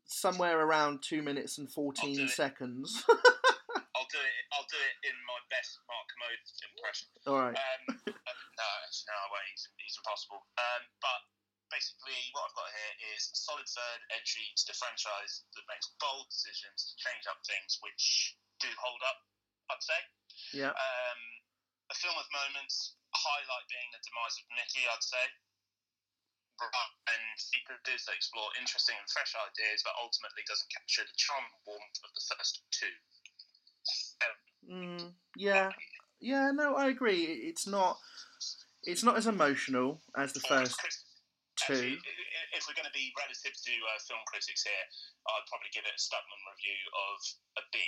somewhere 0.08 0.58
around 0.58 1.04
two 1.04 1.20
minutes 1.22 1.60
and 1.60 1.68
do 1.68 1.72
fourteen 1.72 2.18
it. 2.26 2.32
seconds. 2.32 3.04
I'll 3.08 4.08
do 4.10 4.18
it. 4.18 4.36
I'll 4.56 4.66
do 4.72 4.80
it 4.80 4.96
in 5.10 5.16
my 5.28 5.38
best 5.52 5.78
Mark 5.84 6.06
Kermode 6.08 6.44
impression. 6.64 7.06
All 7.28 7.38
right. 7.38 7.54
Um, 7.54 7.82
uh, 8.08 8.34
no, 8.56 8.66
actually, 8.86 9.06
no, 9.10 9.16
I 9.20 9.26
won't. 9.28 9.48
He's, 9.52 9.64
he's 9.76 9.96
impossible. 10.00 10.40
Um, 10.56 10.82
but 11.02 11.20
basically, 11.68 12.16
what 12.32 12.48
I've 12.48 12.56
got 12.56 12.70
here 12.72 12.94
is 13.12 13.28
a 13.28 13.36
solid 13.36 13.68
third 13.68 14.00
entry 14.16 14.48
to 14.54 14.64
the 14.70 14.76
franchise 14.78 15.44
that 15.52 15.66
makes 15.68 15.92
bold 16.00 16.30
decisions 16.32 16.88
to 16.88 16.94
change 16.96 17.26
up 17.28 17.42
things 17.44 17.76
which 17.84 18.38
do 18.62 18.70
hold 18.80 19.02
up. 19.04 19.18
I'd 19.68 19.84
say. 19.84 20.00
Yeah. 20.56 20.72
Um, 20.72 21.20
a 21.92 21.96
film 21.98 22.16
with 22.16 22.30
moments, 22.32 22.96
highlight 23.12 23.66
being 23.68 23.88
the 23.92 24.00
demise 24.00 24.40
of 24.40 24.46
Nicky. 24.56 24.88
I'd 24.88 25.04
say. 25.04 25.24
And 26.60 27.22
sequences 27.38 28.04
that 28.04 28.18
explore 28.18 28.50
interesting 28.58 28.98
and 28.98 29.08
fresh 29.08 29.32
ideas, 29.38 29.80
but 29.86 29.94
ultimately 29.96 30.42
doesn't 30.44 30.68
capture 30.68 31.06
the 31.06 31.16
charm 31.16 31.44
and 31.46 31.58
warmth 31.64 31.98
of 32.04 32.10
the 32.12 32.24
first 32.34 32.62
two. 32.74 32.94
Um, 34.20 34.36
Mm, 34.68 35.12
yeah. 35.36 35.70
Yeah. 36.20 36.50
No, 36.52 36.74
I 36.74 36.88
agree. 36.88 37.24
It's 37.24 37.66
not. 37.66 37.96
It's 38.82 39.02
not 39.02 39.16
as 39.16 39.26
emotional 39.26 40.02
as 40.16 40.32
the 40.32 40.40
first 40.40 40.76
two. 41.56 41.72
Actually, 41.72 41.98
if 42.52 42.66
we're 42.68 42.74
going 42.74 42.84
to 42.86 42.92
be 42.92 43.12
relative 43.16 43.52
to 43.54 43.72
uh, 43.72 43.98
film 44.06 44.20
critics 44.26 44.62
here, 44.62 44.84
I'd 45.28 45.48
probably 45.48 45.70
give 45.72 45.84
it 45.84 45.94
a 45.94 46.00
Stugman 46.00 46.42
review 46.52 46.80
of 46.92 47.18
a 47.58 47.62
B. 47.72 47.78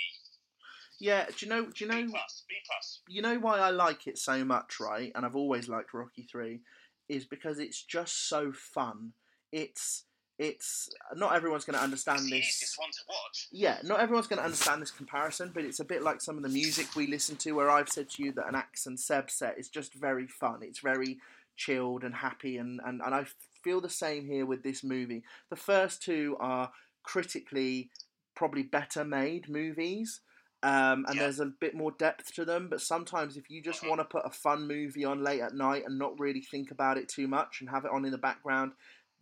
Yeah. 0.99 1.25
Do 1.27 1.45
you 1.45 1.49
know? 1.49 1.65
Do 1.65 1.85
you 1.85 1.91
B 1.91 2.03
know? 2.03 2.09
plus. 2.11 2.43
B 2.49 2.55
plus. 2.65 2.99
you 3.07 3.21
know 3.21 3.37
why 3.37 3.59
I 3.59 3.69
like 3.69 4.07
it 4.07 4.17
so 4.17 4.43
much, 4.43 4.79
right? 4.79 5.11
And 5.13 5.25
I've 5.25 5.35
always 5.35 5.69
liked 5.69 5.93
Rocky 5.93 6.23
Three, 6.23 6.61
is 7.09 7.25
because 7.25 7.59
it's 7.59 7.83
just 7.83 8.29
so 8.29 8.51
fun. 8.51 9.13
It's 9.51 10.05
it's 10.39 10.89
not 11.15 11.35
everyone's 11.35 11.65
going 11.65 11.77
to 11.77 11.83
understand 11.83 12.21
this. 12.21 12.31
easiest 12.31 12.79
one 12.79 12.89
to 12.89 13.01
watch. 13.07 13.47
Yeah, 13.51 13.77
not 13.83 13.99
everyone's 13.99 14.25
going 14.25 14.39
to 14.39 14.45
understand 14.45 14.81
this 14.81 14.89
comparison, 14.89 15.51
but 15.53 15.63
it's 15.63 15.79
a 15.79 15.85
bit 15.85 16.01
like 16.01 16.19
some 16.19 16.35
of 16.35 16.41
the 16.41 16.49
music 16.49 16.95
we 16.95 17.05
listen 17.05 17.35
to, 17.37 17.51
where 17.51 17.69
I've 17.69 17.89
said 17.89 18.09
to 18.11 18.23
you 18.23 18.31
that 18.33 18.47
an 18.47 18.55
Axe 18.55 18.87
and 18.87 18.99
Seb 18.99 19.29
set 19.29 19.59
is 19.59 19.69
just 19.69 19.93
very 19.93 20.25
fun. 20.25 20.61
It's 20.63 20.79
very 20.79 21.19
chilled 21.57 22.03
and 22.03 22.15
happy, 22.15 22.57
and, 22.57 22.79
and, 22.83 23.01
and 23.05 23.13
I 23.13 23.25
feel 23.63 23.81
the 23.81 23.89
same 23.89 24.25
here 24.25 24.47
with 24.47 24.63
this 24.63 24.83
movie. 24.83 25.23
The 25.51 25.55
first 25.55 26.01
two 26.01 26.37
are 26.39 26.71
critically 27.03 27.91
probably 28.35 28.63
better 28.63 29.05
made 29.05 29.47
movies. 29.47 30.21
Um, 30.63 31.05
and 31.07 31.15
Yeah. 31.15 31.23
there's 31.23 31.39
a 31.39 31.45
bit 31.47 31.73
more 31.75 31.91
depth 31.91 32.33
to 32.35 32.45
them, 32.45 32.69
but 32.69 32.81
sometimes 32.81 33.35
if 33.35 33.49
you 33.49 33.61
just 33.63 33.81
Mhm. 33.81 33.89
want 33.89 33.99
to 34.01 34.05
put 34.05 34.25
a 34.25 34.29
fun 34.29 34.67
movie 34.67 35.03
on 35.03 35.23
late 35.23 35.41
at 35.41 35.55
night 35.55 35.85
and 35.85 35.97
not 35.97 36.19
really 36.19 36.41
think 36.41 36.69
about 36.69 36.97
it 36.97 37.09
too 37.09 37.27
much 37.27 37.61
and 37.61 37.69
have 37.71 37.83
it 37.85 37.91
on 37.91 38.05
in 38.05 38.11
the 38.11 38.17
background, 38.17 38.73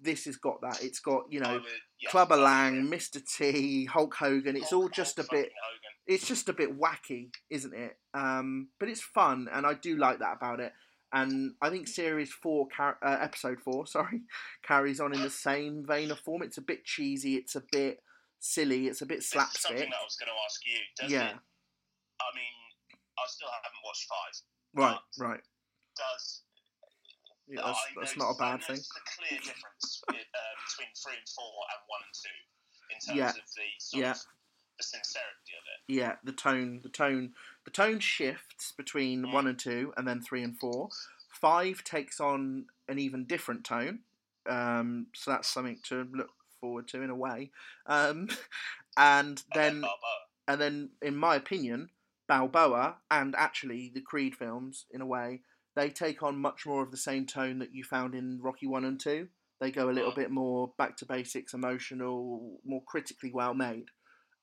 this 0.01 0.25
has 0.25 0.35
got 0.37 0.59
that. 0.61 0.83
It's 0.83 0.99
got, 0.99 1.31
you 1.31 1.39
know, 1.39 1.55
would, 1.59 1.65
yeah, 1.99 2.09
Clubber 2.09 2.35
Lang. 2.37 2.87
Mr. 2.89 3.21
T, 3.25 3.85
Hulk 3.85 4.15
Hogan. 4.15 4.55
It's 4.57 4.73
all 4.73 4.81
Hulk- 4.83 4.93
just 4.93 5.19
a 5.19 5.23
bit. 5.23 5.51
Hogan. 5.51 5.79
it's 6.07 6.27
just 6.27 6.49
a 6.49 6.53
bit 6.53 6.75
wacky, 6.77 7.31
isn't 7.51 7.73
it? 7.73 7.99
Um, 8.15 8.69
but 8.79 8.89
it's 8.89 9.01
fun, 9.01 9.47
and 9.51 9.65
I 9.65 9.75
do 9.75 9.95
like 9.95 10.17
that 10.19 10.37
about 10.37 10.59
it. 10.59 10.73
And 11.13 11.55
I 11.61 11.69
think 11.69 11.87
series 11.87 12.31
four, 12.33 12.67
car- 12.67 12.97
uh, 13.03 13.17
episode 13.21 13.61
four, 13.61 13.85
sorry, 13.87 14.23
carries 14.63 14.99
on 14.99 15.13
in 15.13 15.21
the 15.21 15.29
same 15.29 15.85
vein 15.85 16.09
of 16.11 16.19
form. 16.19 16.41
It's 16.41 16.57
a 16.57 16.61
bit 16.61 16.83
cheesy. 16.83 17.35
It's 17.35 17.55
a 17.55 17.61
bit 17.71 18.01
silly. 18.39 18.87
It's 18.87 19.01
a 19.01 19.05
bit 19.05 19.19
is 19.19 19.29
something 19.29 19.49
slapstick. 19.51 19.89
that 19.89 19.99
I 19.99 20.03
was 20.03 20.15
going 20.17 20.31
to 20.31 20.39
ask 20.45 20.59
you. 20.65 20.79
Yeah. 21.09 21.29
it? 21.29 21.39
I 22.19 22.29
mean, 22.35 22.55
I 23.17 23.23
still 23.27 23.49
haven't 23.51 23.81
watched 23.85 24.07
five. 24.07 24.33
Right, 24.73 24.99
right. 25.19 25.43
Does 25.97 26.41
Yeah, 27.47 27.61
that's, 27.65 27.79
that's 27.95 27.95
noticed- 27.95 28.17
not 28.17 28.31
a 28.31 28.37
bad 28.37 28.63
thing. 28.63 28.77
a 28.77 29.01
clear 29.17 29.39
difference 29.39 30.01
uh, 30.09 30.13
between 30.13 30.91
three 30.95 31.17
and 31.17 31.29
four 31.35 31.53
and 31.73 31.81
one 31.87 32.01
and 32.05 32.13
two 32.13 32.39
in 32.93 32.97
terms 32.99 33.17
Yeah. 33.17 33.29
of 33.29 33.35
the 33.35 33.67
sort 33.79 34.01
Yeah. 34.03 34.11
of 34.11 34.17
the 34.77 34.83
sincerity 34.83 35.53
of 35.57 35.63
it. 35.65 35.93
Yeah, 35.93 36.15
the 36.23 36.31
tone, 36.31 36.79
the 36.83 36.89
tone, 36.89 37.33
the 37.65 37.71
tone 37.71 37.99
shifts 37.99 38.71
between 38.71 39.23
Mm. 39.23 39.33
one 39.33 39.47
and 39.47 39.59
two, 39.59 39.93
and 39.97 40.07
then 40.07 40.21
three 40.21 40.43
and 40.43 40.57
four. 40.59 40.89
Five 41.33 41.83
takes 41.83 42.19
on 42.21 42.67
an 42.87 42.99
even 42.99 43.25
different 43.25 43.65
tone, 43.65 44.03
um, 44.45 45.07
so 45.13 45.31
that's 45.31 45.49
something 45.49 45.79
to 45.83 46.03
look 46.13 46.31
forward 46.59 46.87
to 46.89 47.01
in 47.01 47.09
a 47.09 47.15
way. 47.15 47.51
Um, 47.85 48.27
and 48.97 49.41
then, 49.53 49.83
and 50.47 50.61
then, 50.61 50.89
in 51.01 51.15
my 51.15 51.35
opinion, 51.35 51.89
Balboa 52.27 52.97
and 53.09 53.35
actually 53.37 53.91
the 53.93 54.01
Creed 54.01 54.35
films, 54.35 54.85
in 54.91 55.01
a 55.01 55.05
way, 55.05 55.41
they 55.75 55.89
take 55.89 56.23
on 56.23 56.37
much 56.37 56.65
more 56.65 56.83
of 56.83 56.91
the 56.91 56.97
same 56.97 57.25
tone 57.25 57.59
that 57.59 57.73
you 57.73 57.83
found 57.83 58.13
in 58.15 58.39
Rocky 58.41 58.67
One 58.67 58.85
and 58.85 58.99
Two. 58.99 59.27
They 59.59 59.71
go 59.71 59.89
a 59.89 59.91
little 59.91 60.11
Mm. 60.11 60.15
bit 60.15 60.31
more 60.31 60.73
back 60.77 60.95
to 60.97 61.05
basics, 61.05 61.53
emotional, 61.53 62.59
more 62.63 62.83
critically 62.85 63.31
well 63.33 63.53
made. 63.53 63.89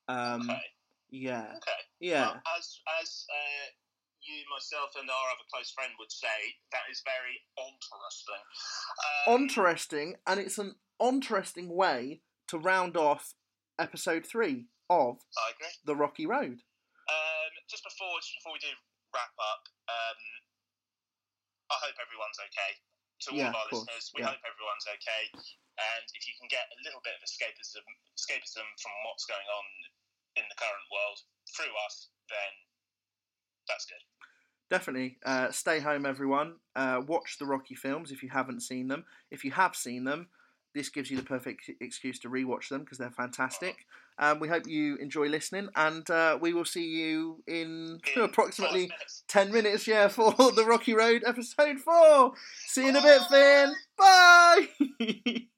Um, 0.08 0.50
okay. 0.50 0.60
Yeah, 1.08 1.54
Okay. 1.56 1.80
yeah. 2.00 2.20
Well, 2.22 2.42
as 2.56 2.80
as 3.00 3.26
uh, 3.30 3.70
you, 4.22 4.44
myself, 4.50 4.90
and 4.98 5.08
our 5.08 5.30
other 5.30 5.44
close 5.52 5.70
friend 5.70 5.92
would 5.98 6.10
say, 6.10 6.26
that 6.72 6.82
is 6.90 7.02
very 7.04 7.40
interesting. 7.56 8.42
Um, 9.26 9.42
interesting, 9.42 10.16
and 10.26 10.40
it's 10.40 10.58
an 10.58 10.74
interesting 11.00 11.68
way 11.74 12.22
to 12.48 12.58
round 12.58 12.96
off 12.96 13.34
episode 13.78 14.24
three 14.26 14.66
of 14.90 15.18
the 15.84 15.96
Rocky 15.96 16.26
Road. 16.26 16.62
Um, 17.06 17.52
just 17.70 17.84
before 17.84 18.14
just 18.22 18.34
before 18.42 18.54
we 18.54 18.62
do 18.62 18.72
wrap 19.14 19.34
up, 19.38 19.62
um, 19.86 20.20
I 21.70 21.76
hope 21.82 21.96
everyone's 21.98 22.38
okay. 22.50 22.72
To 23.26 23.28
all 23.32 23.38
Yeah, 23.38 23.50
of 23.50 23.56
our 23.56 23.68
course, 23.72 23.88
listeners, 23.88 24.06
we 24.14 24.20
yeah. 24.22 24.34
hope 24.36 24.44
everyone's 24.44 24.86
okay. 25.00 25.24
And 25.76 26.06
if 26.16 26.24
you 26.28 26.34
can 26.40 26.48
get 26.48 26.68
a 26.72 26.78
little 26.84 27.00
bit 27.04 27.16
of 27.16 27.22
escapism, 27.24 27.84
escapism 28.16 28.64
from 28.80 28.94
what's 29.08 29.24
going 29.24 29.48
on 29.48 29.66
in 30.36 30.44
the 30.48 30.56
current 30.60 30.86
world 30.92 31.18
through 31.56 31.72
us, 31.84 32.12
then 32.28 32.52
that's 33.68 33.84
good. 33.88 34.02
Definitely, 34.68 35.18
uh, 35.24 35.50
stay 35.52 35.80
home, 35.80 36.04
everyone. 36.04 36.58
Uh, 36.74 37.00
watch 37.06 37.38
the 37.38 37.46
Rocky 37.46 37.74
films 37.74 38.10
if 38.10 38.22
you 38.22 38.30
haven't 38.30 38.60
seen 38.62 38.88
them. 38.88 39.04
If 39.30 39.44
you 39.44 39.52
have 39.52 39.76
seen 39.76 40.04
them, 40.04 40.28
this 40.76 40.90
gives 40.90 41.10
you 41.10 41.16
the 41.16 41.22
perfect 41.22 41.70
excuse 41.80 42.18
to 42.20 42.28
rewatch 42.28 42.68
them 42.68 42.82
because 42.82 42.98
they're 42.98 43.10
fantastic. 43.10 43.86
Um, 44.18 44.38
we 44.38 44.48
hope 44.48 44.68
you 44.68 44.96
enjoy 44.96 45.26
listening, 45.28 45.68
and 45.74 46.08
uh, 46.10 46.38
we 46.40 46.52
will 46.52 46.64
see 46.64 46.84
you 46.86 47.42
in 47.46 47.98
In 48.14 48.22
approximately 48.22 48.82
minutes. 48.82 49.24
10 49.28 49.52
minutes, 49.52 49.86
yeah, 49.86 50.08
for 50.16 50.32
the 50.32 50.64
Rocky 50.66 50.94
Road 50.94 51.22
episode 51.26 51.80
4. 51.80 52.32
See 52.66 52.82
you 52.82 52.90
in 52.90 52.96
a 52.96 53.02
bit, 53.02 53.22
Finn. 53.22 53.74
Bye! 53.96 55.46